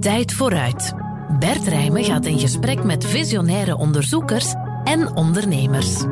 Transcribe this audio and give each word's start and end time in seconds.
Tijd 0.00 0.32
vooruit. 0.32 0.92
Bert 1.38 1.66
Rijmen 1.66 2.04
gaat 2.04 2.26
in 2.26 2.38
gesprek 2.38 2.84
met 2.84 3.06
visionaire 3.06 3.76
onderzoekers 3.76 4.54
en 4.84 5.16
ondernemers. 5.16 6.04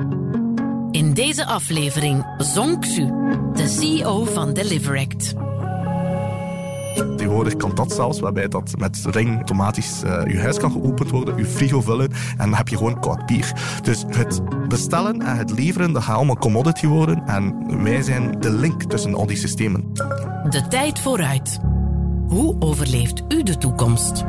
In 0.91 1.15
deze 1.15 1.47
aflevering 1.47 2.25
Zong 2.39 2.81
Xu, 2.81 3.07
de 3.55 3.69
CEO 3.69 4.25
van 4.25 4.53
Deliveract. 4.53 5.35
Tegenwoordig 7.17 7.57
kan 7.57 7.75
dat 7.75 7.93
zelfs, 7.93 8.21
waarbij 8.21 8.49
dat 8.49 8.73
met 8.79 9.05
Ring 9.11 9.35
automatisch 9.35 10.03
uh, 10.05 10.23
je 10.27 10.39
huis 10.39 10.59
kan 10.59 10.71
geopend 10.71 11.11
worden, 11.11 11.37
je 11.37 11.45
frigo 11.45 11.81
vullen 11.81 12.11
en 12.11 12.37
dan 12.37 12.55
heb 12.55 12.69
je 12.69 12.77
gewoon 12.77 13.01
koud 13.01 13.27
bier. 13.27 13.53
Dus 13.83 14.05
het 14.09 14.41
bestellen 14.69 15.23
en 15.23 15.37
het 15.37 15.51
leveren, 15.51 15.93
dat 15.93 16.03
gaat 16.03 16.17
allemaal 16.17 16.39
commodity 16.39 16.87
worden 16.87 17.23
en 17.27 17.83
wij 17.83 18.03
zijn 18.03 18.41
de 18.41 18.51
link 18.51 18.83
tussen 18.83 19.15
al 19.15 19.27
die 19.27 19.37
systemen. 19.37 19.93
De 20.51 20.67
tijd 20.69 20.99
vooruit. 20.99 21.61
Hoe 22.29 22.57
overleeft 22.59 23.23
u 23.29 23.43
de 23.43 23.59
toekomst? 23.59 24.25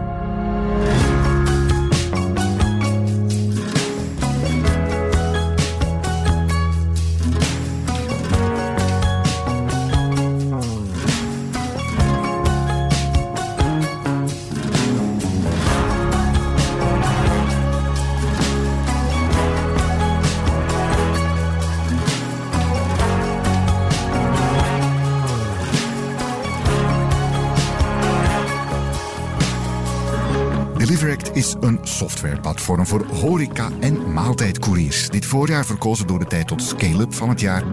Is 31.33 31.55
een 31.59 31.79
softwareplatform 31.81 32.85
voor 32.85 33.05
horeca- 33.05 33.71
en 33.79 34.13
maaltijdcouriers. 34.13 35.09
Dit 35.09 35.25
voorjaar 35.25 35.65
verkozen 35.65 36.07
door 36.07 36.19
de 36.19 36.25
tijd 36.25 36.47
tot 36.47 36.63
scale-up 36.63 37.13
van 37.13 37.29
het 37.29 37.39
jaar. 37.39 37.63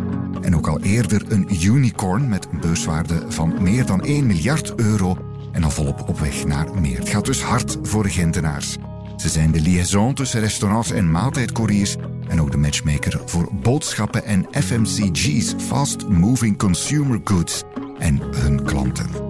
En 0.40 0.56
ook 0.56 0.66
al 0.66 0.80
eerder 0.80 1.32
een 1.32 1.48
unicorn 1.64 2.28
met 2.28 2.48
een 2.52 2.60
beurswaarde 2.60 3.24
van 3.28 3.62
meer 3.62 3.86
dan 3.86 4.04
1 4.04 4.26
miljard 4.26 4.74
euro. 4.74 5.16
En 5.52 5.64
al 5.64 5.70
volop 5.70 6.08
op 6.08 6.20
weg 6.20 6.44
naar 6.44 6.80
meer. 6.80 6.98
Het 6.98 7.08
gaat 7.08 7.24
dus 7.24 7.42
hard 7.42 7.78
voor 7.82 8.02
de 8.02 8.10
Gentenaars. 8.10 8.76
Ze 9.16 9.28
zijn 9.28 9.52
de 9.52 9.60
liaison 9.60 10.14
tussen 10.14 10.40
restaurants 10.40 10.90
en 10.90 11.10
maaltijdcouriers 11.10 11.96
en 12.28 12.40
ook 12.40 12.50
de 12.50 12.58
matchmaker 12.58 13.20
voor 13.24 13.48
boodschappen 13.62 14.24
en 14.24 14.46
FMCG's, 14.50 15.54
fast 15.58 16.08
moving 16.08 16.58
consumer 16.58 17.20
goods 17.24 17.62
en 17.98 18.20
hun 18.34 18.64
klanten. 18.64 19.25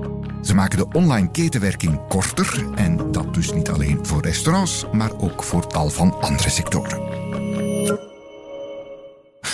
Ze 0.47 0.55
maken 0.55 0.79
de 0.79 0.89
online 0.89 1.31
ketenwerking 1.31 2.09
korter 2.09 2.65
en 2.75 3.13
dat 3.13 3.35
dus 3.35 3.53
niet 3.53 3.69
alleen 3.69 4.07
voor 4.07 4.23
restaurants, 4.23 4.85
maar 4.93 5.19
ook 5.19 5.43
voor 5.43 5.67
tal 5.67 5.91
van 5.91 6.21
andere 6.21 6.51
sectoren. 6.51 6.99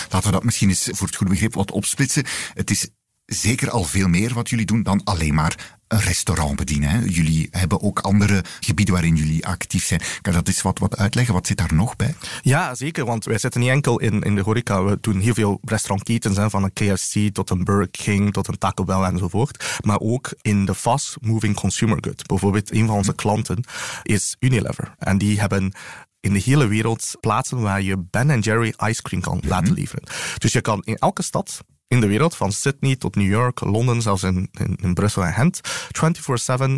Laten 0.09 0.23
we 0.23 0.31
dat 0.31 0.43
misschien 0.43 0.69
eens 0.69 0.89
voor 0.91 1.07
het 1.07 1.15
goede 1.15 1.31
begrip 1.31 1.53
wat 1.53 1.71
opsplitsen. 1.71 2.25
Het 2.53 2.69
is 2.69 2.89
zeker 3.25 3.69
al 3.69 3.83
veel 3.83 4.07
meer 4.07 4.33
wat 4.33 4.49
jullie 4.49 4.65
doen 4.65 4.83
dan 4.83 5.03
alleen 5.03 5.33
maar 5.33 5.79
een 5.93 5.99
restaurant 5.99 6.55
bedienen. 6.55 6.89
Hè? 6.89 6.99
Jullie 7.05 7.47
hebben 7.51 7.81
ook 7.81 7.99
andere 7.99 8.43
gebieden 8.59 8.93
waarin 8.93 9.15
jullie 9.15 9.45
actief 9.45 9.85
zijn. 9.85 10.01
Kan 10.21 10.33
dat 10.33 10.47
eens 10.47 10.61
wat, 10.61 10.79
wat 10.79 10.97
uitleggen? 10.97 11.33
Wat 11.33 11.47
zit 11.47 11.57
daar 11.57 11.73
nog 11.73 11.95
bij? 11.95 12.15
Ja, 12.41 12.75
zeker. 12.75 13.05
Want 13.05 13.25
wij 13.25 13.37
zitten 13.37 13.61
niet 13.61 13.69
enkel 13.69 13.99
in, 13.99 14.21
in 14.21 14.35
de 14.35 14.41
horeca. 14.41 14.83
We 14.83 14.97
doen 15.01 15.19
heel 15.19 15.33
veel 15.33 15.59
restaurantketens, 15.63 16.37
hè, 16.37 16.49
van 16.49 16.63
een 16.63 16.73
KFC 16.73 17.33
tot 17.33 17.49
een 17.49 17.63
Burger 17.63 17.89
King 17.89 18.33
tot 18.33 18.47
een 18.47 18.57
Taco 18.57 18.83
Bell 18.83 19.01
enzovoort. 19.01 19.79
Maar 19.83 19.99
ook 19.99 20.33
in 20.41 20.65
de 20.65 20.75
fast-moving 20.75 21.55
consumer 21.55 21.97
good. 22.01 22.27
Bijvoorbeeld, 22.27 22.71
een 22.71 22.87
van 22.87 22.95
onze 22.95 23.15
klanten 23.15 23.63
is 24.03 24.35
Unilever. 24.39 24.95
En 24.97 25.17
die 25.17 25.39
hebben 25.39 25.73
in 26.19 26.33
de 26.33 26.39
hele 26.39 26.67
wereld 26.67 27.15
plaatsen 27.19 27.61
waar 27.61 27.81
je 27.81 27.97
Ben 27.97 28.39
Jerry 28.39 28.73
ice 28.85 29.01
cream 29.01 29.21
kan 29.21 29.41
laten 29.45 29.71
mhm. 29.71 29.79
leveren. 29.79 30.03
Dus 30.37 30.51
je 30.51 30.61
kan 30.61 30.81
in 30.83 30.95
elke 30.95 31.23
stad 31.23 31.63
in 31.87 32.01
de 32.01 32.07
wereld, 32.07 32.35
van 32.35 32.51
Sydney 32.51 32.95
tot 32.95 33.15
New 33.15 33.29
York, 33.29 33.59
Londen, 33.59 34.01
zelfs 34.01 34.23
in, 34.23 34.49
in, 34.81 34.93
Brussel 34.93 35.25
en 35.25 35.33
Gent, 35.33 35.61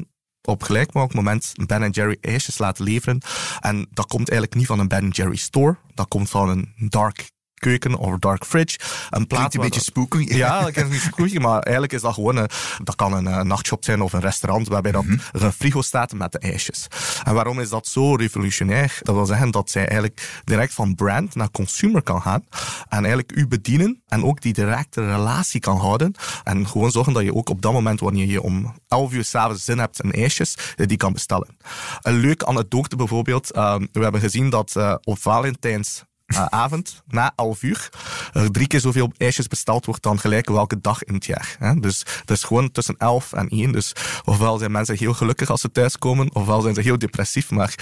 24-7 0.04 0.14
op 0.42 0.64
gelijk 0.64 0.94
moment 0.94 1.52
Ben 1.66 1.90
Jerry 1.90 2.18
ijsjes 2.22 2.58
laten 2.58 2.84
leveren. 2.84 3.22
En 3.60 3.88
dat 3.92 4.08
komt 4.08 4.30
eigenlijk 4.30 4.60
niet 4.60 4.68
van 4.68 4.80
een 4.80 4.88
Ben 4.88 5.10
Jerry 5.10 5.36
store. 5.36 5.78
Dat 5.94 6.08
komt 6.08 6.30
van 6.30 6.50
een 6.50 6.74
dark 6.90 7.32
keuken 7.66 7.96
of 7.96 8.20
dark 8.20 8.46
fridge. 8.46 8.80
Een 9.10 9.28
plaat 9.28 9.54
een 9.54 9.62
beetje 9.62 9.82
spooky. 9.82 10.36
Ja, 10.36 10.62
dat 10.62 10.76
is 10.76 10.90
niet 10.90 11.02
spooky, 11.02 11.38
maar 11.38 11.60
eigenlijk 11.60 11.94
is 11.94 12.02
dat 12.02 12.14
gewoon 12.14 12.36
een, 12.36 12.50
dat 12.84 12.96
kan 12.96 13.14
een, 13.14 13.26
een 13.26 13.40
eh, 13.40 13.42
nachtshop 13.42 13.84
zijn 13.84 14.02
of 14.02 14.14
een 14.14 14.20
restaurant 14.20 14.68
waarbij 14.68 14.92
mm 14.92 15.20
er 15.34 15.44
een 15.44 15.52
frigo 15.52 15.82
staat 15.82 16.14
met 16.14 16.32
de 16.32 16.40
ijsjes. 16.40 16.88
En 17.24 17.34
waarom 17.34 17.60
is 17.60 17.70
dat 17.70 17.88
zo 17.88 18.16
revolutionair? 18.16 19.00
Dat 19.02 19.16
wil 19.16 19.26
zeggen 19.26 19.52
dat 19.52 19.70
zij 19.70 19.82
eigenlijk 19.82 20.42
direct 20.44 20.74
van 20.74 20.96
brand 20.96 21.36
naar 21.36 21.52
consumer 21.52 22.02
kan 22.02 22.22
gaan 22.22 22.46
en 22.90 22.98
eigenlijk 22.98 23.32
u 23.36 23.48
bedienen 23.48 24.04
en 24.08 24.24
ook 24.24 24.42
die 24.42 24.54
directe 24.54 25.06
relatie 25.06 25.60
kan 25.60 25.78
houden 25.78 26.14
en 26.44 26.68
gewoon 26.68 26.92
zorgen 26.92 27.14
dat 27.14 27.24
je 27.24 27.36
ook 27.36 27.50
op 27.50 27.62
dat 27.62 27.74
moment 27.74 28.00
wanneer 28.00 28.28
je 28.28 28.42
om 28.42 28.74
11 28.88 29.14
uur 29.14 29.24
s'avonds 29.24 29.64
zin 29.64 29.80
hebt 29.80 30.04
in 30.04 30.12
ijsjes, 30.12 30.58
eh, 30.76 30.88
die 30.88 30.98
kan 30.98 31.14
bestellen. 31.14 31.58
Een 32.02 32.18
leuke 32.18 32.46
anekdote 32.46 32.96
bijvoorbeeld, 32.96 33.56
uh, 33.56 33.76
we 33.92 34.00
hebben 34.00 34.22
gezien 34.22 34.50
dat 34.50 34.74
uh, 34.78 34.96
op 35.04 35.20
Valentijns 35.20 36.04
uh, 36.26 36.46
avond, 36.46 37.04
na 37.08 37.34
11 37.36 37.64
uur, 37.64 37.90
er 38.34 38.52
drie 38.52 38.68
keer 38.68 38.80
zoveel 38.80 39.12
ijsjes 39.18 39.48
besteld 39.48 39.86
wordt 39.86 40.04
dan 40.04 40.20
gelijk 40.20 40.50
welke 40.50 40.82
dag 40.82 41.04
in 41.04 41.14
het 41.14 41.26
jaar. 41.26 41.56
Hè? 41.60 41.80
Dus 41.80 42.06
dat 42.26 42.38
is 42.38 42.44
gewoon 42.44 42.72
tussen 42.72 42.96
11 42.98 43.34
en 43.34 43.50
1. 43.50 43.72
Dus 43.72 43.94
ofwel 44.24 44.58
zijn 44.58 44.72
mensen 44.72 44.98
heel 44.98 45.14
gelukkig 45.14 45.50
als 45.50 45.62
ze 45.62 45.72
thuiskomen, 45.72 46.36
ofwel 46.36 46.62
zijn 46.62 46.76
ze 46.76 46.82
heel 46.82 46.98
depressief. 46.98 47.52
Maar 47.52 47.76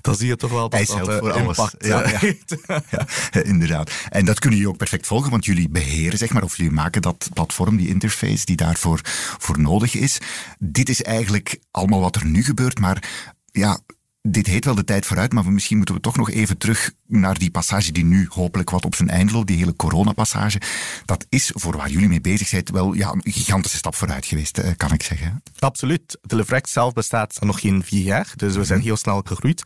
dan 0.00 0.14
zie 0.14 0.26
je 0.26 0.36
toch 0.36 0.50
wel 0.50 0.68
dat 0.68 0.86
dat 0.86 1.18
voor 1.18 1.36
impact 1.36 1.74
ja, 1.78 2.08
ja. 2.08 2.20
ja, 2.90 3.06
inderdaad. 3.42 3.90
En 4.08 4.24
dat 4.24 4.38
kunnen 4.38 4.58
jullie 4.58 4.72
ook 4.72 4.80
perfect 4.80 5.06
volgen, 5.06 5.30
want 5.30 5.44
jullie 5.44 5.68
beheren, 5.68 6.18
zeg 6.18 6.32
maar, 6.32 6.42
of 6.42 6.56
jullie 6.56 6.72
maken 6.72 7.02
dat 7.02 7.28
platform, 7.32 7.76
die 7.76 7.88
interface 7.88 8.44
die 8.44 8.56
daarvoor 8.56 9.00
voor 9.38 9.60
nodig 9.60 9.94
is. 9.94 10.18
Dit 10.58 10.88
is 10.88 11.02
eigenlijk 11.02 11.58
allemaal 11.70 12.00
wat 12.00 12.16
er 12.16 12.26
nu 12.26 12.42
gebeurt, 12.44 12.78
maar 12.78 13.08
ja, 13.52 13.78
dit 14.22 14.46
heet 14.46 14.64
wel 14.64 14.74
de 14.74 14.84
tijd 14.84 15.06
vooruit, 15.06 15.32
maar 15.32 15.52
misschien 15.52 15.76
moeten 15.76 15.94
we 15.94 16.00
toch 16.00 16.16
nog 16.16 16.30
even 16.30 16.58
terug 16.58 16.92
naar 17.10 17.38
die 17.38 17.50
passage 17.50 17.92
die 17.92 18.04
nu 18.04 18.26
hopelijk 18.28 18.70
wat 18.70 18.84
op 18.84 18.94
zijn 18.94 19.10
eind 19.10 19.32
loopt, 19.32 19.46
die 19.46 19.56
hele 19.56 19.76
coronapassage. 19.76 20.60
Dat 21.04 21.26
is 21.28 21.50
voor 21.54 21.76
waar 21.76 21.90
jullie 21.90 22.08
mee 22.08 22.20
bezig 22.20 22.48
zijn 22.48 22.58
wel 22.72 22.92
ja, 22.92 23.12
een 23.12 23.32
gigantische 23.32 23.76
stap 23.76 23.94
vooruit 23.94 24.26
geweest, 24.26 24.58
eh, 24.58 24.70
kan 24.76 24.92
ik 24.92 25.02
zeggen. 25.02 25.42
Absoluut. 25.58 26.18
Telefrecht 26.26 26.68
zelf 26.68 26.92
bestaat 26.92 27.36
nog 27.40 27.60
geen 27.60 27.82
vier 27.84 28.02
jaar, 28.02 28.32
dus 28.36 28.56
we 28.56 28.64
zijn 28.64 28.78
mhm. 28.78 28.86
heel 28.86 28.96
snel 28.96 29.20
gegroeid. 29.24 29.62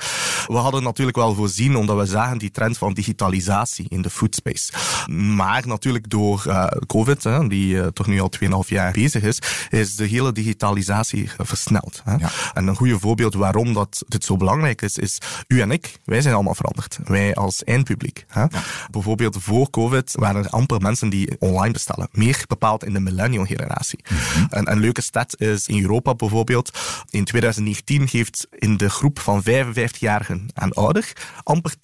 We 0.47 0.57
hadden 0.57 0.83
natuurlijk 0.83 1.17
wel 1.17 1.35
voorzien, 1.35 1.77
omdat 1.77 1.97
we 1.97 2.07
zagen 2.07 2.39
die 2.39 2.51
trend 2.51 2.79
van 2.79 2.95
digitalisatie 2.95 3.87
in 3.89 4.03
de 4.03 4.11
foodspace. 4.11 4.73
Maar 5.11 5.67
natuurlijk 5.67 6.11
door 6.11 6.45
uh, 6.47 6.67
COVID, 6.87 7.25
hè, 7.25 7.49
die 7.49 7.75
uh, 7.75 7.87
toch 7.87 8.07
nu 8.07 8.21
al 8.21 8.33
2,5 8.43 8.49
jaar 8.67 8.93
bezig 8.93 9.23
is, 9.23 9.39
is 9.71 9.97
de 9.97 10.07
hele 10.07 10.33
digitalisatie 10.33 11.31
versneld. 11.39 12.01
Hè. 12.05 12.15
Ja. 12.15 12.31
En 12.53 12.67
een 12.67 12.77
goede 12.77 12.99
voorbeeld 12.99 13.35
waarom 13.35 13.73
dat 13.73 14.05
dit 14.09 14.25
zo 14.25 14.37
belangrijk 14.37 14.83
is, 14.83 14.99
is 14.99 15.19
u 15.47 15.61
en 15.61 15.71
ik, 15.71 15.99
wij 16.05 16.21
zijn 16.21 16.35
allemaal 16.35 16.55
veranderd. 16.55 16.99
Wij 17.05 17.34
als 17.35 17.65
eindpubliek. 17.65 18.25
Hè? 18.29 18.47
Bijvoorbeeld 18.91 19.37
voor 19.41 19.71
COVID 19.71 20.15
waren 20.19 20.45
er 20.45 20.51
amper 20.51 20.81
mensen 20.81 21.09
die 21.09 21.37
online 21.39 21.73
bestellen. 21.73 22.09
Meer 22.13 22.45
bepaald 22.47 22.85
in 22.85 22.93
de 22.93 23.01
millennial 23.01 23.45
generatie. 23.45 23.99
Mm 24.09 24.33
een, 24.51 24.81
leuke 24.81 25.03
stat 25.03 25.41
is 25.41 25.69
in 25.69 25.83
Europa 25.83 26.15
bijvoorbeeld, 26.15 26.79
in 27.11 27.25
2019 27.25 28.09
heeft 28.11 28.47
in 28.51 28.77
de 28.77 28.91
groep 28.91 29.19
van 29.19 29.43
55-jarigen 29.43 30.47
en 30.55 30.73
ouder 30.73 31.13
amper 31.43 31.75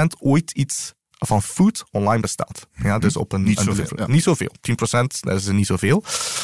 10% 0.00 0.02
ooit 0.20 0.50
iets 0.50 0.94
van 1.18 1.42
food 1.42 1.84
online 1.90 2.20
besteld. 2.20 2.66
Ja, 2.82 2.98
dus 2.98 3.16
op 3.16 3.32
een, 3.32 3.42
niet, 3.42 3.58
zoveel, 3.58 3.86
ja. 3.96 4.06
niet 4.06 4.22
zoveel. 4.22 4.54
10% 4.70 4.74
dat 5.20 5.36
is 5.36 5.46
niet 5.46 5.66
zoveel. 5.66 6.02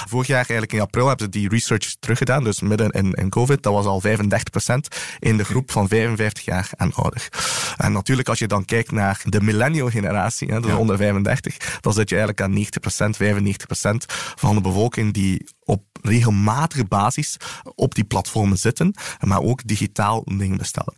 Vorig 0.08 0.26
jaar 0.26 0.36
eigenlijk 0.36 0.72
in 0.72 0.80
april 0.80 1.06
hebben 1.06 1.24
ze 1.24 1.30
die 1.30 1.48
research 1.48 1.94
teruggedaan, 2.00 2.44
dus 2.44 2.60
midden 2.60 2.90
in, 2.90 3.12
in 3.12 3.28
COVID, 3.28 3.62
dat 3.62 3.72
was 3.72 3.86
al 3.86 4.02
35% 4.06 4.10
in 5.18 5.36
de 5.36 5.44
groep 5.44 5.70
van 5.70 5.88
55 5.88 6.44
jaar 6.44 6.70
en 6.76 6.94
ouder. 6.94 7.28
En 7.76 7.92
natuurlijk 7.92 8.28
als 8.28 8.38
je 8.38 8.46
dan 8.46 8.64
kijkt 8.64 8.92
naar 8.92 9.22
de 9.24 9.40
millennial 9.40 9.90
generatie, 9.90 10.52
hè, 10.52 10.60
dus 10.60 10.72
onder 10.74 10.96
35, 10.96 11.78
dan 11.80 11.92
zit 11.92 12.08
je 12.08 12.16
eigenlijk 12.16 12.40
aan 12.40 12.52
90%, 12.52 13.16
95% 13.16 14.14
van 14.34 14.54
de 14.54 14.60
bevolking 14.60 15.12
die 15.12 15.48
op 15.64 15.82
regelmatige 16.08 16.84
basis 16.84 17.36
op 17.74 17.94
die 17.94 18.04
platformen 18.04 18.58
zitten, 18.58 18.94
maar 19.20 19.40
ook 19.40 19.66
digitaal 19.66 20.24
dingen 20.24 20.56
bestellen. 20.56 20.94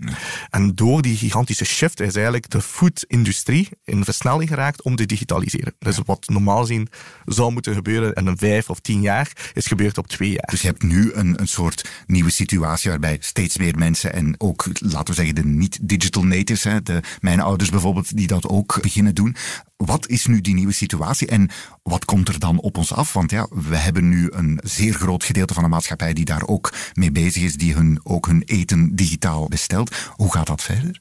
En 0.50 0.75
door 0.75 1.03
die 1.03 1.17
gigantische 1.17 1.64
shift 1.64 2.00
is 2.00 2.14
eigenlijk 2.14 2.50
de 2.50 2.61
food-industrie 2.61 3.69
in 3.85 4.05
versnelling 4.05 4.49
geraakt 4.49 4.82
om 4.82 4.97
te 4.97 5.06
digitaliseren. 5.06 5.75
Dus 5.79 5.99
wat 6.05 6.29
normaal 6.29 6.64
zien 6.64 6.88
zou 7.25 7.53
moeten 7.53 7.75
gebeuren 7.75 8.12
in 8.12 8.26
een 8.26 8.38
vijf 8.38 8.70
of 8.70 8.81
tien 8.81 9.00
jaar, 9.00 9.50
is 9.53 9.67
gebeurd 9.67 9.99
op 9.99 10.06
twee 10.06 10.31
jaar. 10.31 10.49
Dus 10.50 10.61
je 10.61 10.67
hebt 10.67 10.82
nu 10.82 11.12
een, 11.12 11.41
een 11.41 11.49
soort 11.49 11.88
nieuwe 12.06 12.31
situatie 12.31 12.91
waarbij 12.91 13.17
steeds 13.20 13.56
meer 13.56 13.79
mensen 13.79 14.12
en 14.12 14.35
ook, 14.38 14.67
laten 14.79 15.06
we 15.06 15.14
zeggen, 15.14 15.35
de 15.35 15.44
niet-digital 15.44 16.25
natives, 16.25 16.62
hè, 16.62 16.82
de, 16.82 17.00
mijn 17.20 17.41
ouders 17.41 17.70
bijvoorbeeld, 17.70 18.17
die 18.17 18.26
dat 18.26 18.49
ook 18.49 18.79
beginnen 18.82 19.14
doen. 19.14 19.37
Wat 19.76 20.08
is 20.08 20.26
nu 20.26 20.40
die 20.40 20.55
nieuwe 20.55 20.73
situatie 20.73 21.28
en 21.28 21.50
wat 21.82 22.05
komt 22.05 22.28
er 22.28 22.38
dan 22.38 22.61
op 22.61 22.76
ons 22.76 22.93
af? 22.93 23.12
Want 23.12 23.31
ja, 23.31 23.46
we 23.50 23.76
hebben 23.76 24.08
nu 24.08 24.28
een 24.31 24.61
zeer 24.64 24.94
groot 24.94 25.25
gedeelte 25.25 25.55
van 25.55 25.62
de 25.62 25.69
maatschappij 25.69 26.12
die 26.12 26.25
daar 26.25 26.46
ook 26.46 26.73
mee 26.94 27.12
bezig 27.12 27.43
is, 27.43 27.56
die 27.56 27.75
hun, 27.75 28.00
ook 28.02 28.26
hun 28.26 28.43
eten 28.43 28.96
digitaal 28.96 29.49
bestelt. 29.49 29.96
Hoe 30.14 30.32
gaat 30.32 30.46
dat 30.46 30.62
verder? 30.62 31.00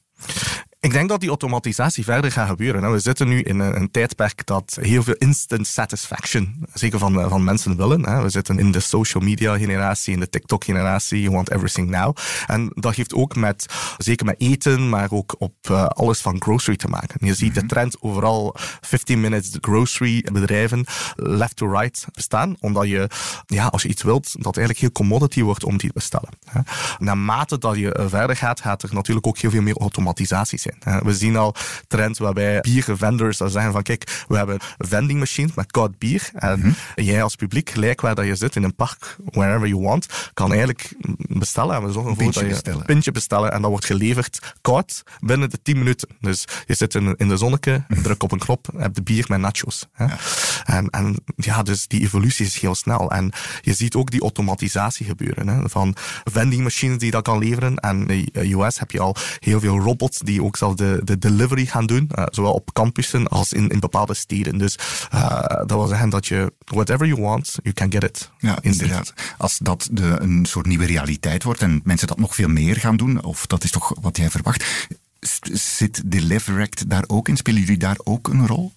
Ik 0.86 0.92
denk 0.92 1.10
dat 1.10 1.20
die 1.20 1.30
automatisatie 1.30 2.04
verder 2.04 2.32
gaat 2.32 2.48
gebeuren. 2.48 2.92
We 2.92 3.00
zitten 3.00 3.28
nu 3.28 3.42
in 3.42 3.60
een, 3.60 3.92
tijdperk 3.92 4.46
dat 4.46 4.78
heel 4.82 5.04
veel 5.04 5.14
instant 5.14 5.68
satisfaction, 5.68 6.66
zeker 6.74 7.00
van, 7.00 7.20
eh, 7.20 7.30
van 7.30 7.44
mensen 7.44 7.78
willen. 7.78 8.24
We 8.24 8.30
zitten 8.30 8.60
in 8.60 8.72
de 8.72 8.80
social 8.80 9.24
media 9.24 9.58
generatie, 9.58 10.14
in 10.14 10.20
de 10.20 10.30
TikTok 10.30 10.64
generatie, 10.64 11.22
you 11.22 11.34
want 11.34 11.52
everything 11.52 11.90
now. 11.90 12.18
En 12.48 12.72
dat 12.74 12.96
heeft 12.96 13.14
ook 13.14 13.36
met, 13.36 13.66
zeker 13.98 14.26
met 14.26 14.36
eten, 14.40 14.90
maar 14.90 15.12
ook 15.12 15.36
op 15.38 15.56
uh, 15.72 15.86
alles 15.86 16.20
van 16.20 16.42
grocery 16.42 16.78
te 16.78 16.88
maken. 16.88 17.26
Je 17.28 17.34
ziet 17.34 17.54
de 17.54 17.60
mhm. 17.60 17.70
trend 17.70 18.02
overal 18.02 18.56
15 18.82 19.22
minutes 19.22 19.58
grocery 19.62 20.26
bedrijven 20.34 20.86
left 21.16 21.56
to 21.56 21.72
right 21.72 22.06
bestaan, 22.14 22.56
omdat 22.60 22.88
je, 22.88 23.10
ja, 23.46 23.66
als 23.66 23.82
je 23.82 23.90
iets 23.90 24.04
wilt, 24.04 24.44
dat 24.44 24.58
eigenlijk 24.58 24.80
heel 24.80 24.92
commodity 24.92 25.42
wordt 25.42 25.64
om 25.64 25.78
die 25.78 25.88
te 25.88 25.94
bestellen. 25.94 26.30
Naarmate 26.98 27.58
dat 27.58 27.76
je 27.76 28.06
verder 28.10 28.36
gaat, 28.36 28.62
gaat 28.62 28.84
er 28.84 28.94
natuurlijk 28.94 29.28
ook 29.28 29.38
heel 29.38 29.52
veel 29.52 29.62
meer 29.62 29.78
automatisatie 29.78 30.60
zijn. 30.60 30.75
We 31.04 31.14
zien 31.14 31.36
al 31.36 31.56
trends 31.88 32.20
waarbij 32.20 32.62
biervendors 32.62 33.38
zeggen 33.38 33.72
van 33.72 33.84
kijk, 33.84 34.24
we 34.28 34.38
hebben 34.38 34.60
vending 34.78 35.20
machines 35.20 35.54
met 35.54 35.72
koud 35.72 35.98
bier. 35.98 36.30
En 36.34 36.60
mhm. 36.60 36.72
jij 36.96 37.24
als 37.24 37.36
publiek, 37.36 37.70
gelijk 37.70 38.02
waar 38.02 38.16
dat 38.16 38.26
je 38.26 38.36
zit 38.36 38.56
in 38.56 38.64
een 38.64 38.76
park, 38.76 39.16
wherever 39.26 39.68
you 39.68 39.82
want, 39.82 40.08
kan 40.34 40.50
eigenlijk 40.50 40.94
bestellen. 41.18 41.76
En 41.76 41.84
we 41.84 41.92
zorgen 41.92 42.12
ervoor 42.12 42.32
dat 42.32 42.44
je 42.44 42.50
bestellen. 42.50 42.80
een 42.80 42.86
pintje 42.86 43.12
bestellen 43.12 43.52
en 43.52 43.62
dat 43.62 43.70
wordt 43.70 43.86
geleverd 43.86 44.54
koud 44.62 45.04
binnen 45.20 45.50
de 45.50 45.62
10 45.62 45.78
minuten. 45.78 46.08
Dus 46.20 46.46
je 46.66 46.74
zit 46.74 46.96
in, 46.96 47.16
in 47.18 47.28
de 47.28 47.38
zonneke, 47.38 47.84
mhm. 47.88 48.02
druk 48.02 48.24
op 48.24 48.32
een 48.32 48.40
knop, 48.40 48.68
heb 48.78 48.94
de 48.94 49.04
bier 49.04 49.26
met 49.28 49.40
nachos. 49.40 49.88
Hè. 49.94 50.06
En, 50.66 50.90
en 50.90 51.16
ja, 51.36 51.64
dus 51.64 51.88
die 51.88 52.02
evolutie 52.02 52.46
is 52.46 52.60
heel 52.60 52.76
snel. 52.76 53.12
En 53.12 53.32
je 53.62 53.74
ziet 53.74 53.96
ook 53.96 54.12
die 54.12 54.22
automatisatie 54.22 55.06
gebeuren. 55.06 55.48
Hè, 55.48 55.70
van 55.70 55.96
vending 56.24 56.64
machines 56.64 56.98
die 56.98 57.12
dat 57.12 57.24
kan 57.24 57.40
leveren. 57.40 57.76
En 57.76 58.08
in 58.08 58.30
de 58.32 58.56
US 58.56 58.80
heb 58.80 58.92
je 58.92 59.00
al 59.00 59.16
heel 59.40 59.60
veel 59.60 59.80
robots 59.80 60.20
die 60.20 60.44
ook 60.44 60.55
de, 60.58 61.02
de 61.04 61.18
delivery 61.18 61.66
gaan 61.66 61.86
doen, 61.86 62.10
uh, 62.16 62.26
zowel 62.30 62.54
op 62.54 62.74
campussen 62.74 63.28
als 63.28 63.54
in, 63.54 63.70
in 63.70 63.80
bepaalde 63.80 64.14
steden. 64.14 64.58
Dus 64.58 64.78
uh, 65.14 65.40
dat 65.46 65.72
wil 65.72 65.88
zeggen 65.88 66.10
dat 66.10 66.28
je, 66.28 66.54
whatever 66.66 67.08
you 67.08 67.22
want, 67.22 67.56
you 67.64 67.74
can 67.74 67.92
get 67.92 68.04
it. 68.04 68.32
Ja, 68.40 68.58
inderdaad. 68.62 69.14
Als 69.38 69.58
dat 69.58 69.88
de, 69.92 70.18
een 70.20 70.46
soort 70.46 70.66
nieuwe 70.66 70.86
realiteit 70.86 71.44
wordt 71.44 71.62
en 71.62 71.82
mensen 71.84 72.08
dat 72.08 72.20
nog 72.20 72.36
veel 72.36 72.48
meer 72.48 72.76
gaan 72.76 72.98
doen, 72.98 73.24
of 73.24 73.46
dat 73.46 73.64
is 73.64 73.72
toch 73.72 73.94
wat 74.02 74.18
jij 74.18 74.30
verwacht, 74.30 74.88
zit 75.52 76.12
Deliverect 76.12 76.90
daar 76.90 77.04
ook 77.08 77.28
in? 77.28 77.38
Spelen 77.38 77.62
jullie 77.62 77.78
daar 77.78 77.98
ook 78.04 78.28
een 78.28 78.48
rol? 78.48 78.74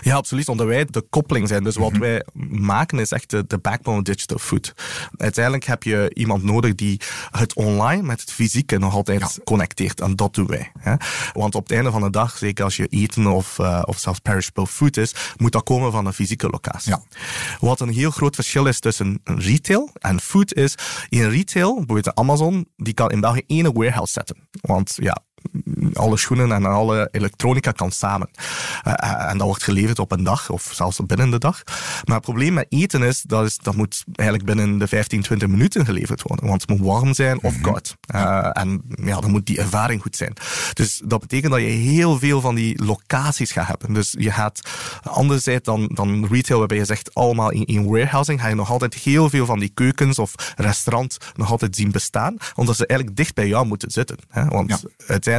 Ja, 0.00 0.14
absoluut. 0.14 0.48
Omdat 0.48 0.66
wij 0.66 0.84
de 0.84 1.04
koppeling 1.10 1.48
zijn. 1.48 1.64
Dus 1.64 1.76
wat 1.76 1.92
mhm. 1.92 2.00
wij 2.00 2.24
maken 2.50 2.98
is 2.98 3.10
echt 3.10 3.30
de, 3.30 3.44
de 3.46 3.58
backbone 3.58 4.02
digital 4.02 4.38
food. 4.38 4.74
Uiteindelijk 5.16 5.64
heb 5.64 5.82
je 5.82 6.10
iemand 6.14 6.42
nodig 6.42 6.74
die 6.74 7.00
het 7.30 7.54
online 7.54 8.02
met 8.02 8.20
het 8.20 8.32
fysieke 8.32 8.78
nog 8.78 8.94
altijd 8.94 9.40
connecteert. 9.44 10.00
En 10.00 10.16
dat 10.16 10.34
doen 10.34 10.46
wij. 10.46 10.72
Hè. 10.78 10.94
Want 11.32 11.54
op 11.54 11.62
het 11.62 11.72
einde 11.72 11.90
van 11.90 12.02
de 12.02 12.10
dag, 12.10 12.38
zeker 12.38 12.64
als 12.64 12.76
je 12.76 12.86
eten 12.86 13.26
of, 13.26 13.58
uh, 13.58 13.82
of 13.84 13.98
zelfs 13.98 14.18
perishable 14.18 14.66
food 14.66 14.96
is, 14.96 15.14
moet 15.36 15.52
dat 15.52 15.62
komen 15.62 15.92
van 15.92 16.06
een 16.06 16.12
fysieke 16.12 16.48
locatie. 16.48 16.90
Ja. 16.90 17.02
Wat 17.60 17.80
een 17.80 17.92
heel 17.92 18.10
groot 18.10 18.34
verschil 18.34 18.66
is 18.66 18.80
tussen 18.80 19.20
retail 19.24 19.90
en 19.94 20.20
food 20.20 20.54
is, 20.54 20.74
in 21.08 21.28
retail, 21.28 21.74
bijvoorbeeld 21.74 22.14
Amazon, 22.14 22.68
die 22.76 22.94
kan 22.94 23.10
in 23.10 23.20
België 23.20 23.42
één 23.46 23.72
warehouse 23.72 24.12
zetten. 24.12 24.48
Want 24.60 24.96
ja, 25.00 25.22
alle 25.92 26.16
schoenen 26.16 26.52
en 26.52 26.64
alle 26.64 27.08
elektronica 27.10 27.70
kan 27.70 27.90
samen. 27.90 28.28
Uh, 28.86 29.30
en 29.30 29.38
dat 29.38 29.46
wordt 29.46 29.62
geleverd 29.62 29.98
op 29.98 30.12
een 30.12 30.24
dag 30.24 30.50
of 30.50 30.70
zelfs 30.72 31.00
binnen 31.06 31.30
de 31.30 31.38
dag. 31.38 31.62
Maar 32.04 32.16
het 32.16 32.24
probleem 32.24 32.54
met 32.54 32.66
eten 32.68 33.02
is 33.02 33.22
dat, 33.22 33.44
is, 33.44 33.56
dat 33.56 33.76
moet 33.76 34.04
eigenlijk 34.14 34.48
binnen 34.48 34.78
de 34.78 34.86
15, 34.86 35.22
20 35.22 35.48
minuten 35.48 35.84
geleverd 35.84 36.22
worden. 36.22 36.46
Want 36.46 36.60
het 36.60 36.70
moet 36.70 36.86
warm 36.86 37.14
zijn 37.14 37.42
of 37.42 37.52
mhm. 37.52 37.62
koud. 37.62 37.96
Uh, 38.14 38.50
en 38.52 38.82
ja, 39.04 39.20
dan 39.20 39.30
moet 39.30 39.46
die 39.46 39.58
ervaring 39.58 40.02
goed 40.02 40.16
zijn. 40.16 40.32
Dus 40.72 41.02
dat 41.04 41.20
betekent 41.20 41.52
dat 41.52 41.60
je 41.60 41.66
heel 41.66 42.18
veel 42.18 42.40
van 42.40 42.54
die 42.54 42.84
locaties 42.84 43.52
gaat 43.52 43.66
hebben. 43.66 43.92
Dus 43.92 44.14
je 44.18 44.30
gaat 44.30 44.60
anderzijds 45.02 45.64
dan, 45.64 45.90
dan 45.94 46.26
retail, 46.30 46.58
waarbij 46.58 46.76
je 46.76 46.84
zegt 46.84 47.14
allemaal 47.14 47.50
in, 47.50 47.64
in 47.64 47.86
warehousing, 47.86 48.40
ga 48.40 48.48
je 48.48 48.54
nog 48.54 48.70
altijd 48.70 48.94
heel 48.94 49.30
veel 49.30 49.46
van 49.46 49.58
die 49.58 49.70
keukens 49.74 50.18
of 50.18 50.34
restaurants 50.56 51.16
nog 51.34 51.50
altijd 51.50 51.76
zien 51.76 51.90
bestaan. 51.90 52.36
Omdat 52.54 52.76
ze 52.76 52.86
eigenlijk 52.86 53.18
dicht 53.18 53.34
bij 53.34 53.48
jou 53.48 53.66
moeten 53.66 53.90
zitten. 53.90 54.16
Hè? 54.28 54.44
Want 54.44 54.68
ja 54.70 54.78
uiteindelijk 55.06 55.37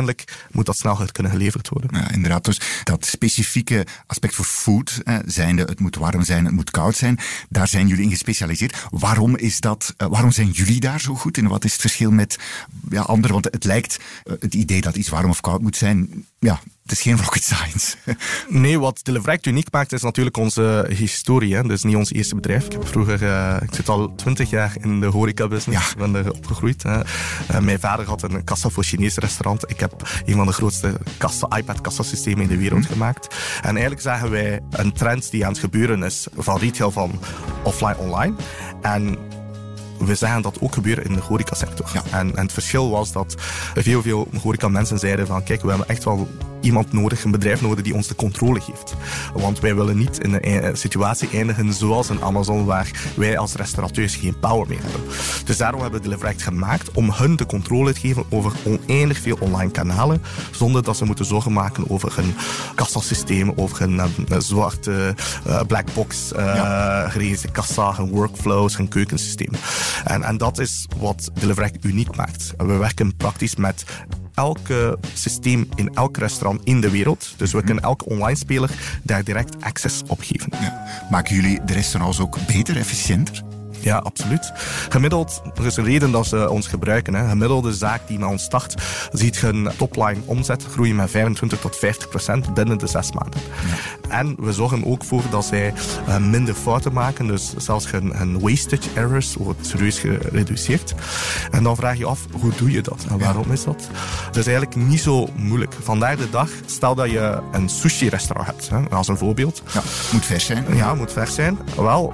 moet 0.51 0.66
dat 0.66 0.78
sneller 0.78 1.12
kunnen 1.12 1.31
geleverd 1.31 1.69
worden. 1.69 1.90
Ja, 1.94 2.12
inderdaad. 2.12 2.46
Dus 2.46 2.62
dat 2.84 3.06
specifieke 3.06 3.86
aspect 4.07 4.36
voor 4.36 4.46
food, 4.46 5.01
eh, 5.04 5.18
zijnde 5.25 5.63
het 5.63 5.80
moet 5.80 5.96
warm 5.96 6.24
zijn, 6.24 6.46
het 6.46 6.54
moet 6.54 6.72
koud 6.72 6.96
zijn, 6.96 7.19
daar 7.50 7.68
zijn 7.68 7.88
jullie 7.88 8.04
in 8.04 8.10
gespecialiseerd. 8.10 8.86
Waarom 8.90 9.38
is 9.38 9.60
dat, 9.60 9.94
eh, 9.98 10.07
waarom 10.07 10.31
zijn 10.31 10.50
jullie 10.50 10.80
daar 10.80 11.01
zo 11.01 11.16
goed 11.16 11.38
in? 11.38 11.48
Wat 11.48 11.66
is 11.66 11.72
het 11.72 11.81
verschil 11.81 12.12
met 12.12 12.40
ja, 12.90 13.01
anderen? 13.01 13.31
Want 13.31 13.46
het 13.46 13.63
lijkt, 13.63 14.00
uh, 14.24 14.34
het 14.40 14.54
idee 14.54 14.81
dat 14.81 14.96
iets 14.96 15.10
warm 15.10 15.30
of 15.30 15.42
koud 15.42 15.62
moet 15.62 15.78
zijn, 15.78 16.25
ja, 16.39 16.59
het 16.83 16.91
is 16.91 17.01
geen 17.01 17.18
rocket 17.24 17.44
science. 17.44 17.95
nee, 18.47 18.80
wat 18.80 19.00
Deliverect 19.03 19.45
uniek 19.45 19.68
maakt 19.71 19.91
is 19.91 20.01
natuurlijk 20.01 20.38
onze 20.38 20.86
historie. 20.89 21.56
Hè. 21.56 21.71
Is 21.71 21.83
niet 21.83 21.95
ons 21.95 22.12
eerste 22.12 22.36
bedrijf. 22.36 22.65
Ik 22.65 22.71
heb 22.71 22.88
vroeger, 22.88 23.21
uh, 23.21 23.57
ik 23.62 23.74
zit 23.74 23.89
al 23.89 24.15
twintig 24.15 24.50
jaar 24.50 24.75
in 24.81 25.00
de 25.00 25.06
horeca-business. 25.06 25.89
Ja. 25.89 25.97
ben 25.97 26.15
er 26.15 26.31
opgegroeid. 26.31 26.83
Hè. 26.83 27.00
Uh, 27.00 27.59
mijn 27.59 27.80
vader 27.80 28.06
had 28.06 28.24
een 28.24 28.44
kassa 28.44 28.69
voor 28.69 28.83
Chinese 28.83 29.19
restaurant. 29.19 29.69
Ik 29.69 29.80
heb 29.80 30.21
een 30.25 30.36
van 30.36 30.45
de 30.45 30.53
grootste 30.53 31.00
kassa, 31.18 31.47
iPad-kassasystemen 31.57 32.41
in 32.41 32.47
de 32.47 32.57
wereld 32.57 32.86
hm. 32.86 32.91
gemaakt. 32.91 33.36
En 33.62 33.69
eigenlijk 33.69 34.01
zagen 34.01 34.30
wij 34.30 34.59
een 34.69 34.94
trend 34.94 35.31
die 35.31 35.45
aan 35.45 35.51
het 35.51 35.59
gebeuren 35.59 36.03
is 36.03 36.27
van 36.38 36.57
retail 36.57 36.91
van 36.91 37.19
offline-online. 37.63 38.36
En 38.81 39.18
we 40.00 40.16
zagen 40.16 40.42
dat 40.42 40.57
ook 40.62 40.74
gebeuren 40.74 41.04
in 41.04 41.13
de 41.13 41.22
horecasector. 41.22 41.90
Ja. 41.94 42.04
En, 42.12 42.36
en 42.36 42.44
het 42.44 42.54
verschil 42.54 42.90
was 42.90 43.12
dat 43.12 43.36
veel, 43.75 44.01
veel 44.01 44.28
horeca 44.42 44.68
mensen 44.68 45.00
zeiden 45.00 45.28
van 45.28 45.44
kijk, 45.44 45.62
we 45.62 45.69
hebben 45.69 45.88
echt 45.88 46.04
wel 46.04 46.28
iemand 46.61 46.94
nodig, 46.94 47.23
een 47.23 47.31
bedrijf 47.31 47.61
nodig 47.61 47.83
die 47.83 47.94
ons 47.94 48.07
de 48.07 48.15
controle 48.15 48.59
geeft. 48.59 48.95
Want 49.33 49.59
wij 49.59 49.75
willen 49.75 49.97
niet 49.97 50.19
in 50.19 50.38
een 50.41 50.77
situatie 50.77 51.29
eindigen 51.33 51.73
zoals 51.73 52.09
een 52.09 52.21
Amazon, 52.21 52.65
waar 52.65 53.11
wij 53.15 53.38
als 53.38 53.53
restaurateurs 53.53 54.15
geen 54.15 54.39
power 54.39 54.67
meer 54.67 54.81
hebben. 54.81 55.01
Dus 55.45 55.57
daarom 55.57 55.81
hebben 55.81 56.01
we 56.01 56.07
Deliverect 56.07 56.41
gemaakt 56.41 56.91
om 56.91 57.11
hun 57.11 57.35
de 57.35 57.45
controle 57.45 57.94
te 57.94 58.00
geven 58.00 58.23
over 58.29 58.51
oneindig 58.65 59.19
veel 59.19 59.38
online 59.39 59.71
kanalen, 59.71 60.21
zonder 60.51 60.83
dat 60.83 60.97
ze 60.97 61.06
moeten 61.06 61.25
zorgen 61.25 61.53
maken 61.53 61.89
over 61.89 62.15
hun 62.15 62.33
kassasysteem, 62.75 63.51
over 63.55 63.79
hun, 63.79 64.01
zwarte 64.38 65.15
uh, 65.47 65.62
black 65.67 65.94
box 65.94 66.31
uh, 66.33 66.39
ja. 66.39 67.12
kassa, 67.51 67.95
hun 67.95 68.09
workflows, 68.09 68.77
hun 68.77 68.88
keukensysteem. 68.88 69.51
En, 70.03 70.23
en 70.23 70.38
dat 70.38 70.59
is 70.59 70.88
wat 70.97 71.29
Deliverect 71.33 71.86
uniek 71.86 72.15
maakt. 72.15 72.53
We 72.57 72.77
werken 72.77 73.15
praktisch 73.15 73.55
met 73.55 73.84
elke 74.34 74.98
systeem 75.13 75.69
in 75.75 75.89
elk 75.93 76.17
restaurant 76.17 76.49
in 76.63 76.82
de 76.82 76.89
wereld. 76.89 77.34
Dus 77.38 77.51
we 77.51 77.58
mhm. 77.58 77.65
kunnen 77.65 77.84
elke 77.84 78.06
online 78.06 78.38
speler 78.38 78.70
daar 79.03 79.24
direct 79.24 79.63
access 79.63 80.03
op 80.08 80.22
geven. 80.22 80.51
Ja. 80.60 80.86
Maken 81.10 81.36
jullie 81.36 81.63
de 81.65 81.74
restaurants 81.74 82.20
ook 82.20 82.38
beter, 82.48 82.77
efficiënter? 82.77 83.44
Ja, 83.81 83.98
absoluut. 83.98 84.51
Gemiddeld, 84.89 85.41
er 85.55 85.65
is 85.65 85.77
een 85.77 85.83
reden 85.83 86.12
dat 86.12 86.27
ze 86.27 86.50
ons 86.50 86.67
gebruiken. 86.67 87.13
Hè. 87.13 87.29
Gemiddelde 87.29 87.74
zaak 87.74 88.07
die 88.07 88.19
met 88.19 88.29
ons 88.29 88.43
start, 88.43 88.75
ziet 89.12 89.39
hun 89.39 89.69
topline 89.77 90.19
omzet 90.25 90.65
groeien 90.71 90.95
met 90.95 91.09
25 91.09 91.59
tot 91.59 91.75
50 91.75 92.09
procent 92.09 92.53
binnen 92.53 92.77
de 92.77 92.88
zes 92.88 93.12
maanden. 93.12 93.41
En 94.09 94.36
we 94.39 94.53
zorgen 94.53 94.86
ook 94.86 95.03
voor 95.03 95.24
dat 95.29 95.45
zij 95.45 95.74
uh, 96.07 96.17
minder 96.17 96.53
fouten 96.53 96.93
maken. 96.93 97.27
Dus 97.27 97.53
zelfs 97.57 97.91
hun, 97.91 98.15
hun 98.15 98.39
wastage 98.39 98.89
errors 98.93 99.36
wordt 99.36 99.65
serieus 99.65 100.00
gereduceerd. 100.00 100.93
En 101.51 101.63
dan 101.63 101.75
vraag 101.75 101.98
je 101.98 102.05
af, 102.05 102.25
hoe 102.31 102.51
doe 102.57 102.71
je 102.71 102.81
dat? 102.81 103.05
En 103.09 103.19
waarom 103.19 103.51
is 103.51 103.63
dat? 103.63 103.89
Dat 104.25 104.36
is 104.36 104.48
eigenlijk 104.48 104.75
niet 104.75 105.01
zo 105.01 105.27
moeilijk. 105.36 105.74
Vandaag 105.83 106.17
de 106.17 106.29
dag, 106.29 106.50
stel 106.65 106.95
dat 106.95 107.12
je 107.12 107.39
een 107.51 107.69
sushi-restaurant 107.69 108.48
hebt, 108.48 108.69
hè, 108.69 108.95
als 108.95 109.07
een 109.07 109.17
voorbeeld. 109.17 109.63
Ja, 109.74 109.81
moet 110.12 110.25
vers 110.25 110.45
zijn. 110.45 110.65
Ja, 110.75 110.95
moet 110.95 111.12
vers 111.12 111.36
zijn. 111.36 111.59
Wel, 111.75 112.13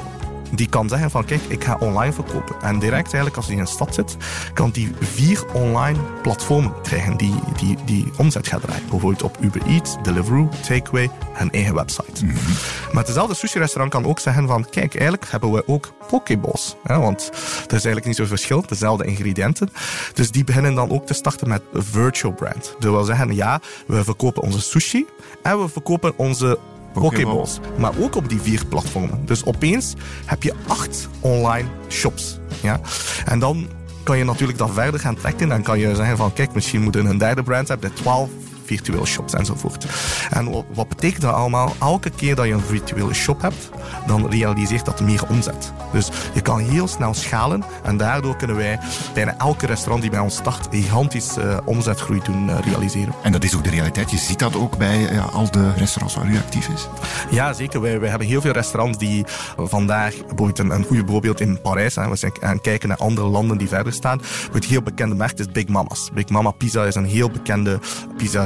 die 0.51 0.69
kan 0.69 0.89
zeggen 0.89 1.11
van 1.11 1.25
kijk, 1.25 1.41
ik 1.47 1.63
ga 1.63 1.77
online 1.79 2.13
verkopen. 2.13 2.55
En 2.61 2.79
direct 2.79 3.05
eigenlijk 3.05 3.35
als 3.35 3.45
hij 3.45 3.55
in 3.55 3.61
een 3.61 3.67
stad 3.67 3.93
zit, 3.93 4.17
kan 4.53 4.69
die 4.69 4.91
vier 4.99 5.43
online 5.53 5.99
platformen 6.21 6.73
krijgen 6.81 7.17
die, 7.17 7.35
die, 7.57 7.77
die 7.85 8.11
omzet 8.17 8.47
gaat 8.47 8.61
draaien. 8.61 8.89
Bijvoorbeeld 8.89 9.23
op 9.23 9.37
Uber 9.41 9.61
Eats, 9.67 9.95
Deliveroo, 10.03 10.49
Takeaway 10.67 11.09
en 11.37 11.51
eigen 11.51 11.75
website. 11.75 12.25
Mhm. 12.25 12.35
Maar 12.91 13.03
hetzelfde 13.03 13.35
sushi-restaurant 13.35 13.91
kan 13.91 14.05
ook 14.05 14.19
zeggen 14.19 14.47
van 14.47 14.69
kijk, 14.69 14.95
eigenlijk 14.95 15.31
hebben 15.31 15.51
we 15.51 15.67
ook 15.67 15.91
pokeballs. 16.07 16.75
Hè, 16.83 16.99
want 16.99 17.29
er 17.67 17.75
is 17.75 17.85
eigenlijk 17.85 18.05
niet 18.05 18.15
zoveel 18.15 18.37
verschil, 18.37 18.63
dezelfde 18.67 19.05
ingrediënten. 19.05 19.69
Dus 20.13 20.31
die 20.31 20.43
beginnen 20.43 20.75
dan 20.75 20.89
ook 20.89 21.05
te 21.05 21.13
starten 21.13 21.47
met 21.47 21.61
virtual 21.73 22.33
brand. 22.33 22.75
Dat 22.79 22.91
wil 22.91 23.03
zeggen, 23.03 23.35
ja, 23.35 23.61
we 23.87 24.03
verkopen 24.03 24.41
onze 24.41 24.61
sushi 24.61 25.05
en 25.41 25.61
we 25.61 25.69
verkopen 25.69 26.17
onze 26.17 26.59
Pokéballs. 27.01 27.59
Maar 27.77 27.93
ook 27.99 28.15
op 28.15 28.29
die 28.29 28.41
vier 28.41 28.65
platformen. 28.65 29.25
Dus 29.25 29.45
opeens 29.45 29.93
heb 30.25 30.43
je 30.43 30.53
acht 30.67 31.09
online 31.19 31.67
shops. 31.89 32.39
Ja? 32.61 32.79
En 33.25 33.39
dan 33.39 33.67
kan 34.03 34.17
je 34.17 34.23
natuurlijk 34.23 34.57
dat 34.57 34.71
verder 34.73 34.99
gaan 34.99 35.15
trekken. 35.15 35.49
Dan 35.49 35.63
kan 35.63 35.79
je 35.79 35.95
zeggen 35.95 36.17
van, 36.17 36.33
kijk, 36.33 36.53
misschien 36.53 36.81
moeten 36.81 37.03
we 37.03 37.09
een 37.09 37.17
derde 37.17 37.43
brand 37.43 37.67
hebben, 37.67 37.93
12 37.93 38.29
virtuele 38.65 39.05
shops 39.05 39.33
enzovoort. 39.33 39.85
En 40.29 40.65
wat 40.73 40.87
betekent 40.87 41.21
dat 41.21 41.33
allemaal? 41.33 41.75
Elke 41.79 42.09
keer 42.09 42.35
dat 42.35 42.45
je 42.45 42.51
een 42.51 42.61
virtuele 42.61 43.13
shop 43.13 43.41
hebt, 43.41 43.69
dan 44.07 44.29
realiseert 44.29 44.85
dat 44.85 45.01
meer 45.01 45.27
omzet. 45.29 45.73
Dus 45.91 46.09
je 46.33 46.41
kan 46.41 46.59
heel 46.59 46.87
snel 46.87 47.13
schalen 47.13 47.63
en 47.83 47.97
daardoor 47.97 48.35
kunnen 48.35 48.55
wij 48.55 48.79
bijna 49.13 49.37
elke 49.37 49.65
restaurant 49.65 50.01
die 50.01 50.11
bij 50.11 50.19
ons 50.19 50.35
start 50.35 50.67
gigantisch 50.71 51.37
uh, 51.37 51.57
omzetgroei 51.65 52.21
doen 52.23 52.49
uh, 52.49 52.59
realiseren. 52.59 53.13
En 53.23 53.31
dat 53.31 53.43
is 53.43 53.55
ook 53.55 53.63
de 53.63 53.69
realiteit. 53.69 54.11
Je 54.11 54.17
ziet 54.17 54.39
dat 54.39 54.55
ook 54.55 54.77
bij 54.77 54.99
ja, 54.99 55.21
al 55.21 55.51
de 55.51 55.73
restaurants 55.73 56.15
waar 56.15 56.27
u 56.27 56.37
actief 56.37 56.67
is? 56.67 56.87
Ja, 57.29 57.53
zeker. 57.53 57.81
Wij, 57.81 57.99
wij 57.99 58.09
hebben 58.09 58.27
heel 58.27 58.41
veel 58.41 58.51
restaurants 58.51 58.97
die 58.97 59.25
vandaag, 59.57 60.13
bijvoorbeeld 60.17 60.59
een, 60.59 60.69
een 60.69 60.85
goed 60.85 61.03
voorbeeld 61.05 61.39
in 61.39 61.61
Parijs, 61.61 61.95
hè, 61.95 62.09
we 62.09 62.15
zijn 62.15 62.31
aan 62.41 62.61
kijken 62.61 62.89
naar 62.89 62.97
andere 62.97 63.27
landen 63.27 63.57
die 63.57 63.67
verder 63.67 63.93
staan. 63.93 64.21
Het 64.51 64.65
heel 64.65 64.81
bekende 64.81 65.15
merk 65.15 65.39
is 65.39 65.51
Big 65.51 65.67
Mama's. 65.67 66.09
Big 66.13 66.29
Mama 66.29 66.51
Pizza 66.51 66.83
is 66.83 66.95
een 66.95 67.05
heel 67.05 67.29
bekende 67.29 67.79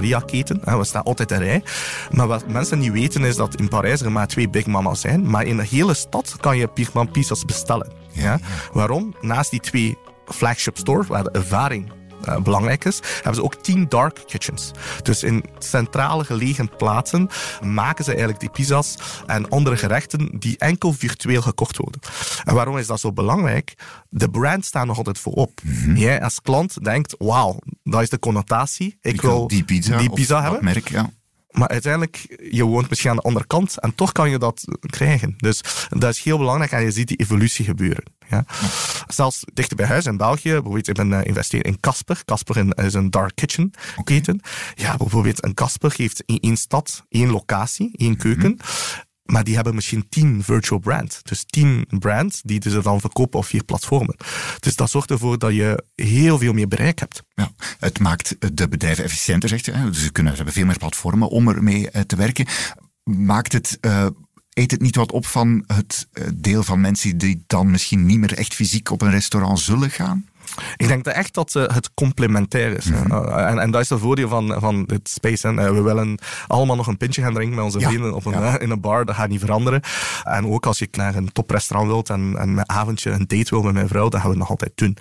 We 0.09 0.83
staan 0.83 1.03
altijd 1.03 1.31
in 1.31 1.37
rij. 1.37 1.63
Maar 2.11 2.27
wat 2.27 2.47
mensen 2.47 2.79
niet 2.79 2.91
weten 2.91 3.23
is 3.23 3.35
dat 3.35 3.55
in 3.55 3.67
Parijs 3.67 4.01
er 4.01 4.11
maar 4.11 4.27
twee 4.27 4.49
Big 4.49 4.65
Mama's 4.65 5.01
zijn. 5.01 5.29
Maar 5.29 5.45
in 5.45 5.57
de 5.57 5.65
hele 5.65 5.93
stad 5.93 6.35
kan 6.39 6.57
je 6.57 6.69
Big 6.73 6.93
Mama 6.93 7.09
pizza's 7.09 7.45
bestellen. 7.45 7.91
Ja? 8.11 8.39
Waarom? 8.73 9.15
Naast 9.21 9.51
die 9.51 9.59
twee 9.59 9.97
flagship 10.25 10.77
stores, 10.77 11.07
waar 11.07 11.23
de 11.23 11.31
ervaring 11.31 11.91
uh, 12.27 12.41
belangrijk 12.41 12.85
is, 12.85 12.99
hebben 13.15 13.35
ze 13.35 13.43
ook 13.43 13.55
tien 13.55 13.85
dark 13.89 14.23
kitchens. 14.25 14.71
Dus 15.03 15.23
in 15.23 15.43
centrale 15.59 16.23
gelegen 16.23 16.69
plaatsen 16.77 17.29
maken 17.63 18.03
ze 18.03 18.09
eigenlijk 18.09 18.39
die 18.39 18.49
pizza's 18.49 18.95
en 19.25 19.49
andere 19.49 19.77
gerechten 19.77 20.39
die 20.39 20.57
enkel 20.57 20.93
virtueel 20.93 21.41
gekocht 21.41 21.77
worden. 21.77 22.01
En 22.43 22.53
waarom 22.53 22.77
is 22.77 22.87
dat 22.87 22.99
zo 22.99 23.13
belangrijk? 23.13 23.73
De 24.09 24.29
brand 24.29 24.65
staat 24.65 24.85
nog 24.85 24.97
altijd 24.97 25.19
voorop. 25.19 25.61
Mm 25.63 25.97
Jij 25.97 26.21
als 26.21 26.41
klant 26.41 26.83
denkt, 26.83 27.15
wauw, 27.17 27.59
dat 27.83 28.01
is 28.01 28.09
de 28.09 28.19
connotatie. 28.19 28.97
Ik, 29.01 29.21
wil 29.21 29.47
die 29.47 29.63
pizza, 29.63 29.97
die 29.97 30.09
pizza 30.09 30.41
hebben. 30.41 30.63
Merk, 30.63 30.89
ja. 30.89 31.09
Maar 31.49 31.67
uiteindelijk, 31.67 32.47
je 32.51 32.63
woont 32.63 32.89
misschien 32.89 33.09
aan 33.09 33.15
de 33.15 33.21
andere 33.21 33.47
kant 33.47 33.79
en 33.79 33.95
toch 33.95 34.11
kan 34.11 34.29
je 34.29 34.37
dat 34.37 34.63
krijgen. 34.79 35.33
Dus 35.37 35.61
dat 35.89 36.13
is 36.13 36.23
heel 36.23 36.37
belangrijk 36.37 36.71
en 36.71 36.83
je 36.83 36.91
ziet 36.91 37.07
die 37.07 37.17
evolutie 37.17 37.65
gebeuren. 37.65 38.03
Ja. 38.29 38.45
Zelfs 39.07 39.43
dichter 39.53 39.75
bij 39.75 39.85
huis 39.85 40.05
in 40.05 40.17
België, 40.17 40.51
bijvoorbeeld 40.51 40.87
ik 40.87 40.93
ben 40.93 41.11
uh, 41.11 41.61
in 41.61 41.79
Casper. 41.79 42.25
Casper 42.25 42.83
is 42.85 42.93
een 42.93 43.09
dark 43.09 43.35
kitchen 43.35 43.71
keten. 44.03 44.41
Ja, 44.75 44.97
bijvoorbeeld 44.97 45.43
een 45.43 45.53
Casper 45.53 45.93
heeft 45.97 46.23
in 46.25 46.39
één 46.39 46.57
stad 46.57 47.05
één 47.09 47.29
locatie, 47.29 47.91
één 47.95 48.11
mhm. 48.11 48.19
keuken. 48.19 48.57
Maar 49.23 49.43
die 49.43 49.55
hebben 49.55 49.75
misschien 49.75 50.09
tien 50.09 50.43
virtual 50.43 50.79
brands. 50.79 51.23
Dus 51.23 51.43
tien 51.45 51.85
brands 51.99 52.41
die 52.41 52.61
ze 52.69 52.81
dan 52.81 52.99
verkopen 52.99 53.39
op 53.39 53.45
vier 53.45 53.63
platformen. 53.63 54.15
Dus 54.59 54.75
dat 54.75 54.89
zorgt 54.89 55.11
ervoor 55.11 55.37
dat 55.37 55.53
je 55.53 55.83
heel 55.95 56.37
veel 56.37 56.53
meer 56.53 56.67
bereik 56.67 56.99
hebt. 56.99 57.23
Ja, 57.33 57.51
het 57.79 57.99
maakt 57.99 58.35
de 58.53 58.67
bedrijven 58.67 59.03
efficiënter, 59.03 59.49
zegt 59.49 59.65
je. 59.65 59.71
Dus 59.71 60.03
ze 60.03 60.11
kunnen, 60.11 60.31
ze 60.31 60.37
hebben 60.37 60.55
veel 60.55 60.65
meer 60.65 60.77
platformen 60.77 61.29
om 61.29 61.47
ermee 61.47 61.89
eh, 61.89 62.01
te 62.01 62.15
werken. 62.15 62.45
Maakt 63.03 63.53
het... 63.53 63.77
Uh, 63.81 64.07
eet 64.59 64.71
het 64.71 64.81
niet 64.81 64.95
wat 64.95 65.11
op 65.11 65.25
van 65.25 65.63
het 65.67 66.07
eh, 66.11 66.23
deel 66.35 66.63
van 66.63 66.81
mensen 66.81 67.17
die 67.17 67.43
dan 67.47 67.71
misschien 67.71 68.05
niet 68.05 68.19
meer 68.19 68.33
echt 68.33 68.53
fysiek 68.53 68.91
op 68.91 69.01
een 69.01 69.11
restaurant 69.11 69.59
zullen 69.59 69.89
gaan? 69.89 70.27
Ik 70.77 70.87
denk 70.87 71.03
dat 71.03 71.13
echt 71.13 71.33
dat 71.33 71.55
uh, 71.55 71.67
het 71.67 71.93
complementair 71.93 72.77
is. 72.77 72.85
Mhm. 72.85 73.11
Eh, 73.11 73.49
en, 73.49 73.59
en 73.59 73.71
dat 73.71 73.81
is 73.81 73.89
het 73.89 73.99
voordeel 73.99 74.29
van, 74.29 74.55
van 74.59 74.83
dit 74.83 75.09
space. 75.09 75.47
Hè. 75.47 75.73
we 75.73 75.81
willen 75.81 76.19
allemaal 76.47 76.75
nog 76.75 76.87
een 76.87 76.97
pintje 76.97 77.21
gaan 77.21 77.33
drinken 77.33 77.55
met 77.55 77.65
onze 77.65 77.79
vrienden 77.79 78.13
op 78.13 78.25
een, 78.25 78.59
in 78.59 78.69
een 78.69 78.81
bar. 78.81 79.05
Dat 79.05 79.15
gaat 79.15 79.29
niet 79.29 79.39
veranderen. 79.39 79.81
En 80.23 80.45
ook 80.45 80.65
als 80.65 80.79
je 80.79 80.87
naar 80.91 81.15
een 81.15 81.31
toprestaurant 81.31 81.91
wilt 81.91 82.09
en, 82.09 82.35
en 82.37 82.49
een 82.49 82.69
avondje 82.69 83.11
een 83.11 83.27
date 83.27 83.49
wil 83.49 83.61
met 83.61 83.73
mijn 83.73 83.87
vrouw, 83.87 84.09
dat 84.09 84.21
gaan 84.21 84.29
we 84.29 84.37
nog 84.37 84.49
altijd 84.49 84.71
doen. 84.75 84.97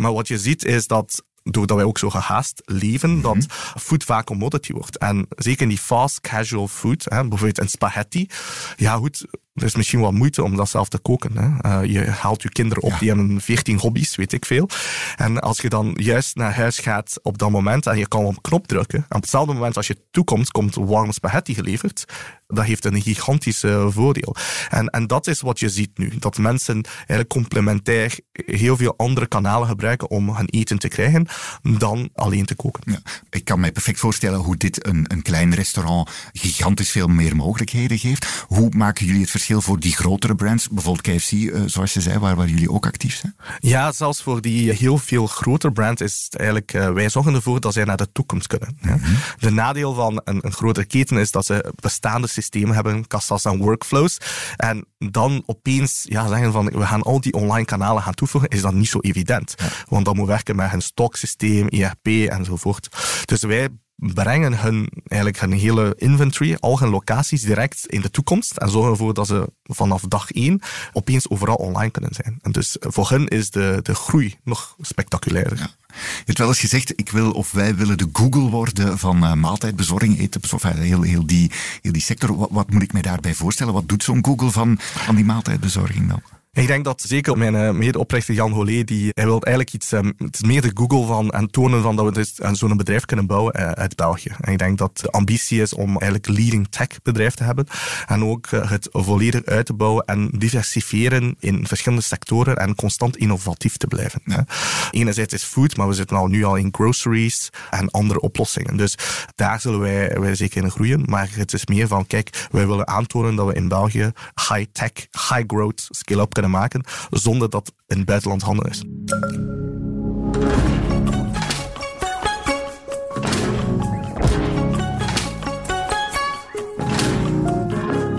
maar 0.00 0.12
wat 0.12 0.28
je 0.28 0.38
ziet 0.38 0.64
is 0.64 0.86
dat 0.86 1.22
doordat 1.50 1.76
wij 1.76 1.86
ook 1.86 1.98
zo 1.98 2.10
gehaast 2.10 2.62
leven, 2.64 3.10
mm 3.10 3.24
dat 3.26 3.46
food 3.80 4.04
vaak 4.04 4.26
commodity 4.26 4.72
wordt. 4.72 4.98
En 4.98 5.26
zeker 5.36 5.62
in 5.62 5.68
die 5.68 5.78
fast 5.78 6.20
casual 6.20 6.68
food, 6.68 7.04
hè, 7.04 7.20
bijvoorbeeld 7.20 7.58
een 7.58 7.68
spaghetti. 7.68 8.28
Ja, 8.76 8.94
goed, 8.94 9.26
er 9.54 9.64
is 9.64 9.76
misschien 9.76 10.00
wat 10.00 10.12
moeite 10.12 10.42
om 10.42 10.56
dat 10.56 10.68
zelf 10.68 10.88
te 10.88 10.98
koken. 10.98 11.36
Hè. 11.36 11.82
Uh, 11.82 11.92
je 11.92 12.10
haalt 12.10 12.42
je 12.42 12.48
kinderen 12.48 12.82
op, 12.82 12.98
die 12.98 13.08
hebben 13.08 13.40
14 13.40 13.78
hobby's, 13.78 14.16
weet 14.16 14.32
ik 14.32 14.44
veel. 14.44 14.68
En 15.16 15.40
als 15.40 15.60
je 15.60 15.68
dan 15.68 15.92
juist 15.94 16.36
naar 16.36 16.54
huis 16.54 16.78
gaat 16.78 17.18
op 17.22 17.38
dat 17.38 17.50
moment 17.50 17.86
en 17.86 17.98
je 17.98 18.08
kan 18.08 18.24
op 18.24 18.36
een 18.36 18.40
knop 18.40 18.66
drukken, 18.66 18.98
en 19.08 19.16
op 19.16 19.22
hetzelfde 19.22 19.52
moment 19.52 19.76
als 19.76 19.86
je 19.86 19.98
toekomt, 20.10 20.50
komt 20.50 20.74
warme 20.74 21.12
spaghetti 21.12 21.54
geleverd, 21.54 22.04
dat 22.46 22.64
heeft 22.64 22.84
een 22.84 23.02
gigantisch 23.02 23.64
voordeel. 23.88 24.36
En, 24.68 24.88
en 24.88 25.06
dat 25.06 25.26
is 25.26 25.40
wat 25.40 25.58
je 25.58 25.68
ziet 25.68 25.98
nu. 25.98 26.12
Dat 26.18 26.38
mensen 26.38 26.82
eigenlijk 26.96 27.28
complementair 27.28 28.18
heel 28.32 28.76
veel 28.76 28.94
andere 28.96 29.26
kanalen 29.26 29.68
gebruiken 29.68 30.10
om 30.10 30.36
hun 30.36 30.48
eten 30.48 30.78
te 30.78 30.88
krijgen 30.88 31.26
dan 31.62 32.08
alleen 32.14 32.44
te 32.44 32.54
koken. 32.54 32.82
Ja, 32.86 32.98
ik 33.30 33.44
kan 33.44 33.60
me 33.60 33.72
perfect 33.72 33.98
voorstellen 33.98 34.38
hoe 34.38 34.56
dit 34.56 34.86
een, 34.86 35.04
een 35.08 35.22
klein 35.22 35.54
restaurant 35.54 36.10
gigantisch 36.32 36.90
veel 36.90 37.06
meer 37.06 37.36
mogelijkheden 37.36 37.98
geeft. 37.98 38.44
Hoe 38.46 38.70
maken 38.76 39.06
jullie 39.06 39.20
het 39.20 39.30
verschil 39.30 39.60
voor 39.60 39.80
die 39.80 39.96
grotere 39.96 40.34
brands, 40.34 40.68
bijvoorbeeld 40.68 41.16
KFC, 41.16 41.32
uh, 41.32 41.56
eh, 41.56 41.62
zoals 41.66 41.92
je 41.92 42.00
zei, 42.00 42.18
waar, 42.18 42.36
waar 42.36 42.48
jullie 42.48 42.70
ook 42.70 42.86
actief 42.86 43.16
zijn? 43.16 43.36
Ja, 43.58 43.92
zelfs 43.92 44.22
voor 44.22 44.40
die 44.40 44.72
heel 44.72 44.98
veel 44.98 45.26
grotere 45.26 45.72
brands 45.72 46.02
is 46.02 46.22
het 46.24 46.36
eigenlijk, 46.36 46.72
uh, 46.72 46.90
wij 46.90 47.08
zorgen 47.08 47.34
ervoor 47.34 47.60
dat 47.60 47.72
zij 47.72 47.84
naar 47.84 47.96
de 47.96 48.12
toekomst 48.12 48.46
kunnen. 48.46 48.78
Mm 48.80 49.00
De 49.38 49.50
nadeel 49.50 49.94
van 49.94 50.20
een, 50.24 50.38
een 50.44 50.52
grotere 50.52 50.86
keten 50.86 51.16
is 51.16 51.30
dat 51.30 51.46
ze 51.46 51.72
bestaande 51.80 52.28
systemen 52.42 52.74
hebben, 52.74 53.06
kassas 53.06 53.44
en 53.44 53.58
workflows. 53.58 54.18
En 54.56 54.86
dan 54.98 55.42
opeens 55.46 56.04
ja, 56.08 56.28
zeggen 56.28 56.52
van 56.52 56.66
we 56.66 56.86
gaan 56.86 57.02
al 57.02 57.20
die 57.20 57.32
online 57.32 57.64
kanalen 57.64 58.02
gaan 58.02 58.14
toevoegen, 58.14 58.50
is 58.50 58.60
dat 58.60 58.74
niet 58.74 58.88
zo 58.88 58.98
evident. 59.00 59.54
Want 59.88 60.04
dan 60.04 60.16
moet 60.16 60.26
werken 60.26 60.56
met 60.56 60.72
een 60.72 60.82
stoksysteem, 60.82 61.68
ERP 61.68 62.06
enzovoort. 62.06 62.88
Dus 63.24 63.42
wij 63.42 63.68
brengen 63.96 64.60
hun, 64.60 64.88
eigenlijk 65.06 65.40
hun 65.40 65.52
hele 65.52 65.94
inventory, 65.96 66.56
al 66.60 66.78
hun 66.78 66.88
locaties 66.88 67.42
direct 67.42 67.86
in 67.86 68.00
de 68.00 68.10
toekomst 68.10 68.56
en 68.56 68.70
zorgen 68.70 68.90
ervoor 68.90 69.14
dat 69.14 69.26
ze 69.26 69.48
vanaf 69.62 70.02
dag 70.02 70.30
één 70.30 70.60
opeens 70.92 71.30
overal 71.30 71.56
online 71.56 71.90
kunnen 71.90 72.14
zijn. 72.14 72.38
En 72.42 72.52
dus 72.52 72.76
voor 72.80 73.08
hen 73.08 73.28
is 73.28 73.50
de, 73.50 73.80
de 73.82 73.94
groei 73.94 74.34
nog 74.44 74.76
spectaculairder. 74.80 75.58
Ja. 75.58 75.70
Je 75.96 76.22
hebt 76.24 76.38
wel 76.38 76.48
eens 76.48 76.60
gezegd, 76.60 76.92
ik 76.96 77.10
wil 77.10 77.30
of 77.30 77.52
wij 77.52 77.74
willen 77.74 77.98
de 77.98 78.08
Google 78.12 78.50
worden 78.50 78.98
van 78.98 79.24
uh, 79.24 79.32
maaltijdbezorging, 79.32 80.18
eten, 80.18 80.40
of 80.52 80.62
heel, 80.62 81.02
heel, 81.02 81.26
die, 81.26 81.50
heel 81.82 81.92
die 81.92 82.02
sector. 82.02 82.36
Wat, 82.36 82.48
wat 82.52 82.70
moet 82.70 82.82
ik 82.82 82.92
mij 82.92 83.02
daarbij 83.02 83.34
voorstellen? 83.34 83.72
Wat 83.72 83.88
doet 83.88 84.02
zo'n 84.02 84.24
Google 84.24 84.50
van, 84.50 84.76
van 84.80 85.14
die 85.14 85.24
maaltijdbezorging 85.24 86.08
dan? 86.08 86.22
Ik 86.56 86.66
denk 86.66 86.84
dat 86.84 87.02
zeker 87.06 87.38
mijn 87.38 87.54
uh, 87.54 87.70
medeoprichter 87.70 88.34
Jan 88.34 88.52
Holé, 88.52 88.84
die, 88.84 89.10
hij 89.14 89.24
wil 89.24 89.42
eigenlijk 89.42 89.74
iets, 89.74 89.92
um, 89.92 90.14
het 90.18 90.34
is 90.34 90.42
meer 90.42 90.62
de 90.62 90.70
Google 90.74 91.06
van 91.06 91.30
en 91.30 91.50
tonen 91.50 91.82
van 91.82 91.96
dat 91.96 92.04
we 92.04 92.12
dus, 92.12 92.38
uh, 92.40 92.50
zo'n 92.52 92.76
bedrijf 92.76 93.04
kunnen 93.04 93.26
bouwen 93.26 93.60
uh, 93.60 93.70
uit 93.70 93.96
België. 93.96 94.30
En 94.40 94.52
ik 94.52 94.58
denk 94.58 94.78
dat 94.78 94.98
de 94.98 95.10
ambitie 95.10 95.60
is 95.60 95.74
om 95.74 95.88
eigenlijk 95.88 96.26
leading 96.26 96.66
tech 96.70 96.86
bedrijf 97.02 97.34
te 97.34 97.44
hebben 97.44 97.66
en 98.06 98.24
ook 98.24 98.48
het 98.50 98.88
volledig 98.92 99.44
uit 99.44 99.66
te 99.66 99.72
bouwen 99.72 100.04
en 100.04 100.28
diversifieren 100.38 101.36
in 101.38 101.66
verschillende 101.66 102.04
sectoren 102.04 102.56
en 102.56 102.74
constant 102.74 103.16
innovatief 103.16 103.76
te 103.76 103.86
blijven. 103.86 104.20
Ja. 104.24 104.46
Enerzijds 104.90 105.34
is 105.34 105.42
food, 105.42 105.76
maar 105.76 105.88
we 105.88 105.94
zitten 105.94 106.16
al 106.16 106.26
nu 106.26 106.44
al 106.44 106.56
in 106.56 106.68
groceries 106.72 107.50
en 107.70 107.90
andere 107.90 108.20
oplossingen. 108.20 108.76
Dus 108.76 108.98
daar 109.34 109.60
zullen 109.60 109.80
wij, 109.80 110.20
wij 110.20 110.34
zeker 110.34 110.62
in 110.62 110.70
groeien. 110.70 111.02
Maar 111.06 111.28
het 111.30 111.52
is 111.52 111.66
meer 111.66 111.88
van, 111.88 112.06
kijk, 112.06 112.46
wij 112.50 112.66
willen 112.66 112.86
aantonen 112.86 113.34
dat 113.34 113.46
we 113.46 113.54
in 113.54 113.68
België 113.68 114.12
high-tech, 114.48 114.92
high-growth, 115.28 115.86
scale-up 115.90 116.32
kunnen 116.32 116.44
maken 116.50 116.84
zonder 117.10 117.50
dat 117.50 117.72
in 117.86 118.04
buitenland 118.04 118.42
handen 118.42 118.70
is. 118.70 118.84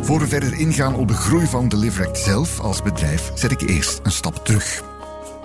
Voor 0.01 0.19
we 0.19 0.27
verder 0.27 0.60
ingaan 0.60 0.96
op 0.96 1.07
de 1.07 1.13
groei 1.13 1.46
van 1.46 1.67
Deliveract 1.67 2.17
zelf 2.17 2.60
als 2.60 2.81
bedrijf, 2.81 3.31
zet 3.36 3.51
ik 3.51 3.62
eerst 3.62 4.00
een 4.03 4.12
stap 4.12 4.46
terug. 4.46 4.84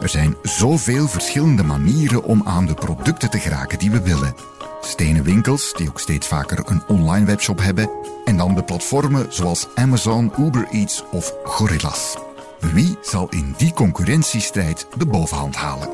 Er 0.00 0.08
zijn 0.08 0.36
zoveel 0.42 1.08
verschillende 1.08 1.62
manieren 1.62 2.24
om 2.24 2.42
aan 2.44 2.66
de 2.66 2.74
producten 2.74 3.30
te 3.30 3.38
geraken 3.38 3.78
die 3.78 3.90
we 3.90 4.02
willen. 4.02 4.34
Stenen 4.80 5.24
winkels, 5.24 5.72
die 5.76 5.88
ook 5.88 6.00
steeds 6.00 6.26
vaker 6.26 6.62
een 6.64 6.82
online 6.88 7.26
webshop 7.26 7.58
hebben, 7.60 7.90
en 8.24 8.36
dan 8.36 8.54
de 8.54 8.64
platformen 8.64 9.26
zoals 9.28 9.68
Amazon, 9.74 10.32
Uber 10.38 10.66
Eats 10.70 11.04
of 11.10 11.34
Gorillas. 11.44 12.16
Wie 12.62 12.96
zal 13.02 13.28
in 13.28 13.54
die 13.56 13.72
concurrentiestrijd 13.72 14.86
de 14.98 15.06
bovenhand 15.06 15.56
halen? 15.56 15.88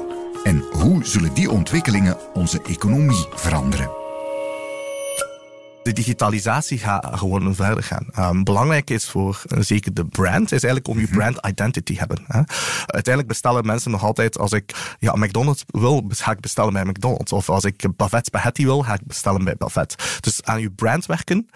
En 0.45 0.59
hoe 0.59 1.05
zullen 1.05 1.35
die 1.35 1.51
ontwikkelingen 1.51 2.35
onze 2.35 2.63
economie 2.63 3.27
veranderen? 3.35 3.99
de 5.89 5.95
digitalisatie 5.95 6.79
gaat 6.79 7.09
gewoon 7.13 7.55
verder 7.55 7.83
gaan. 7.83 8.07
Um, 8.19 8.45
belangrijk 8.45 8.91
is 8.91 9.09
voor 9.11 9.43
uh, 9.47 9.59
zeker 9.61 9.95
de 9.95 10.05
brand, 10.05 10.53
is 10.53 10.63
eigenlijk 10.63 10.89
om 10.89 10.99
je 10.99 11.07
mhm. 11.07 11.15
brand 11.15 11.47
identity 11.47 11.93
te 11.93 11.99
hebben. 11.99 12.25
Hè. 12.27 12.41
Uiteindelijk 12.87 13.27
bestellen 13.27 13.67
mensen 13.67 13.91
nog 13.91 14.05
altijd, 14.05 14.39
als 14.39 14.53
ik 14.53 14.97
ja, 14.99 15.15
McDonald's 15.17 15.65
wil, 15.67 16.05
ga 16.09 16.31
ik 16.31 16.41
bestellen 16.41 16.73
bij 16.73 16.85
McDonald's. 16.85 17.33
Of 17.33 17.49
als 17.49 17.65
ik 17.65 17.87
Buffet 17.97 18.27
spaghetti 18.27 18.65
wil, 18.65 18.83
ga 18.83 18.95
ik 18.95 19.07
bestellen 19.07 19.45
bij 19.45 19.55
Buffet. 19.59 20.19
Dus 20.21 20.45
aan 20.45 20.61
je 20.61 20.71
brand 20.71 21.07
werken 21.07 21.49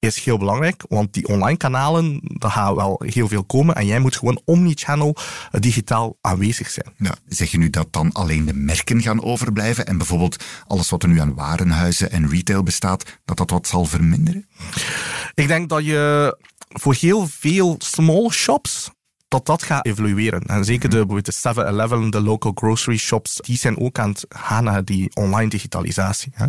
is 0.00 0.24
heel 0.24 0.38
belangrijk, 0.38 0.84
want 0.88 1.12
die 1.12 1.28
online 1.28 1.56
kanalen, 1.56 2.20
daar 2.22 2.50
gaan 2.50 2.74
wel 2.74 3.02
heel 3.06 3.28
veel 3.28 3.44
komen 3.44 3.74
en 3.74 3.86
jij 3.86 3.98
moet 3.98 4.16
gewoon 4.16 4.40
omnichannel 4.44 5.16
eh, 5.50 5.60
digitaal 5.60 6.16
aanwezig 6.20 6.70
zijn. 6.70 6.92
Ja, 6.96 7.14
zeg 7.28 7.50
je 7.50 7.58
nu 7.58 7.70
dat 7.70 7.86
dan 7.90 8.12
alleen 8.12 8.44
de 8.44 8.54
merken 8.54 9.02
gaan 9.02 9.22
overblijven 9.22 9.86
en 9.86 9.96
bijvoorbeeld 9.96 10.44
alles 10.66 10.90
wat 10.90 11.02
er 11.02 11.08
nu 11.08 11.20
aan 11.20 11.34
warenhuizen 11.34 12.10
en 12.10 12.28
retail 12.28 12.62
bestaat, 12.62 13.20
dat 13.24 13.36
dat 13.36 13.50
wat 13.50 13.66
zal 13.66 13.84
verminderen? 13.84 14.48
Ik 15.34 15.46
denk 15.46 15.68
dat 15.68 15.84
je 15.84 16.36
voor 16.68 16.96
heel 17.00 17.26
veel 17.26 17.74
small 17.78 18.30
shops 18.30 18.90
dat 19.30 19.46
dat 19.46 19.62
gaat 19.62 19.86
evolueren. 19.86 20.42
En 20.42 20.64
zeker 20.64 20.90
de, 20.90 21.06
de 21.06 21.34
7-Eleven, 21.34 22.10
de 22.10 22.20
local 22.20 22.52
grocery 22.54 22.96
shops, 22.96 23.36
die 23.36 23.56
zijn 23.56 23.78
ook 23.78 23.98
aan 23.98 24.08
het 24.08 24.26
gaan 24.28 24.64
naar 24.64 24.84
die 24.84 25.10
online 25.14 25.48
digitalisatie. 25.48 26.32
Hè. 26.34 26.44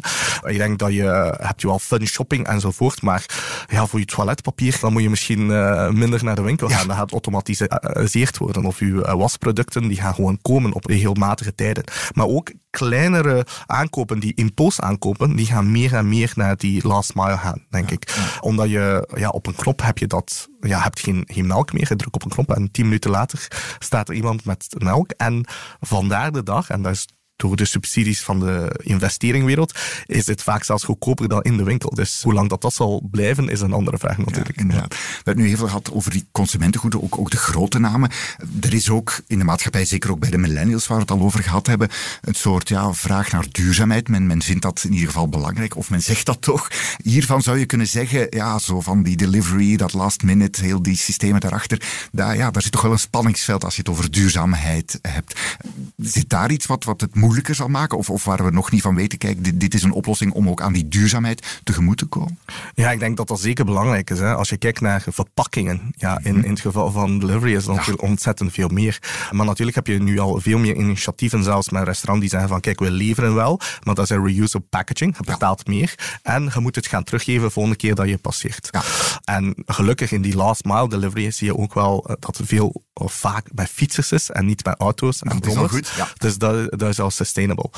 Ik 0.49 0.57
denk 0.57 0.79
dat 0.79 0.93
je 0.93 1.35
hebt 1.41 1.61
je 1.61 1.67
wel 1.67 1.79
fun 1.79 2.07
shopping 2.07 2.47
enzovoort, 2.47 3.01
maar 3.01 3.25
ja, 3.67 3.85
voor 3.85 3.99
je 3.99 4.05
toiletpapier 4.05 4.77
dan 4.81 4.93
moet 4.93 5.01
je 5.01 5.09
misschien 5.09 5.49
uh, 5.49 5.89
minder 5.89 6.23
naar 6.23 6.35
de 6.35 6.41
winkel 6.41 6.67
gaan. 6.67 6.81
Ja. 6.81 6.85
Dat 6.85 6.95
gaat 6.95 7.09
geautomatiseerd 7.09 8.37
worden. 8.37 8.65
Of 8.65 8.79
je 8.79 8.85
uh, 8.85 9.13
wasproducten 9.13 9.87
die 9.87 10.01
gaan 10.01 10.13
gewoon 10.13 10.39
komen 10.41 10.73
op 10.73 10.85
regelmatige 10.85 11.55
tijden. 11.55 11.83
Maar 12.13 12.27
ook 12.27 12.51
kleinere 12.69 13.45
aankopen, 13.65 14.19
die 14.19 14.33
impuls 14.35 14.79
aankopen, 14.79 15.35
die 15.35 15.45
gaan 15.45 15.71
meer 15.71 15.95
en 15.95 16.09
meer 16.09 16.31
naar 16.35 16.57
die 16.57 16.87
last 16.87 17.15
mile 17.15 17.37
gaan, 17.37 17.65
denk 17.69 17.89
ja. 17.89 17.95
ik. 17.95 18.15
Omdat 18.39 18.69
je 18.69 19.07
ja, 19.15 19.29
op 19.29 19.47
een 19.47 19.55
knop 19.55 19.81
heb 19.81 19.97
je 19.97 20.07
dat, 20.07 20.49
ja, 20.61 20.81
hebt 20.81 20.99
geen, 20.99 21.23
geen 21.27 21.47
melk 21.47 21.73
meer. 21.73 21.87
Je 21.89 21.95
drukt 21.95 22.15
op 22.15 22.23
een 22.23 22.29
knop 22.29 22.51
en 22.51 22.71
tien 22.71 22.85
minuten 22.85 23.11
later 23.11 23.47
staat 23.79 24.09
er 24.09 24.15
iemand 24.15 24.45
met 24.45 24.75
melk. 24.77 25.11
En 25.11 25.45
vandaar 25.79 26.31
de 26.31 26.43
dag, 26.43 26.69
en 26.69 26.81
dat 26.81 26.91
is 26.91 27.07
door 27.41 27.55
de 27.55 27.65
subsidies 27.65 28.21
van 28.21 28.39
de 28.39 28.79
investeringwereld, 28.83 29.79
is 30.05 30.27
het 30.27 30.43
vaak 30.43 30.63
zelfs 30.63 30.83
goedkoper 30.83 31.27
dan 31.29 31.41
in 31.41 31.57
de 31.57 31.63
winkel. 31.63 31.89
Dus 31.89 32.21
hoe 32.23 32.33
lang 32.33 32.49
dat, 32.49 32.61
dat 32.61 32.73
zal 32.73 33.07
blijven, 33.11 33.49
is 33.49 33.61
een 33.61 33.73
andere 33.73 33.97
vraag 33.97 34.17
natuurlijk. 34.17 34.57
We 34.57 34.87
hebben 35.15 35.43
nu 35.43 35.47
heel 35.47 35.57
veel 35.57 35.67
gehad 35.67 35.91
over 35.91 36.11
die 36.11 36.25
consumentengoeden, 36.31 37.03
ook, 37.03 37.17
ook 37.17 37.31
de 37.31 37.37
grote 37.37 37.79
namen. 37.79 38.09
Er 38.61 38.73
is 38.73 38.89
ook 38.89 39.21
in 39.27 39.37
de 39.37 39.43
maatschappij, 39.43 39.85
zeker 39.85 40.11
ook 40.11 40.19
bij 40.19 40.29
de 40.29 40.37
millennials 40.37 40.87
waar 40.87 40.97
we 40.97 41.03
het 41.03 41.11
al 41.11 41.21
over 41.21 41.43
gehad 41.43 41.67
hebben, 41.67 41.89
een 42.21 42.35
soort 42.35 42.69
ja, 42.69 42.93
vraag 42.93 43.31
naar 43.31 43.45
duurzaamheid. 43.51 44.07
Men, 44.07 44.27
men 44.27 44.41
vindt 44.41 44.61
dat 44.61 44.83
in 44.83 44.93
ieder 44.93 45.07
geval 45.07 45.29
belangrijk, 45.29 45.75
of 45.75 45.89
men 45.89 46.01
zegt 46.01 46.25
dat 46.25 46.41
toch. 46.41 46.67
Hiervan 47.03 47.41
zou 47.41 47.57
je 47.57 47.65
kunnen 47.65 47.87
zeggen, 47.87 48.27
ja, 48.29 48.59
zo 48.59 48.81
van 48.81 49.03
die 49.03 49.17
delivery, 49.17 49.75
dat 49.75 49.93
last 49.93 50.23
minute, 50.23 50.63
heel 50.63 50.81
die 50.81 50.97
systemen 50.97 51.39
daarachter, 51.39 51.81
daar, 52.11 52.37
ja, 52.37 52.51
daar 52.51 52.61
zit 52.61 52.71
toch 52.71 52.81
wel 52.81 52.91
een 52.91 52.99
spanningsveld 52.99 53.63
als 53.63 53.75
je 53.75 53.81
het 53.81 53.89
over 53.89 54.11
duurzaamheid 54.11 54.99
hebt. 55.01 55.39
Zit 55.97 56.29
daar 56.29 56.51
iets 56.51 56.65
wat, 56.65 56.83
wat 56.83 57.01
het 57.01 57.15
moeilijk 57.15 57.30
moeilijker 57.31 57.55
zal 57.55 57.67
maken? 57.67 57.97
Of, 57.97 58.09
of 58.09 58.25
waar 58.25 58.43
we 58.45 58.51
nog 58.51 58.71
niet 58.71 58.81
van 58.81 58.95
weten, 58.95 59.17
kijk, 59.17 59.43
dit, 59.43 59.59
dit, 59.59 59.73
is 59.73 59.83
een 59.83 59.91
oplossing 59.91 60.33
om 60.33 60.49
ook 60.49 60.61
aan 60.61 60.73
die 60.73 60.87
duurzaamheid 60.87 61.59
tegemoet 61.63 61.97
te 61.97 62.05
komen? 62.05 62.39
Ja, 62.73 62.91
ik 62.91 62.99
denk 62.99 63.17
dat 63.17 63.27
dat 63.27 63.39
zeker 63.39 63.65
belangrijk 63.65 64.09
is. 64.09 64.19
Hè. 64.19 64.35
Als 64.35 64.49
je 64.49 64.57
kijkt 64.57 64.81
naar 64.81 65.03
verpakkingen, 65.07 65.93
ja, 65.97 66.19
in, 66.23 66.35
mhm. 66.35 66.43
in 66.43 66.49
het 66.49 66.59
geval 66.59 66.91
van 66.91 67.19
delivery 67.19 67.55
is 67.55 67.65
dat 67.65 67.85
ja. 67.85 67.93
ontzettend 67.93 68.51
veel 68.53 68.67
meer. 68.67 68.99
Maar 69.31 69.45
natuurlijk 69.45 69.75
heb 69.75 69.87
je 69.87 70.01
nu 70.01 70.19
al 70.19 70.39
veel 70.41 70.57
meer 70.57 70.75
initiatieven, 70.75 71.43
zelfs 71.43 71.69
met 71.69 71.83
restaurants 71.83 72.21
die 72.21 72.29
zeggen 72.29 72.49
van, 72.49 72.59
kijk, 72.59 72.79
we 72.79 72.91
leveren 72.91 73.35
wel, 73.35 73.59
maar 73.83 73.95
dat 73.95 74.03
is 74.03 74.09
een 74.09 74.25
reusable 74.25 74.67
packaging. 74.69 75.15
Je 75.17 75.23
betaalt 75.23 75.61
ja. 75.63 75.71
meer 75.71 76.19
en 76.21 76.51
je 76.53 76.59
moet 76.59 76.75
het 76.75 76.87
gaan 76.87 77.03
teruggeven 77.03 77.41
de 77.41 77.49
volgende 77.49 77.77
keer 77.77 77.95
dat 77.95 78.07
je 78.07 78.17
passeert. 78.17 78.67
Ja. 78.71 78.81
En 79.23 79.55
gelukkig 79.65 80.11
in 80.11 80.21
die 80.21 80.35
last 80.35 80.63
mile 80.63 80.89
delivery 80.89 81.31
zie 81.31 81.47
je 81.47 81.57
ook 81.57 81.73
wel 81.73 82.05
eh, 82.07 82.15
dat 82.19 82.39
veel 82.43 82.83
of 82.93 83.13
vaak 83.13 83.47
bij 83.53 83.67
fietsers 83.67 84.11
is 84.11 84.29
en 84.29 84.45
niet 84.45 84.63
bij 84.63 84.75
auto's 84.77 85.21
en 85.21 85.39
dat 85.39 85.45
is 85.45 85.55
goed, 85.55 85.93
ja. 85.97 86.07
Dus 86.17 86.37
dat, 86.37 86.79
dat 86.79 86.89
is 86.89 86.99
al 86.99 87.10
sustainable. 87.11 87.69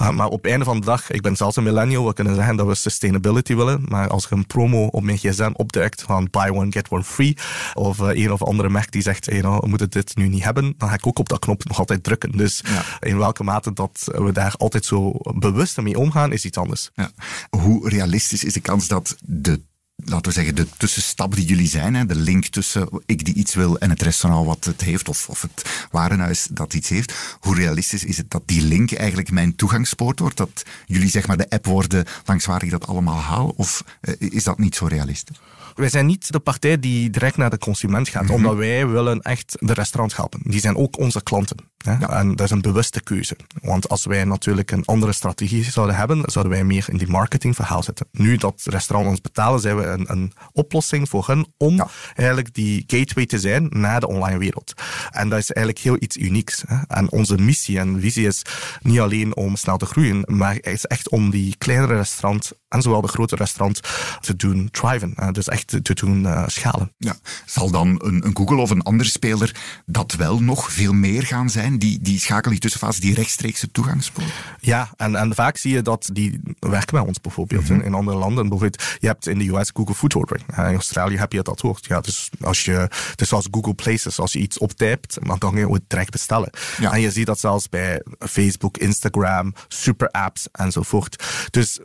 Uh, 0.00 0.10
maar 0.10 0.28
op 0.28 0.46
einde 0.46 0.64
van 0.64 0.80
de 0.80 0.86
dag, 0.86 1.10
ik 1.10 1.22
ben 1.22 1.36
zelfs 1.36 1.56
een 1.56 1.62
millennial, 1.62 2.06
we 2.06 2.12
kunnen 2.12 2.34
zeggen 2.34 2.56
dat 2.56 2.66
we 2.66 2.74
sustainability 2.74 3.54
willen, 3.54 3.84
maar 3.88 4.08
als 4.08 4.24
er 4.24 4.32
een 4.32 4.46
promo 4.46 4.86
op 4.86 5.02
mijn 5.02 5.18
gsm 5.18 5.50
opduikt 5.52 6.02
van 6.02 6.28
buy 6.30 6.48
one, 6.48 6.72
get 6.72 6.88
one 6.88 7.04
free, 7.04 7.36
of 7.74 7.98
uh, 7.98 8.08
een 8.12 8.32
of 8.32 8.42
andere 8.42 8.68
merk 8.68 8.92
die 8.92 9.02
zegt, 9.02 9.26
hey, 9.26 9.40
nou, 9.40 9.58
we 9.60 9.68
moeten 9.68 9.90
dit 9.90 10.16
nu 10.16 10.28
niet 10.28 10.44
hebben, 10.44 10.74
dan 10.78 10.88
ga 10.88 10.94
ik 10.94 11.06
ook 11.06 11.18
op 11.18 11.28
dat 11.28 11.38
knop 11.38 11.64
nog 11.64 11.78
altijd 11.78 12.04
drukken. 12.04 12.36
Dus 12.36 12.62
ja. 12.64 13.08
in 13.08 13.18
welke 13.18 13.44
mate 13.44 13.72
dat 13.72 14.04
we 14.04 14.32
daar 14.32 14.54
altijd 14.56 14.84
zo 14.84 15.12
bewust 15.34 15.80
mee 15.80 15.98
omgaan, 15.98 16.32
is 16.32 16.44
iets 16.44 16.58
anders. 16.58 16.90
Ja. 16.94 17.10
Hoe 17.50 17.88
realistisch 17.88 18.44
is 18.44 18.52
de 18.52 18.60
kans 18.60 18.88
dat 18.88 19.16
de 19.24 19.60
laten 20.04 20.26
we 20.26 20.32
zeggen, 20.32 20.54
de 20.54 20.66
tussenstap 20.76 21.34
die 21.34 21.44
jullie 21.44 21.68
zijn, 21.68 21.94
hè, 21.94 22.06
de 22.06 22.14
link 22.14 22.46
tussen 22.46 22.88
ik 23.06 23.24
die 23.24 23.34
iets 23.34 23.54
wil 23.54 23.78
en 23.78 23.90
het 23.90 24.02
restaurant 24.02 24.46
wat 24.46 24.64
het 24.64 24.80
heeft, 24.80 25.08
of, 25.08 25.28
of 25.28 25.42
het 25.42 25.86
warenhuis 25.90 26.48
dat 26.50 26.74
iets 26.74 26.88
heeft. 26.88 27.12
Hoe 27.40 27.54
realistisch 27.54 28.04
is 28.04 28.16
het 28.16 28.30
dat 28.30 28.42
die 28.46 28.62
link 28.62 28.92
eigenlijk 28.92 29.30
mijn 29.30 29.56
toegangspoort 29.56 30.18
wordt? 30.18 30.36
Dat 30.36 30.62
jullie 30.86 31.10
zeg 31.10 31.26
maar 31.26 31.36
de 31.36 31.50
app 31.50 31.66
worden 31.66 32.04
langs 32.24 32.46
waar 32.46 32.62
ik 32.62 32.70
dat 32.70 32.86
allemaal 32.86 33.20
haal? 33.20 33.54
Of 33.56 33.84
uh, 34.00 34.14
is 34.18 34.44
dat 34.44 34.58
niet 34.58 34.74
zo 34.74 34.86
realistisch? 34.86 35.40
Wij 35.74 35.88
zijn 35.88 36.06
niet 36.06 36.32
de 36.32 36.40
partij 36.40 36.78
die 36.78 37.10
direct 37.10 37.36
naar 37.36 37.50
de 37.50 37.58
consument 37.58 38.08
gaat, 38.08 38.26
-hmm. 38.26 38.34
omdat 38.34 38.56
wij 38.56 38.86
willen 38.88 39.20
echt 39.20 39.56
de 39.60 39.72
restaurants 39.72 40.16
helpen. 40.16 40.40
Die 40.44 40.60
zijn 40.60 40.76
ook 40.76 40.98
onze 40.98 41.22
klanten. 41.22 41.56
Hè? 41.84 41.92
Ja. 41.92 42.08
En 42.08 42.36
dat 42.36 42.46
is 42.46 42.50
een 42.50 42.60
bewuste 42.60 43.02
keuze. 43.02 43.36
Want 43.62 43.88
als 43.88 44.04
wij 44.04 44.24
natuurlijk 44.24 44.70
een 44.70 44.84
andere 44.84 45.12
strategie 45.12 45.64
zouden 45.64 45.96
hebben, 45.96 46.22
zouden 46.24 46.52
wij 46.52 46.64
meer 46.64 46.84
in 46.88 46.96
die 46.96 47.08
marketingverhaal 47.08 47.82
zitten. 47.82 48.06
Nu 48.10 48.36
dat 48.36 48.62
restaurants 48.64 49.10
ons 49.10 49.20
betalen, 49.20 49.60
zijn 49.60 49.76
we 49.76 49.84
een, 49.84 50.10
een 50.10 50.32
oplossing 50.52 51.08
voor 51.08 51.26
hen 51.26 51.46
om 51.56 51.74
ja. 51.74 51.88
eigenlijk 52.14 52.54
die 52.54 52.84
gateway 52.86 53.26
te 53.26 53.38
zijn 53.38 53.66
naar 53.70 54.00
de 54.00 54.08
online 54.08 54.38
wereld. 54.38 54.72
En 55.10 55.28
dat 55.28 55.38
is 55.38 55.50
eigenlijk 55.50 55.84
heel 55.84 55.96
iets 55.98 56.16
unieks. 56.16 56.64
Hè? 56.66 56.76
En 56.88 57.10
onze 57.10 57.38
missie 57.38 57.78
en 57.78 58.00
visie 58.00 58.26
is 58.26 58.42
niet 58.82 59.00
alleen 59.00 59.36
om 59.36 59.56
snel 59.56 59.76
te 59.76 59.86
groeien, 59.86 60.22
maar 60.26 60.54
het 60.54 60.66
is 60.66 60.84
echt 60.84 61.08
om 61.08 61.30
die 61.30 61.54
kleinere 61.58 61.94
restaurants 61.94 62.52
en 62.68 62.82
zowel 62.82 63.00
de 63.00 63.08
grote 63.08 63.36
restaurants 63.36 63.80
te 64.20 64.36
doen 64.36 64.68
thriven. 64.70 65.14
Dus 65.32 65.48
echt 65.48 65.61
te, 65.64 65.82
te 65.82 65.94
doen 65.94 66.22
uh, 66.22 66.44
schalen. 66.46 66.92
Ja. 66.98 67.16
Zal 67.46 67.70
dan 67.70 68.00
een, 68.04 68.26
een 68.26 68.36
Google 68.36 68.56
of 68.56 68.70
een 68.70 68.82
andere 68.82 69.10
speler 69.10 69.56
dat 69.86 70.14
wel 70.14 70.42
nog 70.42 70.72
veel 70.72 70.92
meer 70.92 71.22
gaan 71.22 71.50
zijn? 71.50 71.78
Die, 71.78 71.98
die 72.00 72.18
schakel 72.20 72.50
die 72.50 72.60
tussenfase, 72.60 73.00
die 73.00 73.14
rechtstreekse 73.14 73.70
toegangspoort? 73.70 74.32
Ja, 74.60 74.90
en, 74.96 75.16
en 75.16 75.34
vaak 75.34 75.56
zie 75.56 75.72
je 75.72 75.82
dat 75.82 76.10
die 76.12 76.40
werken 76.58 76.94
bij 76.94 77.06
ons 77.06 77.20
bijvoorbeeld. 77.20 77.68
Mm 77.68 77.76
-hmm. 77.76 77.86
in, 77.86 77.94
andere 77.94 78.18
landen, 78.18 78.48
bijvoorbeeld, 78.48 78.82
je 78.98 79.06
hebt 79.06 79.26
in 79.26 79.38
de 79.38 79.48
US 79.48 79.70
Google 79.74 79.94
Food 79.94 80.14
Ordering. 80.14 80.48
In 80.56 80.62
Australië 80.62 81.16
heb 81.16 81.32
je 81.32 81.42
dat 81.42 81.62
ook. 81.62 81.78
Ja, 81.80 82.00
dus 82.00 82.30
als 82.40 82.64
je, 82.64 82.90
dus 83.16 83.28
zoals 83.28 83.48
Google 83.50 83.74
Places, 83.74 84.20
als 84.20 84.32
je 84.32 84.38
iets 84.38 84.58
optypt, 84.58 85.18
dan 85.22 85.38
kan 85.38 85.56
je 85.56 85.72
het 85.72 85.82
direct 85.86 86.10
bestellen. 86.10 86.50
Ja. 86.78 86.92
En 86.92 87.00
je 87.00 87.10
ziet 87.10 87.26
dat 87.26 87.40
zelfs 87.40 87.68
bij 87.68 88.02
Facebook, 88.18 88.78
Instagram, 88.78 89.54
super 89.68 90.08
apps 90.08 90.48
enzovoort. 90.52 91.24
Dus 91.50 91.80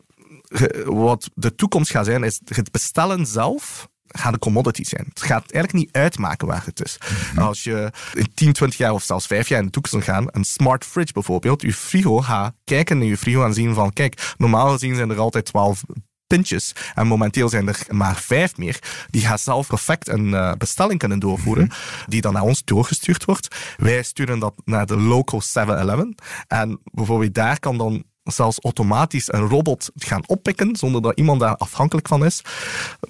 wat 0.86 1.30
de 1.34 1.56
toekomst 1.56 1.92
gaat 1.92 2.06
zijn, 2.06 2.24
is 2.24 2.42
het 2.46 2.72
bestellen 2.72 3.26
zelf 3.26 3.88
gaat 4.08 4.34
een 4.34 4.40
commodity 4.40 4.84
zijn. 4.84 5.06
Het 5.10 5.22
gaat 5.22 5.52
eigenlijk 5.52 5.74
niet 5.74 5.96
uitmaken 5.96 6.48
waar 6.48 6.66
het 6.66 6.84
is. 6.84 6.98
Mm 7.02 7.16
-hmm. 7.16 7.48
Als 7.48 7.64
je 7.64 7.92
in 8.14 8.28
10, 8.34 8.54
20 8.54 8.78
jaar 8.78 8.94
of 8.94 9.04
zelfs 9.04 9.28
5 9.28 9.48
jaar 9.48 9.60
in 9.60 9.66
de 9.66 9.72
toekomst 9.72 10.08
gaan, 10.08 10.28
een 10.32 10.44
smart 10.44 10.86
fridge 10.86 11.14
bijvoorbeeld, 11.14 11.62
je 11.62 11.74
frigo 11.74 12.22
gaat 12.22 12.54
kijken 12.64 12.98
naar 12.98 13.08
je 13.08 13.18
frigo 13.18 13.46
en 13.46 13.54
zien 13.54 13.74
van, 13.74 13.94
kijk, 13.94 14.34
normaal 14.38 14.72
gezien 14.72 14.96
zijn 14.96 15.10
er 15.10 15.20
altijd 15.20 15.46
12 15.46 15.84
pintjes. 16.28 16.76
En 16.96 17.08
momenteel 17.08 17.50
zijn 17.50 17.68
er 17.68 17.86
maar 17.90 18.16
vijf 18.16 18.58
meer. 18.58 18.80
Die 19.10 19.22
gaat 19.22 19.42
zelf 19.42 19.68
perfect 19.68 20.08
een 20.08 20.28
uh, 20.28 20.52
bestelling 20.54 21.00
kunnen 21.00 21.20
doorvoeren, 21.20 21.64
mm 21.64 21.70
-hmm. 21.70 22.06
die 22.08 22.22
dan 22.22 22.34
naar 22.34 22.42
ons 22.42 22.64
doorgestuurd 22.64 23.26
wordt. 23.26 23.56
Wij 23.78 24.04
sturen 24.04 24.40
dat 24.40 24.54
naar 24.66 24.86
de 24.86 24.98
local 24.98 25.42
7-Eleven. 25.42 26.16
En 26.48 26.80
bijvoorbeeld 26.84 27.34
daar 27.34 27.60
kan 27.60 27.78
dan 27.78 28.04
zelfs 28.28 28.60
automatisch 28.60 29.34
een 29.34 29.48
robot 29.48 29.90
gaan 29.96 30.28
oppikken, 30.28 30.76
zonder 30.76 31.02
dat 31.02 31.18
iemand 31.18 31.40
daar 31.40 31.58
afhankelijk 31.58 32.08
van 32.08 32.26
is. 32.26 32.42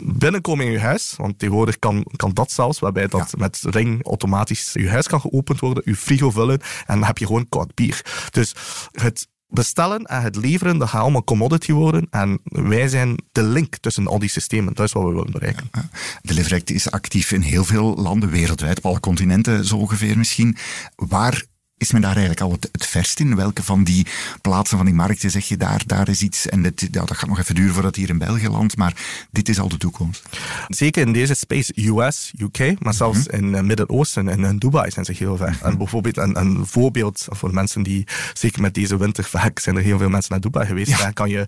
Binnenkomen 0.03 0.65
in 0.65 0.71
je 0.71 0.79
huis, 0.79 1.13
want 1.17 1.39
tegenwoordig 1.39 1.79
kan, 1.79 2.05
kan 2.15 2.33
dat 2.33 2.51
zelfs, 2.51 2.79
waarbij 2.79 3.07
dat 3.07 3.31
ja. 3.31 3.37
met 3.37 3.61
ring 3.61 4.05
automatisch 4.05 4.73
je 4.73 4.89
huis 4.89 5.07
kan 5.07 5.21
geopend 5.21 5.59
worden, 5.59 5.83
je 5.85 5.95
frigo 5.95 6.31
vullen 6.31 6.59
en 6.85 6.99
dan 6.99 7.03
heb 7.03 7.17
je 7.17 7.25
gewoon 7.25 7.49
koud 7.49 7.75
bier. 7.75 8.01
Dus 8.31 8.55
het 8.91 9.27
bestellen 9.49 10.03
en 10.03 10.21
het 10.21 10.35
leveren, 10.35 10.77
dat 10.77 10.89
gaat 10.89 11.01
allemaal 11.01 11.23
commodity 11.23 11.71
worden. 11.71 12.07
En 12.09 12.39
wij 12.43 12.87
zijn 12.87 13.17
de 13.31 13.43
link 13.43 13.77
tussen 13.77 14.07
al 14.07 14.19
die 14.19 14.29
systemen. 14.29 14.73
Dat 14.73 14.85
is 14.85 14.91
wat 14.91 15.03
we 15.03 15.09
willen 15.09 15.31
bereiken. 15.31 15.69
Ja, 15.71 15.89
Deliverect 16.21 16.69
is 16.69 16.91
actief 16.91 17.31
in 17.31 17.41
heel 17.41 17.63
veel 17.63 17.95
landen 17.95 18.29
wereldwijd, 18.29 18.77
op 18.77 18.85
alle 18.85 18.99
continenten 18.99 19.65
zo 19.65 19.77
ongeveer 19.77 20.17
misschien. 20.17 20.57
Waar 20.95 21.43
is 21.77 21.91
men 21.91 22.01
daar 22.01 22.15
eigenlijk 22.15 22.41
al 22.41 22.51
het, 22.51 22.69
het 22.71 22.85
verst 22.85 23.19
in? 23.19 23.35
Welke 23.35 23.63
van 23.63 23.83
die 23.83 24.07
plaatsen 24.41 24.77
van 24.77 24.85
die 24.85 24.95
markten 24.95 25.31
zeg 25.31 25.47
je 25.47 25.57
daar, 25.57 25.83
daar 25.85 26.09
is 26.09 26.21
iets 26.21 26.47
en 26.47 26.61
dit, 26.61 26.81
ja, 26.91 27.05
dat 27.05 27.17
gaat 27.17 27.29
nog 27.29 27.39
even 27.39 27.55
duren 27.55 27.73
voordat 27.73 27.95
hier 27.95 28.09
in 28.09 28.17
België 28.17 28.49
landt, 28.49 28.77
maar 28.77 28.93
dit 29.31 29.49
is 29.49 29.59
al 29.59 29.69
de 29.69 29.77
toekomst. 29.77 30.23
Zeker 30.67 31.07
in 31.07 31.13
deze 31.13 31.33
space, 31.33 31.73
US, 31.75 32.33
UK, 32.37 32.79
maar 32.79 32.93
zelfs 32.93 33.17
mm 33.17 33.25
-hmm. 33.29 33.45
in 33.45 33.53
het 33.53 33.65
Midden-Oosten 33.65 34.29
en 34.29 34.43
in 34.43 34.57
Dubai 34.57 34.91
zijn 34.91 35.05
ze 35.05 35.13
heel 35.17 35.37
ver. 35.37 35.49
Mm 35.49 35.53
-hmm. 35.53 35.69
En 35.69 35.77
bijvoorbeeld 35.77 36.17
een, 36.17 36.39
een, 36.39 36.65
voorbeeld 36.65 37.25
voor 37.29 37.53
mensen 37.53 37.83
die, 37.83 38.07
zeker 38.33 38.61
met 38.61 38.73
deze 38.73 38.97
winter 38.97 39.23
vaak 39.23 39.59
zijn 39.59 39.75
er 39.75 39.83
heel 39.83 39.97
veel 39.97 40.09
mensen 40.09 40.31
naar 40.31 40.41
Dubai 40.41 40.65
geweest, 40.65 40.89
ja. 40.89 40.97
daar 40.97 41.13
kan 41.13 41.29
je 41.29 41.45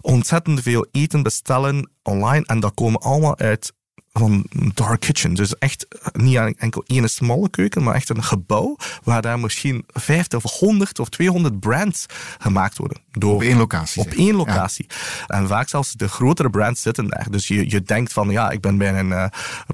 ontzettend 0.00 0.62
veel 0.62 0.86
eten 0.92 1.22
bestellen 1.22 1.90
online 2.02 2.44
en 2.46 2.60
dat 2.60 2.74
komen 2.74 3.00
allemaal 3.00 3.38
uit 3.38 3.72
van 4.12 4.46
dark 4.74 5.00
kitchen. 5.00 5.34
Dus 5.34 5.58
echt 5.58 5.86
niet 6.12 6.36
enkel 6.36 6.84
één 6.86 7.10
smalle 7.10 7.50
keuken, 7.50 7.82
maar 7.82 7.94
echt 7.94 8.08
een 8.08 8.22
gebouw 8.22 8.76
waar 9.04 9.22
daar 9.22 9.38
misschien 9.38 9.84
50 9.88 10.44
of 10.44 10.58
100 10.58 10.98
of 10.98 11.08
200 11.08 11.60
brands 11.60 12.06
gemaakt 12.38 12.78
worden. 12.78 12.98
Door, 13.10 13.34
op 13.34 13.42
één 13.42 13.56
locatie. 13.56 14.02
Op 14.02 14.10
één 14.10 14.34
locatie. 14.34 14.86
En 15.26 15.48
vaak 15.48 15.68
zelfs 15.68 15.92
de 15.92 16.08
grotere 16.08 16.50
brands 16.50 16.82
zitten 16.82 17.08
daar. 17.08 17.26
Dus 17.30 17.48
je, 17.48 17.70
je 17.70 17.82
denkt 17.82 18.12
van 18.12 18.30
ja, 18.30 18.50
ik 18.50 18.60
ben 18.60 18.78
bij 18.78 18.98
een 18.98 19.08
uh, 19.08 19.24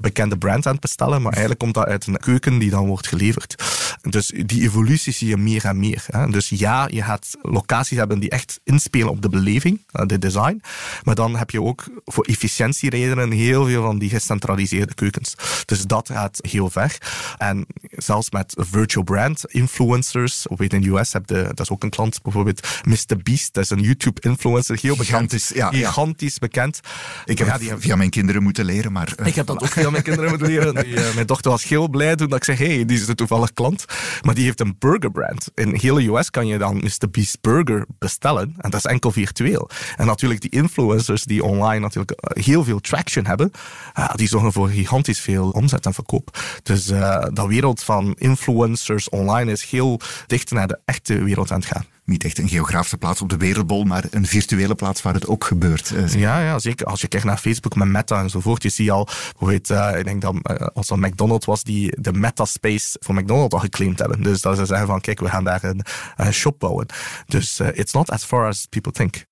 bekende 0.01 0.37
brand 0.37 0.65
aan 0.65 0.71
het 0.71 0.81
bestellen, 0.81 1.21
maar 1.21 1.31
eigenlijk 1.31 1.61
komt 1.61 1.73
dat 1.73 1.85
uit 1.85 2.07
een 2.07 2.17
keuken 2.17 2.57
die 2.57 2.69
dan 2.69 2.87
wordt 2.87 3.07
geleverd. 3.07 3.55
Dus 4.01 4.33
die 4.45 4.61
evolutie 4.61 5.13
zie 5.13 5.27
je 5.27 5.37
meer 5.37 5.65
en 5.65 5.79
meer. 5.79 6.05
Hè. 6.07 6.27
Dus 6.29 6.49
ja, 6.49 6.87
je 6.91 7.03
gaat 7.03 7.37
locaties 7.41 7.97
hebben 7.97 8.19
die 8.19 8.29
echt 8.29 8.59
inspelen 8.63 9.09
op 9.09 9.21
de 9.21 9.29
beleving, 9.29 9.81
eh, 9.91 10.05
de 10.05 10.19
design. 10.19 10.61
Maar 11.03 11.15
dan 11.15 11.35
heb 11.35 11.49
je 11.49 11.61
ook 11.61 11.83
voor 12.05 12.25
efficiëntieredenen 12.25 13.31
heel 13.31 13.65
veel 13.65 13.83
van 13.83 13.99
die 13.99 14.09
gecentraliseerde 14.09 14.93
keukens. 14.93 15.35
Dus 15.65 15.85
dat 15.85 16.09
gaat 16.13 16.39
heel 16.41 16.69
ver. 16.69 16.97
En 17.37 17.65
zelfs 17.91 18.31
met 18.31 18.53
virtual 18.57 19.03
brand 19.03 19.45
influencers, 19.45 20.45
weet 20.57 20.73
in 20.73 20.81
de 20.81 20.89
US 20.89 21.13
heb 21.13 21.29
je, 21.29 21.43
dat 21.43 21.59
is 21.59 21.69
ook 21.69 21.83
een 21.83 21.89
klant, 21.89 22.21
bijvoorbeeld 22.21 22.67
Mr. 22.83 23.17
Beast, 23.23 23.53
dat 23.53 23.63
is 23.63 23.69
een 23.69 23.81
YouTube-influencer, 23.81 24.77
heel 24.81 24.95
gigantisch, 24.95 25.47
bekend, 25.47 25.75
ja, 25.75 25.79
gigantisch 25.79 26.39
bekend. 26.39 26.79
Ik 27.25 27.37
heb 27.37 27.61
ja, 27.61 27.77
via 27.77 27.95
mijn 27.95 28.09
kinderen 28.09 28.43
moeten 28.43 28.65
leren, 28.65 28.91
maar... 28.91 29.13
ik 29.23 29.35
heb 29.35 29.45
dat 29.45 29.61
ook 29.61 29.71
via 29.71 29.89
mijn 29.89 30.03
kinderen 30.03 30.29
moeten 30.29 30.47
leren. 30.47 30.75
Die, 30.75 30.93
uh, 30.93 31.13
mijn 31.13 31.25
dochter 31.25 31.51
was 31.51 31.63
heel 31.63 31.87
blij 31.87 32.15
toen 32.15 32.35
ik 32.35 32.43
zei, 32.43 32.57
hey, 32.57 32.85
die 32.85 32.97
is 32.97 33.07
een 33.07 33.15
toevallig 33.15 33.53
klant. 33.53 33.85
Maar 34.21 34.35
die 34.35 34.43
heeft 34.43 34.59
een 34.59 34.75
burgerbrand. 34.79 35.51
In 35.55 35.75
hele 35.75 36.07
US 36.07 36.29
kan 36.29 36.47
je 36.47 36.57
dan 36.57 36.75
Mr. 36.75 37.09
Beast 37.11 37.41
Burger 37.41 37.85
bestellen. 37.99 38.53
En 38.57 38.69
dat 38.69 38.79
is 38.79 38.91
enkel 38.91 39.11
virtueel. 39.11 39.69
En 39.95 40.05
natuurlijk 40.05 40.41
die 40.41 40.49
influencers 40.49 41.23
die 41.23 41.43
online 41.43 41.79
natuurlijk 41.79 42.11
eh, 42.11 42.43
heel 42.43 42.63
veel 42.63 42.79
traction 42.79 43.25
hebben, 43.25 43.51
uh, 43.99 44.13
die 44.13 44.27
zorgen 44.27 44.53
voor 44.53 44.69
gigantisch 44.69 45.19
veel 45.19 45.49
omzet 45.49 45.85
en 45.85 45.93
verkoop. 45.93 46.39
Dus 46.63 46.89
uh, 46.89 47.25
dat 47.33 47.47
wereld 47.47 47.83
van 47.83 48.13
influencers 48.17 49.09
online 49.09 49.51
is 49.51 49.63
heel 49.63 49.99
dicht 50.27 50.51
naar 50.51 50.67
de 50.67 50.79
echte 50.85 51.23
wereld 51.23 51.51
aan 51.51 51.59
het 51.59 51.67
gaan 51.67 51.85
niet 52.07 52.23
echt 52.23 52.37
een 52.37 52.49
geografische 52.49 52.97
plaats 52.97 53.21
op 53.21 53.29
de 53.29 53.37
wereldbol, 53.37 53.83
maar 53.83 54.03
een 54.09 54.25
virtuele 54.25 54.75
plaats 54.75 55.01
waar 55.01 55.13
het 55.13 55.27
ook 55.27 55.43
gebeurt. 55.43 55.91
Uh, 55.91 56.13
ja, 56.13 56.39
ja, 56.39 56.59
zeker. 56.59 56.85
Als 56.85 57.01
je 57.01 57.07
kijkt 57.07 57.25
naar 57.25 57.37
Facebook 57.37 57.75
met 57.75 57.87
Meta 57.87 58.21
enzovoort, 58.21 58.63
je 58.63 58.69
ziet 58.69 58.91
al, 58.91 59.07
hoe 59.35 59.49
heet, 59.49 59.69
uh, 59.69 59.91
ik 59.97 60.03
denk 60.03 60.21
dat 60.21 60.33
uh, 60.33 60.67
als 60.73 60.87
dat 60.87 60.97
McDonald's 60.97 61.45
was, 61.45 61.63
die 61.63 62.01
de 62.01 62.13
Meta-space 62.13 62.97
voor 62.99 63.15
McDonald's 63.15 63.53
al 63.53 63.59
geclaimd 63.59 63.99
hebben. 63.99 64.23
Dus 64.23 64.41
dat 64.41 64.57
ze 64.57 64.65
zeggen 64.65 64.87
van, 64.87 65.01
kijk, 65.01 65.19
we 65.19 65.29
gaan 65.29 65.43
daar 65.43 65.63
een, 65.63 65.81
een 66.15 66.33
shop 66.33 66.59
bouwen. 66.59 66.85
Dus 67.25 67.59
it's 67.59 67.93
not 67.93 68.09
as 68.09 68.23
far 68.23 68.47
as 68.47 68.65
people 68.69 68.91
think. 68.91 69.25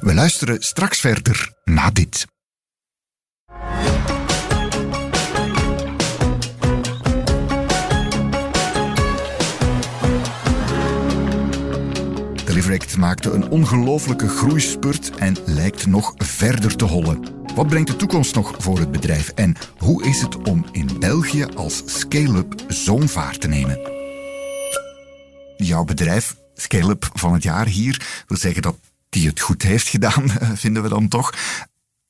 We 0.00 0.14
luisteren 0.14 0.62
straks 0.62 1.00
verder 1.00 1.52
na 1.64 1.90
dit. 1.90 2.26
Deliverect 12.54 12.96
maakte 12.96 13.30
een 13.30 13.48
ongelooflijke 13.48 14.28
groeispurt 14.28 15.10
en 15.10 15.36
lijkt 15.46 15.86
nog 15.86 16.14
verder 16.16 16.76
te 16.76 16.84
hollen. 16.84 17.24
Wat 17.54 17.66
brengt 17.66 17.88
de 17.88 17.96
toekomst 17.96 18.34
nog 18.34 18.54
voor 18.58 18.78
het 18.78 18.90
bedrijf 18.90 19.28
en 19.28 19.56
hoe 19.78 20.04
is 20.04 20.20
het 20.20 20.36
om 20.36 20.66
in 20.72 20.98
België 20.98 21.44
als 21.44 21.82
scale-up 21.86 22.64
zo'n 22.68 23.08
vaart 23.08 23.40
te 23.40 23.48
nemen? 23.48 23.78
Jouw 25.56 25.84
bedrijf, 25.84 26.36
scale-up 26.54 27.10
van 27.12 27.32
het 27.32 27.42
jaar 27.42 27.66
hier, 27.66 28.24
wil 28.26 28.38
zeggen 28.38 28.62
dat 28.62 28.76
die 29.08 29.26
het 29.26 29.40
goed 29.40 29.62
heeft 29.62 29.88
gedaan, 29.88 30.28
vinden 30.64 30.82
we 30.82 30.88
dan 30.88 31.08
toch 31.08 31.32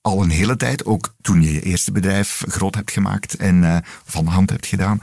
al 0.00 0.22
een 0.22 0.30
hele 0.30 0.56
tijd, 0.56 0.84
ook 0.84 1.14
toen 1.20 1.42
je 1.42 1.52
je 1.52 1.62
eerste 1.62 1.92
bedrijf 1.92 2.44
groot 2.48 2.74
hebt 2.74 2.90
gemaakt 2.90 3.34
en 3.36 3.62
uh, 3.62 3.76
van 4.04 4.26
hand 4.26 4.50
hebt 4.50 4.66
gedaan, 4.66 5.00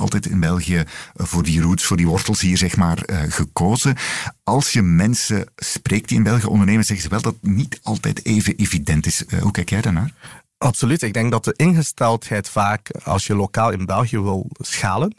altijd 0.00 0.26
in 0.26 0.40
België 0.40 0.76
eh, 0.76 0.84
voor 1.14 1.42
die 1.42 1.60
roots, 1.60 1.84
voor 1.84 1.96
die 1.96 2.06
wortels 2.06 2.40
hier 2.40 2.56
zeg 2.56 2.76
maar 2.76 3.02
uh, 3.06 3.18
gekozen. 3.28 3.96
Als 4.44 4.72
je 4.72 4.82
mensen 4.82 5.46
spreekt 5.56 6.08
die 6.08 6.16
in 6.16 6.22
België 6.22 6.46
ondernemen, 6.46 6.84
zeggen 6.84 7.04
ze 7.04 7.10
wel 7.10 7.22
dat 7.22 7.36
het 7.40 7.50
niet 7.50 7.80
altijd 7.82 8.24
even 8.24 8.56
evident 8.56 9.06
is. 9.06 9.24
Uh, 9.28 9.40
hoe 9.40 9.52
kijk 9.52 9.70
jij 9.70 9.80
daarnaar? 9.80 10.12
Absoluut. 10.62 11.02
Ik 11.02 11.12
denk 11.12 11.30
dat 11.30 11.44
de 11.44 11.54
ingesteldheid 11.56 12.48
vaak, 12.48 12.90
als 13.04 13.26
je 13.26 13.34
lokaal 13.34 13.70
in 13.70 13.86
België 13.86 14.20
wil 14.20 14.46
schalen, 14.58 15.14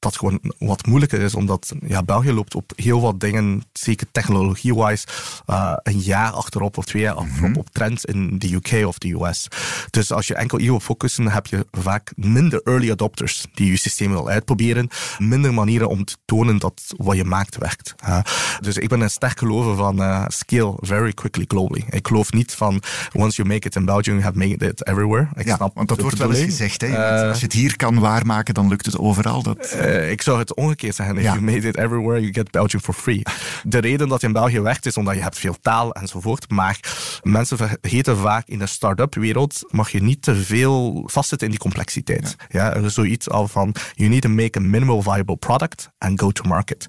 dat 0.00 0.16
gewoon 0.16 0.40
wat 0.58 0.86
moeilijker 0.86 1.20
is, 1.20 1.34
omdat 1.34 1.72
ja, 1.86 2.02
België 2.02 2.32
loopt 2.32 2.54
op 2.54 2.72
heel 2.76 3.00
wat 3.00 3.20
dingen, 3.20 3.62
zeker 3.72 4.06
technologie-wise, 4.12 5.06
uh, 5.50 5.72
een 5.82 5.98
jaar 5.98 6.30
achterop 6.30 6.78
of 6.78 6.84
twee 6.84 7.02
jaar 7.02 7.14
achterop 7.14 7.40
mm 7.40 7.44
-hmm. 7.44 7.56
op 7.56 7.70
trends 7.70 8.04
in 8.04 8.38
de 8.38 8.54
UK 8.54 8.86
of 8.86 8.98
de 8.98 9.14
US. 9.14 9.48
Dus 9.90 10.12
als 10.12 10.26
je 10.26 10.34
enkel 10.34 10.58
hierop 10.58 10.82
focussen, 10.82 11.28
heb 11.28 11.46
je 11.46 11.66
vaak 11.70 12.12
minder 12.16 12.60
early 12.64 12.90
adopters 12.90 13.46
die 13.54 13.70
je 13.70 13.76
systeem 13.76 14.10
wil 14.10 14.28
uitproberen, 14.28 14.88
minder 15.18 15.54
manieren 15.54 15.88
om 15.88 16.04
te 16.04 16.16
tonen 16.24 16.58
dat 16.58 16.82
wat 16.96 17.16
je 17.16 17.24
maakt 17.24 17.56
werkt. 17.56 17.94
Uh, 18.04 18.20
dus 18.60 18.76
ik 18.76 18.88
ben 18.88 19.00
een 19.00 19.10
sterk 19.10 19.38
gelover 19.38 19.76
van 19.76 20.00
uh, 20.00 20.24
scale 20.26 20.74
very 20.80 21.12
quickly 21.12 21.44
globally. 21.48 21.84
Ik 21.90 22.06
geloof 22.06 22.32
niet 22.32 22.54
van 22.54 22.82
once 23.12 23.36
you 23.36 23.48
make 23.48 23.66
it 23.66 23.76
in 23.76 23.84
Belgium, 23.84 24.16
you 24.16 24.22
have 24.22 24.38
made 24.38 24.66
it 24.66 24.69
everywhere. 24.78 25.28
Ik 25.34 25.46
ja, 25.46 25.56
snap 25.56 25.74
want 25.74 25.88
dat 25.88 26.00
wordt 26.00 26.18
wel 26.18 26.32
eens 26.32 26.44
gezegd. 26.44 26.80
Hè? 26.80 27.28
als 27.28 27.38
je 27.38 27.44
het 27.44 27.52
hier 27.52 27.76
kan 27.76 27.98
waarmaken, 27.98 28.54
dan 28.54 28.68
lukt 28.68 28.86
het 28.86 28.98
overal. 28.98 29.42
Dat... 29.42 29.72
Uh, 29.74 30.10
ik 30.10 30.22
zou 30.22 30.38
het 30.38 30.54
omgekeerd 30.54 30.94
zeggen. 30.94 31.16
If 31.16 31.22
you 31.22 31.40
made 31.40 31.68
it 31.68 31.76
everywhere, 31.76 32.20
you 32.20 32.32
get 32.32 32.50
Belgium 32.50 32.82
for 32.82 32.94
free. 32.94 33.22
De 33.62 33.78
reden 33.78 34.08
dat 34.08 34.20
je 34.20 34.26
in 34.26 34.32
België 34.32 34.60
werkt 34.60 34.86
is 34.86 34.96
omdat 34.96 35.14
je 35.14 35.22
hebt 35.22 35.38
veel 35.38 35.56
taal 35.62 35.92
enzovoort. 35.92 36.50
Maar 36.50 36.80
mensen 37.22 37.56
vergeten 37.56 38.16
vaak 38.16 38.48
in 38.48 38.58
de 38.58 38.66
start-up 38.66 39.14
wereld 39.14 39.64
mag 39.68 39.90
je 39.90 40.02
niet 40.02 40.22
te 40.22 40.34
veel 40.34 41.02
vastzitten 41.06 41.46
in 41.46 41.52
die 41.52 41.62
complexiteit. 41.62 42.36
Ja. 42.48 42.74
er 42.74 42.84
is 42.84 42.94
zoiets 42.94 43.30
al 43.30 43.48
van 43.48 43.74
you 43.94 44.08
need 44.08 44.22
to 44.22 44.28
make 44.28 44.58
a 44.58 44.60
minimal 44.60 45.02
viable 45.02 45.36
product 45.36 45.90
and 45.98 46.20
go 46.20 46.30
to 46.30 46.48
market. 46.48 46.86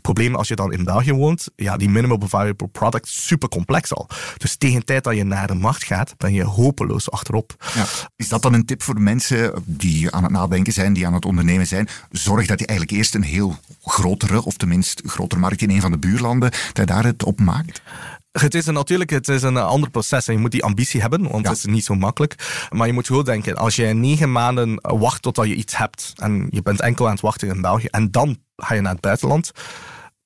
Probleem 0.00 0.34
als 0.34 0.48
je 0.48 0.56
dan 0.56 0.72
in 0.72 0.84
België 0.84 1.12
woont, 1.12 1.48
ja, 1.56 1.76
die 1.76 1.88
minimal 1.88 2.18
viable 2.28 2.68
product 2.68 3.06
is 3.06 3.26
super 3.26 3.48
complex 3.48 3.94
al. 3.94 4.08
Dus 4.36 4.56
tegen 4.56 4.78
de 4.78 4.84
tijd 4.84 5.04
dat 5.04 5.16
je 5.16 5.24
naar 5.24 5.46
de 5.46 5.54
markt 5.54 5.84
gaat, 5.84 6.14
ben 6.16 6.32
je 6.32 6.44
hopeloos 6.44 7.10
achterop. 7.24 7.54
Ja. 7.74 7.84
Is 8.16 8.28
dat 8.28 8.42
dan 8.42 8.54
een 8.54 8.64
tip 8.64 8.82
voor 8.82 9.00
mensen 9.00 9.62
die 9.64 10.10
aan 10.10 10.22
het 10.22 10.32
nadenken 10.32 10.72
zijn, 10.72 10.92
die 10.92 11.06
aan 11.06 11.14
het 11.14 11.24
ondernemen 11.24 11.66
zijn? 11.66 11.88
Zorg 12.10 12.46
dat 12.46 12.60
je 12.60 12.66
eigenlijk 12.66 12.98
eerst 12.98 13.14
een 13.14 13.22
heel 13.22 13.56
grotere, 13.82 14.44
of 14.44 14.56
tenminste 14.56 15.08
grotere 15.08 15.40
markt 15.40 15.62
in 15.62 15.70
een 15.70 15.80
van 15.80 15.90
de 15.90 15.98
buurlanden, 15.98 16.50
dat 16.50 16.76
je 16.76 16.84
daar 16.84 17.04
het 17.04 17.24
op 17.24 17.40
maakt? 17.40 17.82
Het 18.32 18.54
is 18.54 18.66
een, 18.66 18.74
natuurlijk 18.74 19.10
het 19.10 19.28
is 19.28 19.42
een 19.42 19.56
ander 19.56 19.90
proces 19.90 20.28
en 20.28 20.34
je 20.34 20.38
moet 20.38 20.50
die 20.50 20.64
ambitie 20.64 21.00
hebben, 21.00 21.30
want 21.30 21.48
het 21.48 21.56
is 21.56 21.64
niet 21.64 21.84
zo 21.84 21.94
makkelijk. 21.94 22.66
Maar 22.70 22.86
je 22.86 22.92
moet 22.92 23.06
gewoon 23.06 23.24
denken, 23.24 23.56
als 23.56 23.76
je 23.76 23.86
negen 23.86 24.32
maanden 24.32 24.78
wacht 24.80 25.22
totdat 25.22 25.46
je 25.46 25.54
iets 25.54 25.76
hebt 25.76 26.12
en 26.16 26.46
je 26.50 26.62
bent 26.62 26.80
enkel 26.80 27.04
aan 27.04 27.12
het 27.12 27.20
wachten 27.20 27.48
in 27.48 27.60
België 27.60 27.86
en 27.86 28.10
dan 28.10 28.38
ga 28.56 28.74
je 28.74 28.80
naar 28.80 28.92
het 28.92 29.00
buitenland, 29.00 29.52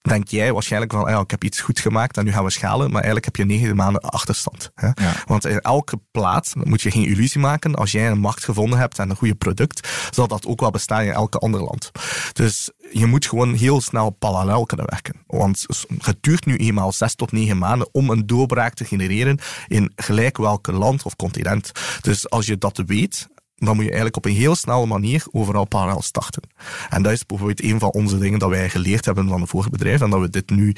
denk 0.09 0.29
jij 0.29 0.53
waarschijnlijk 0.53 0.93
van, 0.93 1.11
ja, 1.11 1.21
ik 1.21 1.31
heb 1.31 1.45
iets 1.45 1.61
goed 1.61 1.81
gemaakt 1.81 2.17
en 2.17 2.25
nu 2.25 2.33
gaan 2.33 2.45
we 2.45 2.51
schalen, 2.51 2.87
maar 2.87 3.03
eigenlijk 3.03 3.25
heb 3.25 3.37
je 3.37 3.45
negen 3.45 3.77
maanden 3.77 4.01
achterstand. 4.03 4.71
Hè? 4.75 4.91
Want 5.27 5.47
in 5.47 5.61
elke 5.61 6.01
plaats 6.11 6.55
moet 6.55 6.83
je 6.83 6.91
geen 6.91 7.07
illusie 7.07 7.41
maken, 7.41 7.75
als 7.75 7.93
jij 7.93 8.11
een 8.11 8.19
markt 8.19 8.45
gevonden 8.45 8.79
hebt 8.79 8.99
en 8.99 9.11
een 9.11 9.17
goede 9.17 9.35
product, 9.35 9.89
zal 10.11 10.29
dat 10.29 10.47
ook 10.47 10.61
wel 10.61 10.71
bestaan 10.71 11.03
in 11.03 11.13
elke 11.13 11.39
ander 11.39 11.63
land. 11.63 11.91
Dus 12.33 12.71
je 12.93 13.07
moet 13.07 13.27
gewoon 13.27 13.55
heel 13.55 13.81
snel 13.81 14.11
parallel 14.11 14.67
kunnen 14.67 14.87
werken. 14.91 15.15
Want 15.27 15.67
het 15.99 16.17
duurt 16.21 16.47
nu 16.47 16.57
eenmaal 16.57 16.93
zes 16.93 17.15
tot 17.15 17.33
negen 17.33 17.59
maanden 17.59 17.89
om 17.93 18.11
een 18.11 18.27
doorbraak 18.27 18.75
te 18.75 18.85
genereren 18.85 19.39
in 19.67 19.93
gelijk 19.97 20.37
welke 20.37 20.73
land 20.73 21.03
of 21.03 21.17
continent. 21.17 21.73
Dus 22.01 22.31
als 22.31 22.47
je 22.47 22.59
dat 22.59 22.83
weet, 22.87 23.29
dan 23.59 23.75
moet 23.75 23.85
je 23.85 23.91
eigenlijk 23.91 24.17
op 24.17 24.25
een 24.25 24.33
heel 24.33 24.55
snelle 24.55 24.87
manier 24.87 25.25
overal 25.31 25.65
parallel 25.65 26.03
starten. 26.03 26.43
En 26.89 27.03
dat 27.03 27.13
is 27.13 27.27
bijvoorbeeld 27.27 27.63
een 27.63 27.79
van 27.79 27.91
onze 27.91 28.19
dingen 28.19 28.39
dat 28.39 28.49
wij 28.49 28.71
geleerd 28.71 29.05
hebben 29.05 29.29
van 29.29 29.41
de 29.41 29.47
vorige 29.47 29.71
bedrijf 29.71 30.01
en 30.01 30.11
dat 30.11 30.21
we 30.21 30.31
dit 30.31 30.51
nu 30.51 30.75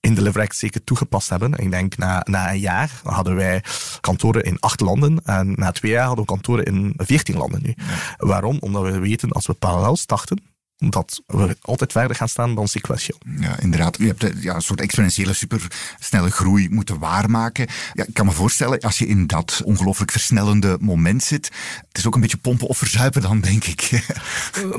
in 0.00 0.14
Deliverex 0.14 0.58
zeker 0.58 0.84
toegepast 0.84 1.28
hebben. 1.28 1.52
Ik 1.52 1.70
denk 1.70 1.96
na, 1.96 2.22
na 2.24 2.50
een 2.50 2.58
jaar 2.58 3.00
hadden 3.02 3.34
wij 3.34 3.62
kantoren 4.00 4.44
in 4.44 4.60
acht 4.60 4.80
landen 4.80 5.20
en 5.24 5.52
na 5.56 5.72
twee 5.72 5.92
jaar 5.92 6.06
hadden 6.06 6.24
we 6.24 6.32
kantoren 6.32 6.64
in 6.64 6.94
veertien 6.96 7.36
landen 7.36 7.62
nu. 7.62 7.74
Waarom? 8.16 8.56
Omdat 8.60 8.82
we 8.82 8.98
weten 8.98 9.30
als 9.30 9.46
we 9.46 9.52
parallel 9.52 9.96
starten, 9.96 10.42
dat 10.88 11.22
we 11.26 11.56
altijd 11.60 11.92
verder 11.92 12.16
gaan 12.16 12.28
staan 12.28 12.54
dan 12.54 12.68
sequential. 12.68 13.18
Ja, 13.40 13.58
inderdaad. 13.58 13.96
Je 13.98 14.06
hebt 14.06 14.42
ja, 14.42 14.54
een 14.54 14.62
soort 14.62 14.80
exponentiële 14.80 15.32
supersnelle 15.32 16.30
groei 16.30 16.68
moeten 16.70 16.98
waarmaken. 16.98 17.66
Ja, 17.92 18.04
ik 18.06 18.14
kan 18.14 18.26
me 18.26 18.32
voorstellen, 18.32 18.80
als 18.80 18.98
je 18.98 19.06
in 19.06 19.26
dat 19.26 19.62
ongelooflijk 19.64 20.10
versnellende 20.10 20.76
moment 20.80 21.22
zit, 21.22 21.50
het 21.88 21.98
is 21.98 22.06
ook 22.06 22.14
een 22.14 22.20
beetje 22.20 22.36
pompen 22.36 22.66
of 22.66 22.78
verzuipen 22.78 23.22
dan, 23.22 23.40
denk 23.40 23.64
ik. 23.64 23.88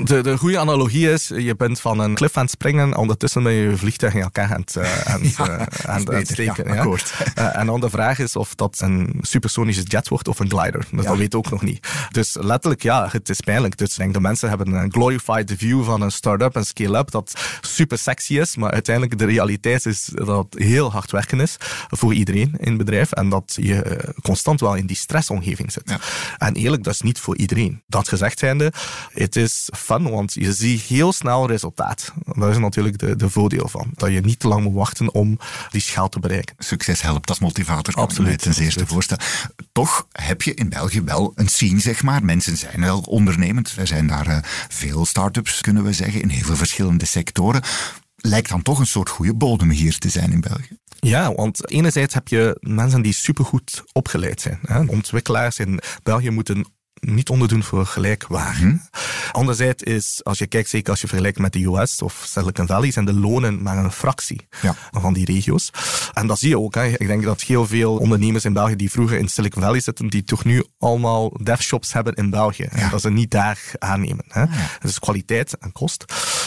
De, 0.03 0.21
de 0.21 0.37
goede 0.37 0.59
analogie 0.59 1.11
is, 1.11 1.27
je 1.27 1.55
bent 1.55 1.79
van 1.79 1.99
een 1.99 2.15
cliff 2.15 2.37
aan 2.37 2.43
het 2.43 2.51
springen, 2.51 2.97
ondertussen 2.97 3.43
ben 3.43 3.53
je 3.53 3.69
je 3.69 3.77
vliegtuig 3.77 4.13
in 4.13 4.21
elkaar 4.21 4.53
aan 4.53 4.61
het, 4.61 4.75
uh, 4.75 5.01
aan, 5.13 5.21
ja, 5.23 5.49
uh, 5.49 5.65
aan, 5.85 6.13
aan 6.13 6.25
steken. 6.25 6.73
Ja, 7.35 7.53
en 7.53 7.65
dan 7.65 7.79
de 7.79 7.89
vraag 7.89 8.19
is 8.19 8.35
of 8.35 8.55
dat 8.55 8.79
een 8.79 9.19
supersonische 9.21 9.83
jet 9.83 10.07
wordt 10.07 10.27
of 10.27 10.39
een 10.39 10.49
glider. 10.49 10.85
Dat 10.91 11.17
weet 11.17 11.35
ook 11.35 11.49
nog 11.49 11.61
niet. 11.61 11.87
Dus 12.11 12.37
letterlijk, 12.39 12.83
ja, 12.83 13.07
het 13.11 13.29
is 13.29 13.39
pijnlijk. 13.39 13.77
Dus 13.77 13.91
ik 13.91 13.97
denk, 13.97 14.13
de 14.13 14.21
mensen 14.21 14.49
hebben 14.49 14.73
een 14.73 14.91
glorified 14.91 15.53
view 15.57 15.83
van 15.83 15.90
van 15.91 16.01
een 16.01 16.11
start-up 16.11 16.55
en 16.55 16.65
scale-up 16.65 17.11
dat 17.11 17.33
super 17.61 17.97
sexy 17.97 18.39
is, 18.39 18.55
maar 18.55 18.71
uiteindelijk 18.71 19.17
de 19.17 19.25
realiteit 19.25 19.85
is 19.85 20.09
dat 20.13 20.47
het 20.49 20.63
heel 20.63 20.91
hard 20.91 21.11
werken 21.11 21.39
is 21.39 21.55
voor 21.89 22.13
iedereen 22.13 22.55
in 22.57 22.67
het 22.67 22.77
bedrijf 22.77 23.11
en 23.11 23.29
dat 23.29 23.57
je 23.61 23.81
eh, 23.81 24.09
constant 24.21 24.59
wel 24.59 24.75
in 24.75 24.85
die 24.85 24.95
stressomgeving 24.95 25.71
zit. 25.71 25.97
En 26.37 26.53
eerlijk, 26.53 26.83
dat 26.83 26.93
is 26.93 27.01
niet 27.01 27.19
voor 27.19 27.37
iedereen. 27.37 27.81
Dat 27.87 28.07
gezegd 28.07 28.39
zijnde, 28.39 28.73
het 29.13 29.35
is 29.35 29.69
fun, 29.77 30.09
want 30.09 30.33
je 30.33 30.53
ziet 30.53 30.81
heel 30.81 31.13
snel 31.13 31.47
resultaat. 31.47 32.13
Dat 32.25 32.49
is 32.49 32.57
natuurlijk 32.57 32.97
de, 32.97 33.15
de 33.15 33.29
voordeel 33.29 33.67
van. 33.67 33.91
Dat 33.93 34.11
je 34.11 34.21
niet 34.21 34.39
te 34.39 34.47
lang 34.47 34.63
moet 34.63 34.73
wachten 34.73 35.13
om 35.13 35.39
die 35.69 35.81
schaal 35.81 36.09
te 36.09 36.19
bereiken. 36.19 36.55
Succes 36.59 37.01
helpt 37.01 37.29
als 37.29 37.39
motivator. 37.39 37.93
Absoluut. 37.93 38.41
Ten 38.41 38.53
zeerste 38.53 38.87
voorstel. 38.87 39.17
Toch 39.71 40.07
heb 40.11 40.41
je 40.41 40.53
in 40.53 40.69
België 40.69 41.01
wel 41.01 41.31
een 41.35 41.47
scene, 41.47 41.79
zeg 41.79 42.03
maar. 42.03 42.23
Mensen 42.25 42.57
zijn 42.57 42.81
wel 42.81 42.99
ondernemend. 42.99 43.73
Er 43.77 43.87
zijn 43.87 44.07
daar 44.07 44.27
uh, 44.27 44.37
veel 44.69 45.05
start-ups, 45.05 45.61
kunnen 45.61 45.80
we 45.83 45.93
zeggen, 45.93 46.21
in 46.21 46.29
heel 46.29 46.43
veel 46.43 46.55
verschillende 46.55 47.05
sectoren 47.05 47.61
lijkt 48.15 48.49
dan 48.49 48.61
toch 48.61 48.79
een 48.79 48.87
soort 48.87 49.09
goede 49.09 49.33
bodem 49.33 49.69
hier 49.69 49.97
te 49.97 50.09
zijn 50.09 50.31
in 50.31 50.41
België. 50.41 50.77
Ja, 50.99 51.33
want 51.33 51.69
enerzijds 51.69 52.13
heb 52.13 52.27
je 52.27 52.57
mensen 52.59 53.01
die 53.01 53.13
supergoed 53.13 53.83
opgeleid 53.91 54.41
zijn. 54.41 54.59
Hè. 54.61 54.79
Ontwikkelaars 54.79 55.59
in 55.59 55.79
België 56.03 56.29
moeten 56.29 56.65
niet 57.01 57.29
onderdoen 57.29 57.63
voor 57.63 57.85
gelijkwaar. 57.85 58.57
Hmm. 58.57 58.81
Anderzijds 59.31 59.83
is, 59.83 60.19
als 60.23 60.37
je 60.37 60.47
kijkt, 60.47 60.69
zeker 60.69 60.89
als 60.89 61.01
je 61.01 61.07
vergelijkt 61.07 61.39
met 61.39 61.53
de 61.53 61.65
US 61.65 62.01
of 62.01 62.23
Silicon 62.27 62.67
Valley, 62.67 62.91
zijn 62.91 63.05
de 63.05 63.13
lonen 63.13 63.61
maar 63.61 63.77
een 63.77 63.91
fractie 63.91 64.47
ja. 64.61 64.75
van 64.91 65.13
die 65.13 65.25
regio's. 65.25 65.71
En 66.13 66.27
dat 66.27 66.39
zie 66.39 66.49
je 66.49 66.59
ook. 66.59 66.75
Hè. 66.75 66.85
Ik 66.85 67.07
denk 67.07 67.23
dat 67.23 67.41
heel 67.41 67.67
veel 67.67 67.97
ondernemers 67.97 68.45
in 68.45 68.53
België 68.53 68.75
die 68.75 68.91
vroeger 68.91 69.17
in 69.17 69.27
Silicon 69.27 69.61
Valley 69.61 69.79
zitten, 69.79 70.07
die 70.07 70.23
toch 70.23 70.43
nu 70.43 70.63
allemaal 70.79 71.29
devshops 71.43 71.93
hebben 71.93 72.13
in 72.13 72.29
België. 72.29 72.63
En 72.63 72.89
dat 72.89 73.01
ze 73.01 73.09
niet 73.09 73.31
daar 73.31 73.71
aannemen. 73.77 74.25
Hè. 74.27 74.45
Dus 74.79 74.99
kwaliteit 74.99 75.57
en 75.57 75.71
kost. 75.71 76.05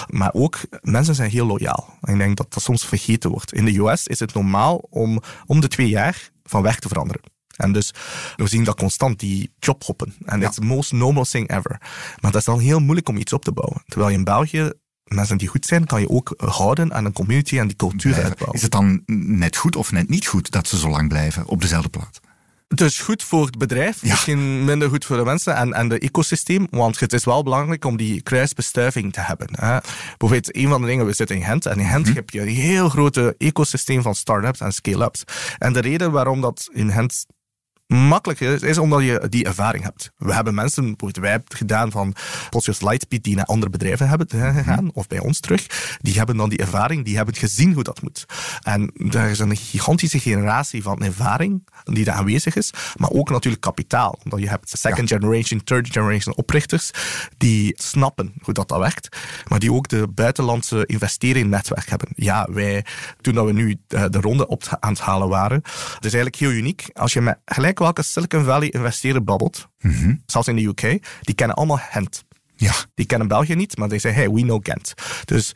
Maar 0.08 0.30
ook, 0.32 0.60
mensen 0.80 1.14
zijn 1.14 1.30
heel 1.30 1.46
loyaal. 1.46 1.98
En 2.00 2.12
ik 2.12 2.18
denk 2.18 2.36
dat 2.36 2.52
dat 2.52 2.62
soms 2.62 2.86
vergeten 2.86 3.30
wordt. 3.30 3.52
In 3.52 3.64
de 3.64 3.78
US 3.78 4.06
is 4.06 4.18
het 4.18 4.34
normaal 4.34 4.76
om 4.76 5.22
om 5.46 5.60
de 5.60 5.68
twee 5.68 5.88
jaar 5.88 6.30
van 6.44 6.62
weg 6.62 6.78
te 6.78 6.88
veranderen. 6.88 7.22
En 7.56 7.72
dus 7.72 7.90
we 8.36 8.46
zien 8.46 8.64
dat 8.64 8.76
constant, 8.76 9.18
die 9.18 9.52
jobhoppen. 9.58 10.14
En 10.24 10.40
dat 10.40 10.50
is 10.50 10.56
the 10.56 10.64
most 10.64 10.92
normal 10.92 11.24
thing 11.24 11.50
ever. 11.50 11.80
Maar 12.20 12.30
dat 12.30 12.40
is 12.40 12.44
dan 12.44 12.58
heel 12.58 12.80
moeilijk 12.80 13.08
om 13.08 13.16
iets 13.16 13.32
op 13.32 13.44
te 13.44 13.52
bouwen. 13.52 13.82
Terwijl 13.86 14.10
je 14.10 14.16
in 14.16 14.24
België 14.24 14.72
mensen 15.04 15.38
die 15.38 15.48
goed 15.48 15.66
zijn, 15.66 15.86
kan 15.86 16.00
je 16.00 16.08
ook 16.08 16.34
houden 16.36 16.94
aan 16.94 17.04
een 17.04 17.12
community 17.12 17.58
en 17.58 17.66
die 17.66 17.76
cultuur 17.76 18.14
uitbouwen. 18.14 18.56
Is 18.56 18.62
het 18.62 18.70
dan 18.70 19.02
net 19.06 19.56
goed 19.56 19.76
of 19.76 19.92
net 19.92 20.08
niet 20.08 20.26
goed 20.26 20.50
dat 20.50 20.68
ze 20.68 20.78
zo 20.78 20.88
lang 20.88 21.08
blijven 21.08 21.46
op 21.46 21.60
dezelfde 21.60 21.88
plaats? 21.88 22.20
Is 22.68 23.00
goed 23.00 23.22
voor 23.22 23.46
het 23.46 23.58
bedrijf, 23.58 24.02
misschien 24.02 24.64
minder 24.64 24.88
goed 24.88 25.04
voor 25.04 25.16
de 25.16 25.24
mensen 25.24 25.56
en, 25.56 25.72
en 25.72 25.88
de 25.88 25.98
ecosysteem, 25.98 26.66
want 26.70 27.00
het 27.00 27.12
is 27.12 27.24
wel 27.24 27.42
belangrijk 27.42 27.84
om 27.84 27.96
die 27.96 28.22
kruisbestuiving 28.22 29.12
te 29.12 29.20
hebben. 29.20 29.48
Hè. 29.50 29.78
Bijvoorbeeld, 30.16 30.56
een 30.56 30.68
van 30.68 30.80
de 30.80 30.86
dingen, 30.86 31.06
we 31.06 31.12
zitten 31.12 31.36
in 31.36 31.44
Gent, 31.44 31.66
en 31.66 31.78
in 31.78 31.86
Gent 31.86 32.06
mhm. 32.06 32.14
heb 32.14 32.30
je 32.30 32.40
een 32.40 32.48
heel 32.48 32.88
grote 32.88 33.34
ecosysteem 33.38 34.02
van 34.02 34.14
start-ups 34.14 34.60
en 34.60 34.72
scale-ups. 34.72 35.24
En 35.58 35.72
de 35.72 35.80
reden 35.80 36.10
waarom 36.10 36.40
dat 36.40 36.68
in 36.72 36.90
Gent 36.90 37.26
makkelijker 37.86 38.64
is 38.64 38.78
omdat 38.78 39.02
je 39.02 39.26
die 39.28 39.44
ervaring 39.44 39.84
hebt. 39.84 40.12
We 40.16 40.34
hebben 40.34 40.54
mensen, 40.54 40.82
bijvoorbeeld 40.82 41.16
wij 41.16 41.30
hebben 41.30 41.56
gedaan 41.56 41.90
van 41.90 42.14
Potjes 42.50 42.80
Lightspeed, 42.80 43.24
die 43.24 43.36
naar 43.36 43.44
andere 43.44 43.70
bedrijven 43.70 44.08
hebben 44.08 44.28
gegaan, 44.28 44.90
of 44.92 45.06
bij 45.06 45.18
ons 45.18 45.40
terug, 45.40 45.96
die 46.00 46.14
hebben 46.14 46.36
dan 46.36 46.48
die 46.48 46.58
ervaring, 46.58 47.04
die 47.04 47.16
hebben 47.16 47.34
gezien 47.34 47.72
hoe 47.72 47.82
dat 47.82 48.02
moet. 48.02 48.24
En 48.62 48.92
er 49.10 49.30
is 49.30 49.38
een 49.38 49.56
gigantische 49.56 50.18
generatie 50.18 50.82
van 50.82 51.02
ervaring 51.02 51.68
die 51.84 52.04
daar 52.04 52.14
aanwezig 52.14 52.56
is, 52.56 52.70
maar 52.96 53.10
ook 53.10 53.30
natuurlijk 53.30 53.62
kapitaal. 53.62 54.18
Omdat 54.24 54.40
je 54.40 54.48
hebt 54.48 54.78
second 54.78 55.08
generation, 55.08 55.64
third 55.64 55.92
generation 55.92 56.36
oprichters 56.36 56.90
die 57.36 57.72
snappen 57.76 58.32
hoe 58.42 58.54
dat, 58.54 58.68
dat 58.68 58.78
werkt, 58.78 59.16
maar 59.48 59.58
die 59.58 59.72
ook 59.72 59.88
de 59.88 60.08
buitenlandse 60.08 60.86
investeringnnetwerk 60.86 61.88
hebben. 61.88 62.08
Ja, 62.14 62.48
wij, 62.50 62.84
toen 63.20 63.34
dat 63.34 63.46
we 63.46 63.52
nu 63.52 63.76
eh, 63.88 64.04
de 64.10 64.20
ronde 64.20 64.46
op 64.46 64.76
aan 64.80 64.92
het 64.92 65.00
halen 65.00 65.28
waren, 65.28 65.56
het 65.94 66.04
is 66.04 66.14
eigenlijk 66.14 66.36
heel 66.36 66.50
uniek. 66.50 66.90
Als 66.92 67.12
je 67.12 67.20
met 67.20 67.38
gelijk 67.44 67.73
welke 67.78 68.02
Silicon 68.02 68.44
Valley 68.44 68.68
investeerder 68.68 69.24
babbelt, 69.24 69.68
mm 69.80 70.22
zelfs 70.26 70.48
in 70.48 70.56
de 70.56 70.66
UK, 70.66 71.06
die 71.20 71.34
kennen 71.34 71.56
allemaal 71.56 71.80
Gent. 71.90 72.24
Ja. 72.56 72.74
Die 72.94 73.06
kennen 73.06 73.28
België 73.28 73.54
niet, 73.54 73.76
maar 73.76 73.88
die 73.88 73.98
zeggen, 73.98 74.22
hey, 74.22 74.30
we 74.32 74.40
know 74.40 74.60
Gent. 74.62 74.94
Dus, 75.24 75.52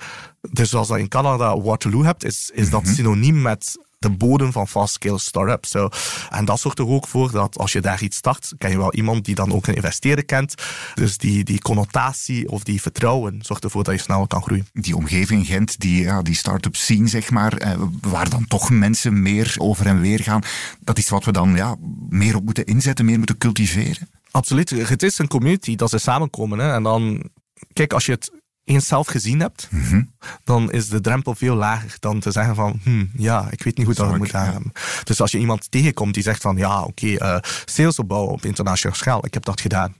dus 0.50 0.70
zoals 0.70 0.88
dat 0.88 0.98
in 0.98 1.08
Canada 1.08 1.60
Waterloo 1.60 2.02
hebt, 2.04 2.24
is, 2.24 2.50
is 2.54 2.70
dat 2.70 2.82
mhm. 2.82 2.92
synoniem 2.92 3.42
met 3.42 3.76
de 3.98 4.10
bodem 4.10 4.52
van 4.52 4.68
fast-scale 4.68 5.18
start-ups. 5.18 5.70
So, 5.70 5.88
en 6.30 6.44
dat 6.44 6.60
zorgt 6.60 6.78
er 6.78 6.86
ook 6.86 7.06
voor 7.06 7.30
dat 7.30 7.58
als 7.58 7.72
je 7.72 7.80
daar 7.80 8.02
iets 8.02 8.16
start, 8.16 8.52
ken 8.58 8.70
je 8.70 8.78
wel 8.78 8.94
iemand 8.94 9.24
die 9.24 9.34
dan 9.34 9.52
ook 9.52 9.66
een 9.66 9.74
investeerder 9.74 10.24
kent. 10.24 10.54
Dus 10.94 11.18
die, 11.18 11.44
die 11.44 11.60
connotatie 11.60 12.48
of 12.48 12.62
die 12.62 12.80
vertrouwen 12.80 13.38
zorgt 13.42 13.64
ervoor 13.64 13.84
dat 13.84 13.94
je 13.94 14.00
sneller 14.00 14.26
kan 14.26 14.42
groeien. 14.42 14.66
Die 14.72 14.96
omgeving 14.96 15.46
Gent, 15.46 15.80
die, 15.80 16.02
ja, 16.02 16.22
die 16.22 16.34
start-ups 16.34 16.86
zien, 16.86 17.08
zeg 17.08 17.30
maar, 17.30 17.52
eh, 17.52 17.80
waar 18.00 18.30
dan 18.30 18.46
toch 18.46 18.70
mensen 18.70 19.22
meer 19.22 19.54
over 19.58 19.86
en 19.86 20.00
weer 20.00 20.22
gaan, 20.22 20.42
dat 20.80 20.98
is 20.98 21.08
wat 21.08 21.24
we 21.24 21.32
dan 21.32 21.54
ja, 21.54 21.76
meer 22.08 22.36
op 22.36 22.44
moeten 22.44 22.66
inzetten, 22.66 23.04
meer 23.04 23.18
moeten 23.18 23.38
cultiveren. 23.38 24.08
Absoluut. 24.30 24.70
Het 24.70 25.02
is 25.02 25.18
een 25.18 25.28
community 25.28 25.76
dat 25.76 25.90
ze 25.90 25.98
samenkomen. 25.98 26.58
Hè. 26.58 26.72
En 26.72 26.82
dan, 26.82 27.30
kijk, 27.72 27.92
als 27.92 28.06
je 28.06 28.12
het 28.12 28.30
eens 28.68 28.86
zelf 28.86 29.06
gezien 29.06 29.40
hebt, 29.40 29.68
mhm. 29.70 30.02
dan 30.44 30.72
is 30.72 30.88
de 30.88 31.00
drempel 31.00 31.34
veel 31.34 31.54
lager 31.54 31.96
dan 32.00 32.20
te 32.20 32.30
zeggen 32.30 32.54
van, 32.54 32.80
hm, 32.82 33.04
ja, 33.16 33.48
ik 33.50 33.62
weet 33.62 33.76
niet 33.76 33.86
hoe 33.86 33.94
dat 33.94 34.16
moet 34.16 34.30
gaan. 34.30 34.72
Dus 35.04 35.20
als 35.20 35.30
je 35.30 35.38
iemand 35.38 35.70
tegenkomt 35.70 36.14
die 36.14 36.22
zegt 36.22 36.42
van, 36.42 36.56
ja, 36.56 36.82
oké, 36.82 37.14
okay, 37.14 37.34
uh, 37.34 37.40
sales 37.64 37.98
opbouwen 37.98 38.32
op 38.32 38.44
internationale 38.44 38.96
schaal, 38.98 39.26
ik 39.26 39.34
heb 39.34 39.44
dat 39.44 39.60
gedaan 39.60 39.94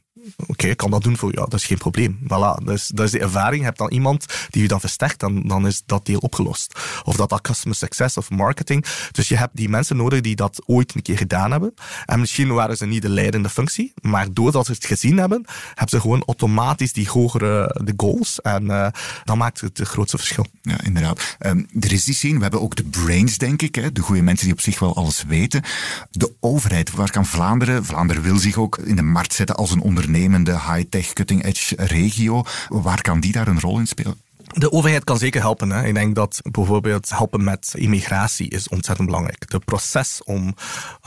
oké, 0.46 0.66
ik 0.66 0.76
kan 0.76 0.90
dat 0.90 1.02
doen 1.02 1.16
voor 1.16 1.32
jou, 1.32 1.50
dat 1.50 1.60
is 1.60 1.66
geen 1.66 1.78
probleem. 1.78 2.18
Voilà, 2.24 2.64
dus, 2.64 2.86
dat 2.86 3.06
is 3.06 3.12
de 3.12 3.20
ervaring. 3.20 3.58
Je 3.58 3.66
hebt 3.66 3.78
dan 3.78 3.90
iemand 3.90 4.26
die 4.50 4.62
je 4.62 4.68
dan 4.68 4.80
versterkt, 4.80 5.20
dan, 5.20 5.42
dan 5.42 5.66
is 5.66 5.82
dat 5.86 6.06
deel 6.06 6.18
opgelost. 6.18 6.80
Of 7.04 7.16
dat 7.16 7.28
dat 7.28 7.40
customer 7.40 7.76
success 7.76 8.16
of 8.16 8.30
marketing. 8.30 8.84
Dus 9.12 9.28
je 9.28 9.36
hebt 9.36 9.56
die 9.56 9.68
mensen 9.68 9.96
nodig 9.96 10.20
die 10.20 10.36
dat 10.36 10.62
ooit 10.66 10.94
een 10.94 11.02
keer 11.02 11.16
gedaan 11.16 11.50
hebben. 11.50 11.74
En 12.04 12.20
misschien 12.20 12.54
waren 12.54 12.76
ze 12.76 12.86
niet 12.86 13.02
de 13.02 13.08
leidende 13.08 13.48
functie, 13.48 13.92
maar 14.00 14.26
doordat 14.32 14.66
ze 14.66 14.72
het 14.72 14.86
gezien 14.86 15.18
hebben, 15.18 15.44
hebben 15.68 15.88
ze 15.88 16.00
gewoon 16.00 16.22
automatisch 16.26 16.92
die 16.92 17.08
hogere 17.08 17.80
de 17.84 17.92
goals. 17.96 18.40
En 18.40 18.64
uh, 18.64 18.86
dan 19.24 19.38
maakt 19.38 19.60
het 19.60 19.78
het 19.78 19.88
grootste 19.88 20.16
verschil. 20.16 20.46
Ja, 20.62 20.82
inderdaad. 20.82 21.36
Um, 21.40 21.66
er 21.80 21.92
is 21.92 22.04
die 22.04 22.14
scene, 22.14 22.36
we 22.36 22.42
hebben 22.42 22.60
ook 22.60 22.76
de 22.76 22.84
brains, 22.84 23.38
denk 23.38 23.62
ik. 23.62 23.74
Hè, 23.74 23.92
de 23.92 24.00
goede 24.00 24.22
mensen 24.22 24.44
die 24.44 24.54
op 24.54 24.60
zich 24.60 24.78
wel 24.78 24.96
alles 24.96 25.24
weten. 25.26 25.62
De 26.10 26.32
overheid, 26.40 26.90
waar 26.90 27.10
kan 27.10 27.26
Vlaanderen, 27.26 27.84
Vlaanderen 27.84 28.22
wil 28.22 28.36
zich 28.36 28.56
ook 28.56 28.78
in 28.78 28.96
de 28.96 29.02
markt 29.02 29.32
zetten 29.32 29.56
als 29.56 29.70
een 29.70 29.80
ondernemer 29.80 30.17
ondernemende 30.18 30.72
high-tech, 30.72 31.12
cutting-edge 31.12 31.76
regio. 31.76 32.42
Waar 32.68 33.00
kan 33.00 33.20
die 33.20 33.33
daar 33.33 33.48
een 33.48 33.61
rol 33.61 33.78
in 33.78 33.87
spelen? 33.87 34.20
De 34.52 34.72
overheid 34.72 35.04
kan 35.04 35.18
zeker 35.18 35.40
helpen. 35.40 35.70
Hè. 35.70 35.87
Ik 35.87 35.94
denk 35.94 36.14
dat 36.14 36.40
bijvoorbeeld 36.50 37.11
helpen 37.11 37.44
met 37.44 37.72
immigratie 37.76 38.50
is 38.50 38.68
ontzettend 38.68 39.07
belangrijk. 39.09 39.44
Het 39.48 39.64
proces 39.64 40.20
om 40.24 40.54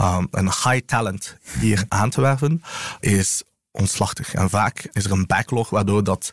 um, 0.02 0.28
een 0.32 0.46
high 0.46 0.82
talent 0.86 1.38
hier 1.60 1.86
aan 1.88 2.10
te 2.10 2.22
werven 2.22 2.64
is 3.00 3.44
ontslachtig. 3.72 4.34
En 4.34 4.50
vaak 4.50 4.90
is 4.92 5.06
er 5.06 5.12
een 5.12 5.26
backlog 5.26 5.70
waardoor 5.70 6.04
dat 6.04 6.30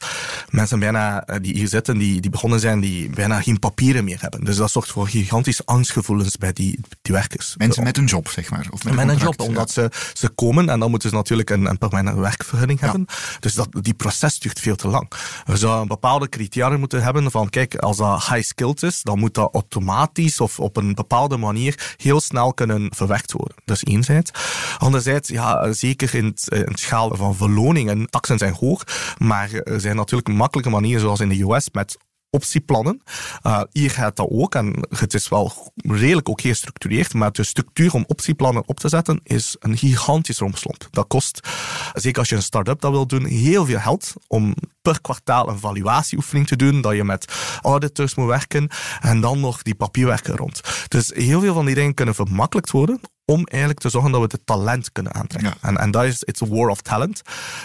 mensen 0.51 0.79
bijna 0.79 1.25
eh, 1.25 1.37
die 1.43 1.55
hier 1.55 1.69
zitten, 1.69 1.99
die, 1.99 2.21
die 2.21 2.31
begonnen 2.31 2.61
zijn, 2.61 2.81
die 2.81 3.11
bijna 3.11 3.41
geen 3.41 3.59
papieren 3.59 4.05
meer 4.05 4.21
hebben. 4.21 4.45
Dus 4.45 4.57
dat 4.57 4.71
zorgt 4.71 4.91
voor 4.91 5.09
gigantische 5.09 5.63
angstgevoelens 5.65 6.37
bij 6.37 6.53
die, 6.53 6.81
die 7.03 7.15
werkers. 7.15 7.55
Mensen 7.57 7.85
met 7.85 7.97
een 7.97 8.05
job, 8.05 8.29
zeg 8.29 8.51
maar. 8.51 8.67
Of 8.71 8.85
met, 8.85 9.09
een, 9.09 9.17
job, 9.17 9.41
omdat 9.41 9.71
ze, 9.71 9.91
ze 10.13 10.29
komen 10.29 10.69
en 10.69 10.81
dan 10.81 10.91
moeten 10.91 11.09
ze 11.09 11.15
natuurlijk 11.15 11.51
een, 11.51 11.67
een 11.67 11.79
permanente 11.79 12.21
werkvergunning 12.21 12.81
hebben. 12.81 13.07
Dus 13.41 13.55
dat, 13.55 13.69
die 13.81 13.95
proces 13.95 14.39
duurt 14.39 14.61
veel 14.61 14.77
te 14.77 14.89
lang. 14.89 15.11
We 15.45 15.57
zouden 15.57 15.83
een 15.83 15.89
bepaalde 15.89 16.29
criteria 16.29 16.77
moeten 16.77 17.03
hebben 17.03 17.31
van, 17.31 17.49
kijk, 17.49 17.77
als 17.77 17.97
dat 17.97 18.27
high 18.27 18.43
skilled 18.43 18.83
is, 18.83 19.03
dan 19.03 19.19
moet 19.19 19.35
dat 19.35 19.55
automatisch 19.55 20.41
of 20.41 20.61
op 20.61 20.77
een 20.77 20.95
bepaalde 20.95 21.37
manier 21.37 21.95
heel 21.97 22.21
snel 22.21 22.55
kunnen 22.55 22.91
verwerkt 22.95 23.33
worden. 23.33 23.57
Dus 23.65 23.85
enerzijds. 23.85 24.31
Anderzijds, 24.79 25.29
ja, 25.29 25.73
zeker 25.73 26.15
in 26.15 26.25
het, 26.25 26.45
in 26.49 26.65
het 26.65 26.81
schaal 26.81 27.17
van 27.17 27.28
van 27.35 27.49
verloningen. 27.49 28.07
Taxen 28.11 28.39
zijn 28.39 28.55
hoog, 28.55 28.83
maar 29.19 29.53
er 29.53 29.81
zijn 29.81 29.97
natuurlijk 29.97 30.29
makkelijke 30.29 30.71
manieren, 30.71 31.01
zoals 31.01 31.21
in 31.21 31.29
de 31.29 31.43
US, 31.43 31.69
met 31.73 31.97
optieplannen. 32.31 33.03
Uh, 33.47 33.61
hier 33.73 33.91
gaat 33.91 34.17
dat 34.17 34.29
ook 34.31 34.55
en 34.55 34.87
het 34.89 35.15
is 35.15 35.29
wel 35.29 35.73
redelijk 35.77 36.29
ook 36.29 36.41
gestructureerd, 36.41 37.15
maar 37.15 37.33
de 37.33 37.45
structuur 37.45 37.95
om 37.95 38.05
optieplannen 38.07 38.63
op 38.67 38.81
te 38.81 38.89
zetten 38.89 39.21
is 39.23 39.57
een 39.59 39.77
gigantisch 39.77 40.39
romslomp. 40.39 40.89
Dat 40.91 41.07
kost, 41.07 41.49
zeker 41.93 42.19
als 42.19 42.29
je 42.29 42.37
een 42.37 42.43
start-up 42.43 42.81
dat 42.81 42.91
wil 42.91 43.07
doen, 43.07 43.25
heel 43.25 43.65
veel 43.65 43.79
geld 43.79 44.13
om 44.27 44.55
per 44.83 45.01
kwartaal 45.01 45.49
een 45.49 45.59
valuatieoefening 45.59 46.47
te 46.47 46.57
doen, 46.57 46.81
dat 46.81 46.95
je 46.95 47.05
met 47.05 47.33
auditors 47.63 48.15
moet 48.15 48.27
werken 48.27 48.69
en 49.01 49.21
dan 49.21 49.41
nog 49.41 49.63
die 49.63 49.75
papierwerken 49.75 50.37
rond. 50.37 50.61
Dus 50.89 51.11
heel 51.15 51.41
veel 51.41 51.55
van 51.55 51.67
die 51.67 51.75
dingen 51.75 51.95
kunnen 51.95 52.15
vermakkelijkt 52.15 52.71
worden 52.71 53.01
om 53.31 53.45
eigenlijk 53.45 53.81
te 53.81 53.89
zorgen 53.89 54.11
dat 54.11 54.21
we 54.21 54.27
het 54.31 54.47
talent 54.47 54.93
kunnen 54.93 55.15
aantrekken. 55.15 55.55
En, 55.61 55.77
en 55.77 55.91
dat 55.91 56.05
is 56.05 56.23
it's 56.23 56.43
a 56.43 56.47
war 56.47 56.69
of 56.69 56.81
talent. 56.81 57.23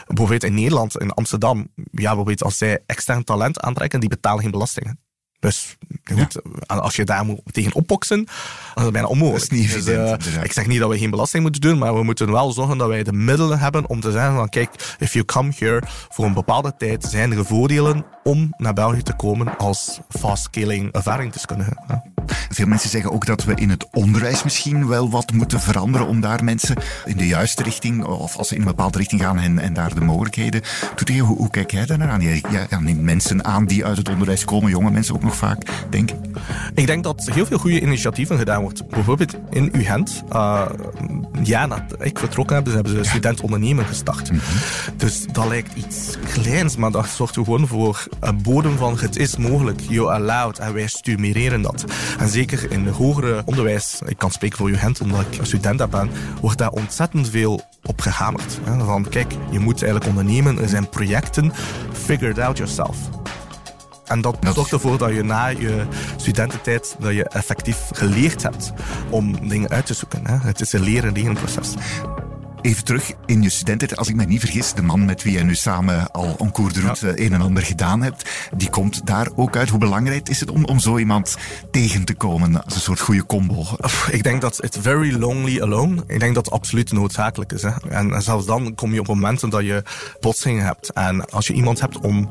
Bijvoorbeeld 0.08 0.44
in 0.44 0.54
Nederland, 0.54 0.98
in 0.98 1.12
Amsterdam, 1.12 1.68
ja, 1.76 2.08
bijvoorbeeld 2.08 2.44
als 2.44 2.58
zij 2.58 2.84
extern 2.86 3.24
talent 3.24 3.60
aantrekken, 3.60 4.00
die 4.00 4.10
betalen 4.10 4.42
geen 4.42 4.52
belastingen. 4.52 5.00
Dus 5.40 5.78
goed, 6.04 6.42
als 6.68 6.96
je 6.96 7.04
daar 7.04 7.26
moet 7.26 7.42
tegen 7.52 7.74
opboksen, 7.74 8.18
dan 8.18 8.76
is 8.76 8.84
het 8.84 8.92
bijna 8.92 9.08
onmogelijk. 9.08 9.50
Dat 9.50 9.52
is 9.52 9.60
niet 9.60 9.74
Dus, 9.74 9.86
evident, 9.88 10.28
eh, 10.28 10.44
ik 10.44 10.52
zeg 10.52 10.68
niet 10.68 10.80
dat 10.80 10.90
we 10.90 10.98
geen 10.98 11.10
belasting 11.10 11.44
moeten 11.44 11.62
doen, 11.62 11.78
maar 11.78 11.96
we 11.96 12.04
moeten 12.04 12.32
wel 12.32 12.52
zorgen 12.52 12.78
dat 12.78 12.88
wij 12.88 13.04
de 13.04 13.14
middelen 13.14 13.60
hebben 13.60 13.90
om 13.90 14.00
te 14.00 14.12
zeggen 14.12 14.36
van 14.36 14.50
kijk, 14.50 14.96
if 15.00 15.14
you 15.14 15.26
come 15.26 15.52
here 15.58 15.82
voor 16.10 16.26
een 16.26 16.34
bepaalde 16.34 16.74
tijd, 16.78 17.04
zijn 17.04 17.32
er 17.32 17.46
voordelen 17.46 18.06
om 18.24 18.54
naar 18.58 18.74
België 18.74 19.02
te 19.04 19.14
komen 19.16 19.58
als 19.58 20.00
fast-scaling 20.10 20.92
ervaring 20.92 21.32
te 21.32 21.46
kunnen 21.46 21.66
hebben. 21.66 22.12
Veel 22.50 22.68
mensen 22.68 22.90
zeggen 22.90 23.12
ook 23.12 23.26
dat 23.26 23.44
we 23.44 23.56
in 23.56 23.70
het 23.70 23.88
onderwijs 23.92 24.44
misschien 24.44 24.88
wel 24.88 25.10
wat 25.10 25.32
moeten 25.32 25.60
veranderen 25.60 26.08
om 26.08 26.22
daar 26.22 26.44
mensen 26.44 26.78
in 27.06 27.18
de 27.18 27.28
juiste 27.28 27.64
richting, 27.64 28.04
of 28.06 28.38
als 28.38 28.48
ze 28.48 28.56
in 28.56 28.62
een 28.62 28.68
bepaalde 28.68 28.98
richting 28.98 29.22
gaan 29.22 29.40
en, 29.40 29.60
en 29.60 29.74
daar 29.74 29.94
de 29.94 30.02
mogelijkheden 30.02 30.62
toe 30.96 31.06
te 31.06 31.12
geven. 31.12 31.28
Hoe, 31.28 31.38
hoe 31.38 31.50
kijk 31.50 31.72
jij 31.72 31.86
daar 31.86 31.98
naar 31.98 32.10
aan? 32.10 32.22
Jij 32.22 32.44
ja, 32.50 32.66
ja, 32.70 32.80
neemt 32.80 33.02
mensen 33.02 33.46
aan 33.46 33.66
die 33.66 33.86
uit 33.86 33.98
het 33.98 34.10
onderwijs 34.10 34.46
komen, 34.46 34.70
jonge 34.70 34.92
mensen 34.92 35.16
ook 35.16 35.24
nog 35.24 35.36
vaak, 35.36 35.86
denk 35.94 36.12
ik. 36.12 36.18
Ik 36.74 36.88
denk 36.88 37.04
dat 37.04 37.30
heel 37.32 37.46
veel 37.46 37.58
goede 37.58 37.82
initiatieven 37.82 38.38
gedaan 38.38 38.62
wordt. 38.62 38.88
Bijvoorbeeld 38.88 39.36
in 39.50 39.70
UGent. 39.74 40.24
Uh, 40.32 40.66
ja, 41.44 41.66
nadat 41.66 42.06
ik 42.06 42.20
vertrokken 42.20 42.56
heb, 42.56 42.66
dus 42.66 42.74
hebben 42.74 42.96
ze 42.96 43.04
student 43.04 43.42
ondernemen 43.42 43.86
gestart. 43.86 44.32
Dus 44.98 45.26
dat 45.32 45.48
lijkt 45.48 45.76
iets 45.76 46.18
kleins, 46.34 46.76
maar 46.76 46.92
dat 46.92 47.08
zorgt 47.08 47.36
er 47.36 47.44
gewoon 47.44 47.68
voor 47.68 48.08
een 48.20 48.42
bodem 48.42 48.78
van 48.78 48.98
het 49.00 49.18
is 49.18 49.38
mogelijk, 49.38 49.80
you 49.80 50.12
allowed, 50.12 50.60
en 50.60 50.74
wij 50.74 50.88
stimuleren 50.88 51.62
dat. 51.62 51.86
En 52.20 52.30
zeker 52.30 52.72
in 52.72 52.86
het 52.86 52.96
hogere 52.96 53.42
onderwijs, 53.46 54.02
ik 54.06 54.18
kan 54.18 54.32
spreken 54.32 54.58
voor 54.58 54.70
UGent 54.70 55.02
omdat 55.02 55.26
ik 55.32 55.46
student 55.46 55.78
daar 55.78 55.90
ben, 55.90 56.10
wordt 56.42 56.58
daar 56.58 56.72
ontzettend 56.72 57.30
veel 57.30 57.62
op 57.84 58.02
gehamerd. 58.02 58.60
Van 58.86 59.10
kijk, 59.10 59.34
je 59.52 59.60
moet 59.60 59.84
eigenlijk 59.84 60.06
ondernemen, 60.06 60.62
er 60.62 60.70
zijn 60.70 60.90
projecten, 60.90 61.52
figure 61.94 62.32
it 62.32 62.40
out 62.40 62.58
yourself. 62.58 63.23
En 64.06 64.22
dat 64.22 64.38
zorgt 64.54 64.72
ervoor 64.72 64.98
dat 64.98 65.14
je 65.14 65.24
na 65.24 65.48
je 65.48 65.86
studententijd 66.18 66.96
dat 67.00 67.14
je 67.14 67.24
effectief 67.30 67.78
geleerd 67.92 68.44
hebt 68.44 68.74
om 69.10 69.50
dingen 69.50 69.70
uit 69.70 69.86
te 69.86 69.94
zoeken. 69.94 70.28
Hè. 70.28 70.38
Het 70.38 70.62
is 70.62 70.74
een 70.74 70.84
leren-leren 70.84 71.34
proces. 71.34 71.74
Even 72.62 72.84
terug 72.84 73.12
in 73.26 73.42
je 73.42 73.50
studententijd, 73.50 74.00
als 74.00 74.08
ik 74.08 74.16
me 74.16 74.26
niet 74.26 74.40
vergis, 74.40 74.74
de 74.74 74.82
man 74.82 75.06
met 75.06 75.24
wie 75.24 75.34
jij 75.34 75.44
nu 75.44 75.56
samen 75.56 76.12
al 76.12 76.36
en 76.40 76.52
cours 76.52 76.74
de 76.74 76.82
route 76.82 77.22
een 77.26 77.34
en 77.34 77.42
ander 77.42 77.64
gedaan 77.64 78.02
hebt, 78.02 78.30
die 78.56 78.70
komt 78.70 79.06
daar 79.06 79.28
ook 79.36 79.56
uit. 79.56 79.70
Hoe 79.70 79.80
belangrijk 79.80 80.30
is 80.30 80.40
het 80.40 80.50
om, 80.52 80.66
om 80.66 80.80
zo 80.80 80.98
iemand 80.98 81.38
tegen 81.72 82.06
te 82.06 82.14
komen 82.14 82.64
als 82.64 82.76
een 82.76 82.82
soort 82.82 83.00
goede 83.00 83.26
combo? 83.26 83.66
Ik 84.12 84.24
denk 84.24 84.42
dat 84.42 84.64
it's 84.64 84.78
very 84.82 85.18
lonely 85.18 85.62
alone. 85.62 86.04
Ik 86.08 86.20
denk 86.20 86.36
dat 86.36 86.46
het 86.46 86.54
absoluut 86.54 86.92
noodzakelijk 86.92 87.52
is. 87.52 87.62
Hè. 87.62 87.72
En 87.90 88.22
zelfs 88.22 88.46
dan 88.46 88.76
kom 88.76 88.94
je 88.94 89.00
op 89.00 89.08
momenten 89.08 89.50
dat 89.50 89.64
je 89.66 89.84
botsingen 90.20 90.66
hebt. 90.66 90.92
En 90.94 91.30
als 91.30 91.48
je 91.48 91.54
iemand 91.54 91.80
hebt 91.80 92.00
om 92.00 92.30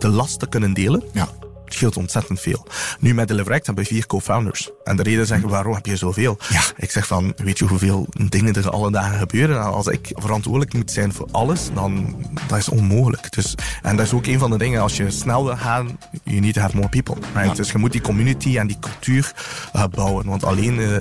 de 0.00 0.08
last 0.08 0.38
te 0.38 0.46
kunnen 0.48 0.72
delen, 0.72 1.02
Ja. 1.12 1.28
Het 1.68 1.76
scheelt 1.76 1.96
ontzettend 1.96 2.40
veel. 2.40 2.66
Nu 3.00 3.14
met 3.14 3.28
Deliverect 3.28 3.66
hebben 3.66 3.84
we 3.84 3.90
vier 3.90 4.06
co-founders. 4.06 4.70
En 4.84 4.96
de 4.96 5.02
reden 5.02 5.26
zeggen, 5.26 5.48
waarom 5.48 5.74
heb 5.74 5.86
je 5.86 5.96
zoveel? 5.96 6.38
Ja. 6.48 6.60
Ik 6.76 6.90
zeg 6.90 7.06
van, 7.06 7.32
weet 7.36 7.58
je 7.58 7.64
hoeveel 7.64 8.06
dingen 8.28 8.54
er 8.54 8.70
alle 8.70 8.90
dagen 8.90 9.18
gebeuren? 9.18 9.56
En 9.56 9.62
als 9.62 9.86
ik 9.86 10.10
verantwoordelijk 10.12 10.74
moet 10.74 10.90
zijn 10.90 11.12
voor 11.12 11.28
alles, 11.30 11.70
dan 11.74 12.16
dat 12.46 12.58
is 12.58 12.68
onmogelijk. 12.68 13.32
Dus, 13.32 13.54
en 13.82 13.96
dat 13.96 14.06
is 14.06 14.12
ook 14.12 14.26
een 14.26 14.38
van 14.38 14.50
de 14.50 14.58
dingen, 14.58 14.82
als 14.82 14.96
je 14.96 15.10
snel 15.10 15.44
wil 15.44 15.56
gaan, 15.56 15.98
you 16.22 16.40
need 16.40 16.54
to 16.54 16.60
have 16.60 16.76
more 16.76 16.88
people. 16.88 17.14
Right? 17.34 17.48
Ja. 17.48 17.54
Dus 17.54 17.70
je 17.70 17.78
moet 17.78 17.92
die 17.92 18.00
community 18.00 18.58
en 18.58 18.66
die 18.66 18.78
cultuur 18.78 19.32
uh, 19.76 19.84
bouwen. 19.90 20.26
Want 20.26 20.44
alleen 20.44 20.78
uh, 20.78 20.98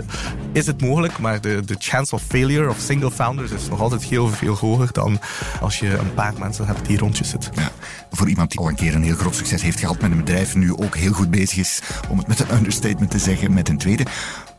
is 0.51 0.65
het 0.65 0.81
mogelijk, 0.81 1.17
maar 1.19 1.41
de, 1.41 1.61
de 1.65 1.75
chance 1.79 2.15
of 2.15 2.23
failure 2.27 2.69
of 2.69 2.77
single 2.79 3.11
founders 3.11 3.51
is 3.51 3.69
nog 3.69 3.81
altijd 3.81 4.03
heel 4.03 4.27
veel 4.27 4.55
hoger 4.55 4.89
dan 4.91 5.19
als 5.61 5.79
je 5.79 5.97
een 5.97 6.13
paar 6.13 6.33
mensen 6.39 6.65
hebt 6.65 6.85
die 6.85 6.97
rond 6.97 7.17
je 7.17 7.23
zitten. 7.23 7.51
Ja, 7.55 7.71
voor 8.11 8.29
iemand 8.29 8.51
die 8.51 8.59
al 8.59 8.67
een 8.67 8.75
keer 8.75 8.95
een 8.95 9.03
heel 9.03 9.15
groot 9.15 9.35
succes 9.35 9.61
heeft 9.61 9.79
gehad 9.79 10.01
met 10.01 10.11
een 10.11 10.17
bedrijf, 10.17 10.55
nu 10.57 10.75
ook 10.75 10.95
heel 10.95 11.13
goed 11.13 11.31
bezig 11.31 11.57
is, 11.57 11.81
om 12.09 12.17
het 12.17 12.27
met 12.27 12.39
een 12.39 12.55
understatement 12.55 13.11
te 13.11 13.19
zeggen, 13.19 13.53
met 13.53 13.69
een 13.69 13.77
tweede. 13.77 14.05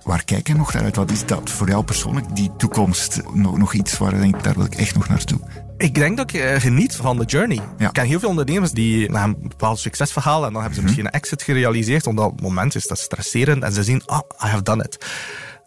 Waar 0.03 0.25
kijk 0.25 0.47
je 0.47 0.55
nog 0.55 0.73
naar 0.73 0.83
uit? 0.83 0.97
Wat 0.97 1.11
is 1.11 1.27
dat 1.27 1.51
voor 1.51 1.69
jou 1.69 1.85
persoonlijk, 1.85 2.37
die 2.37 2.51
toekomst? 2.57 3.21
Nog, 3.33 3.59
nog 3.59 3.73
iets 3.73 3.99
waar 3.99 4.15
je 4.15 4.21
denkt, 4.21 4.45
daar 4.45 4.55
wil 4.55 4.65
ik 4.65 4.75
echt 4.75 4.95
nog 4.95 5.09
naartoe? 5.09 5.39
Ik 5.79 5.95
denk 5.95 6.17
dat 6.17 6.35
ik 6.35 6.41
eh, 6.41 6.61
geniet 6.61 6.97
van 6.97 7.19
de 7.19 7.25
journey. 7.25 7.61
Ja. 7.79 7.87
Ik 7.87 7.93
ken 7.93 8.07
heel 8.07 8.21
veel 8.21 8.29
ondernemers 8.29 8.73
die 8.73 9.11
na 9.11 9.25
een 9.25 9.37
bepaald 9.41 9.79
succesverhaal 9.79 10.47
en 10.47 10.53
dan 10.53 10.61
hebben 10.61 10.79
ze 10.79 10.83
misschien 10.83 11.07
een 11.07 11.13
exit 11.13 11.43
gerealiseerd, 11.43 12.07
omdat 12.07 12.25
op 12.25 12.33
het 12.33 12.41
moment 12.41 12.75
is 12.75 12.87
dat 12.87 12.99
stresserend 12.99 13.63
en 13.63 13.73
ze 13.73 13.83
zien, 13.83 14.03
ah, 14.07 14.21
I 14.45 14.47
have 14.47 14.63
done 14.63 14.85
it. 14.85 15.07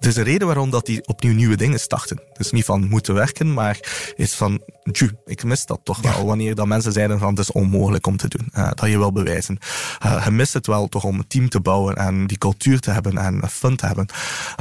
Er 0.01 0.07
is 0.07 0.15
een 0.15 0.23
reden 0.23 0.47
waarom 0.47 0.69
dat 0.69 0.85
die 0.85 1.07
opnieuw 1.07 1.33
nieuwe 1.33 1.55
dingen 1.55 1.79
starten. 1.79 2.21
Dus 2.33 2.51
niet 2.51 2.65
van 2.65 2.87
moeten 2.87 3.13
werken, 3.13 3.53
maar 3.53 3.79
is 4.15 4.33
van, 4.33 4.61
tju, 4.91 5.11
ik 5.25 5.43
mis 5.43 5.65
dat 5.65 5.79
toch 5.83 6.01
wel. 6.01 6.25
Wanneer 6.25 6.55
dat 6.55 6.67
mensen 6.67 6.91
zeiden 6.91 7.19
van, 7.19 7.29
het 7.29 7.39
is 7.39 7.51
onmogelijk 7.51 8.07
om 8.07 8.17
te 8.17 8.27
doen. 8.27 8.47
Eh, 8.51 8.71
dat 8.73 8.89
je 8.89 8.97
wil 8.97 9.11
bewijzen. 9.11 9.57
Eh, 9.99 10.21
je 10.25 10.31
mist 10.31 10.53
het 10.53 10.67
wel 10.67 10.87
toch 10.87 11.03
om 11.03 11.17
een 11.17 11.27
team 11.27 11.49
te 11.49 11.59
bouwen 11.59 11.95
en 11.95 12.27
die 12.27 12.37
cultuur 12.37 12.79
te 12.79 12.91
hebben 12.91 13.17
en 13.17 13.49
fun 13.49 13.75
te 13.75 13.85
hebben. 13.85 14.05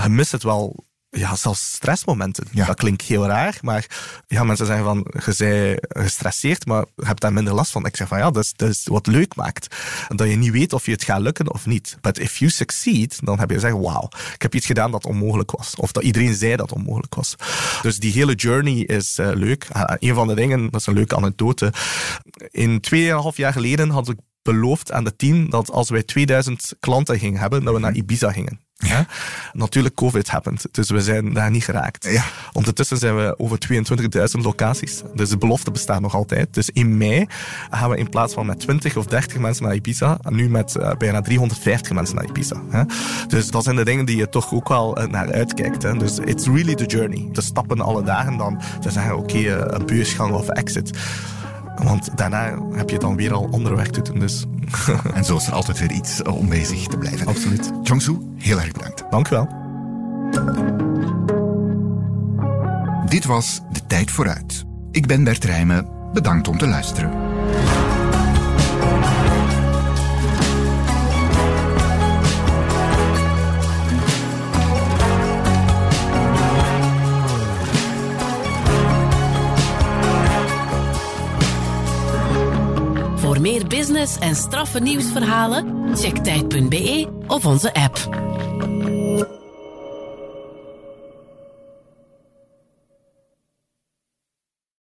Je 0.03 0.09
mist 0.09 0.33
het 0.33 0.43
wel 0.43 0.85
ja, 1.11 1.37
zelfs 1.37 1.73
stressmomenten. 1.73 2.47
Ja. 2.51 2.67
Dat 2.67 2.77
klinkt 2.77 3.03
heel 3.03 3.27
raar, 3.27 3.59
maar 3.63 3.87
ja, 4.27 4.45
mensen 4.45 4.67
zeggen 4.67 4.85
van, 4.85 4.97
je 4.97 5.35
bent 5.37 6.05
gestresseerd, 6.07 6.67
maar 6.67 6.85
je 6.97 7.07
hebt 7.07 7.21
daar 7.21 7.33
minder 7.33 7.55
last 7.55 7.71
van. 7.71 7.87
Ik 7.87 7.97
zeg 7.97 8.09
van, 8.09 8.19
ja, 8.19 8.31
dat 8.31 8.45
is, 8.45 8.53
dat 8.57 8.69
is 8.69 8.87
wat 8.87 9.07
leuk 9.07 9.35
maakt. 9.35 9.77
Dat 10.09 10.29
je 10.29 10.37
niet 10.37 10.51
weet 10.51 10.73
of 10.73 10.87
je 10.87 10.93
het 10.93 11.05
gaat 11.05 11.21
lukken 11.21 11.53
of 11.53 11.67
niet. 11.67 11.99
But 12.01 12.19
if 12.19 12.37
you 12.37 12.51
succeed, 12.51 13.19
dan 13.25 13.39
heb 13.39 13.49
je 13.49 13.55
gezegd, 13.55 13.75
wauw, 13.75 14.09
ik 14.35 14.43
heb 14.43 14.55
iets 14.55 14.67
gedaan 14.67 14.91
dat 14.91 15.07
onmogelijk 15.07 15.51
was. 15.51 15.75
Of 15.77 15.93
dat 15.93 16.03
iedereen 16.03 16.35
zei 16.35 16.57
dat 16.57 16.73
onmogelijk 16.73 17.15
was. 17.15 17.35
Dus 17.83 17.99
die 17.99 18.13
hele 18.13 18.35
journey 18.35 18.79
is 18.79 19.19
uh, 19.19 19.31
leuk. 19.35 19.69
Uh, 19.77 19.83
een 19.99 20.15
van 20.15 20.29
de 20.29 20.35
dingen, 20.35 20.71
dat 20.71 20.81
is 20.81 20.87
een 20.87 20.95
leuke 20.95 21.17
anekdote. 21.17 21.73
In 22.51 22.81
tweeënhalf 22.81 23.37
jaar 23.37 23.53
geleden 23.53 23.91
had 23.91 24.09
ik 24.09 24.19
beloofd 24.43 24.93
aan 24.93 25.05
het 25.05 25.19
team 25.19 25.51
dat 25.51 25.71
als 25.71 25.91
wij 25.91 26.03
2000 26.03 26.73
klanten 26.81 27.19
gingen 27.19 27.41
hebben, 27.41 27.65
dat 27.65 27.75
we 27.75 27.81
naar 27.81 27.95
Ibiza 27.95 28.33
gingen. 28.33 28.61
Ja. 28.81 29.07
Natuurlijk, 29.53 29.95
COVID 29.95 30.31
happened, 30.31 30.67
dus 30.71 30.91
we 30.91 31.01
zijn 31.01 31.33
daar 31.33 31.51
niet 31.51 31.65
geraakt. 31.65 32.05
Ja. 32.05 32.25
Ondertussen 32.53 32.97
zijn 32.97 33.17
we 33.17 33.39
over 33.39 33.59
22.000 34.39 34.41
locaties, 34.43 35.03
dus 35.15 35.29
de 35.29 35.39
belofte 35.39 35.71
bestaat 35.71 36.01
nog 36.01 36.15
altijd. 36.15 36.55
Dus 36.55 36.71
in 36.71 36.97
mei 36.97 37.27
gaan 37.71 37.91
we 37.91 37.97
in 37.97 38.09
plaats 38.09 38.35
van 38.35 38.47
met 38.47 38.61
20 38.61 38.97
of 38.97 39.07
30 39.07 39.39
mensen 39.39 39.65
naar 39.65 39.75
Ibiza, 39.75 40.19
nu 40.29 40.49
met 40.49 40.77
uh, 40.77 40.93
bijna 40.99 41.21
350 41.21 41.93
mensen 41.93 42.17
naar 42.17 42.25
Ibiza. 42.25 42.63
Hè. 42.71 42.83
Dus 43.29 43.51
dat 43.51 43.65
zijn 43.65 43.77
de 43.77 43.85
dingen 43.85 44.05
die 44.05 44.17
je 44.17 44.29
toch 44.29 44.53
ook 44.53 44.69
wel 44.69 45.01
uh, 45.01 45.07
naar 45.07 45.33
uitkijkt. 45.33 45.83
Hè. 45.83 45.97
Dus 45.97 46.19
it's 46.19 46.47
really 46.47 46.75
the 46.75 46.87
journey. 46.87 47.29
De 47.33 47.41
stappen 47.41 47.81
alle 47.81 48.03
dagen 48.03 48.37
dan 48.37 48.61
te 48.81 48.91
zeggen, 48.91 49.17
oké, 49.17 49.23
okay, 49.23 49.43
uh, 49.43 49.65
een 49.67 49.87
beursgang 49.87 50.33
of 50.33 50.49
exit. 50.49 50.99
Want 51.83 52.17
daarna 52.17 52.59
heb 52.73 52.91
je 52.91 52.99
dan 52.99 53.17
weer 53.17 53.33
al 53.33 53.49
ander 53.51 53.77
werk 53.77 53.93
te 53.93 54.03
doen. 54.03 54.19
Dus. 54.19 54.47
en 55.15 55.25
zo 55.25 55.37
is 55.37 55.47
er 55.47 55.53
altijd 55.53 55.79
weer 55.79 55.91
iets 55.91 56.23
om 56.23 56.49
bezig 56.49 56.87
te 56.87 56.99
blijven. 56.99 57.27
Absoluut. 57.27 57.71
Jongsu, 57.83 58.19
heel 58.37 58.61
erg 58.61 58.73
bedankt. 58.73 59.05
Dank 59.11 59.29
u 59.29 59.31
wel. 59.31 59.49
Dit 63.09 63.25
was 63.25 63.61
De 63.73 63.87
Tijd 63.87 64.11
Vooruit. 64.11 64.65
Ik 64.91 65.07
ben 65.07 65.25
Bert 65.25 65.45
Rijmen. 65.45 65.89
Bedankt 66.13 66.49
om 66.49 66.59
te 66.59 66.67
luisteren. 66.67 67.30
Meer 83.41 83.67
business 83.67 84.19
en 84.19 84.37
straffe 84.37 84.81
nieuwsverhalen, 84.81 85.97
check 85.97 86.17
tijd.be 86.17 87.07
of 87.27 87.47
onze 87.47 87.75
app. 87.75 88.30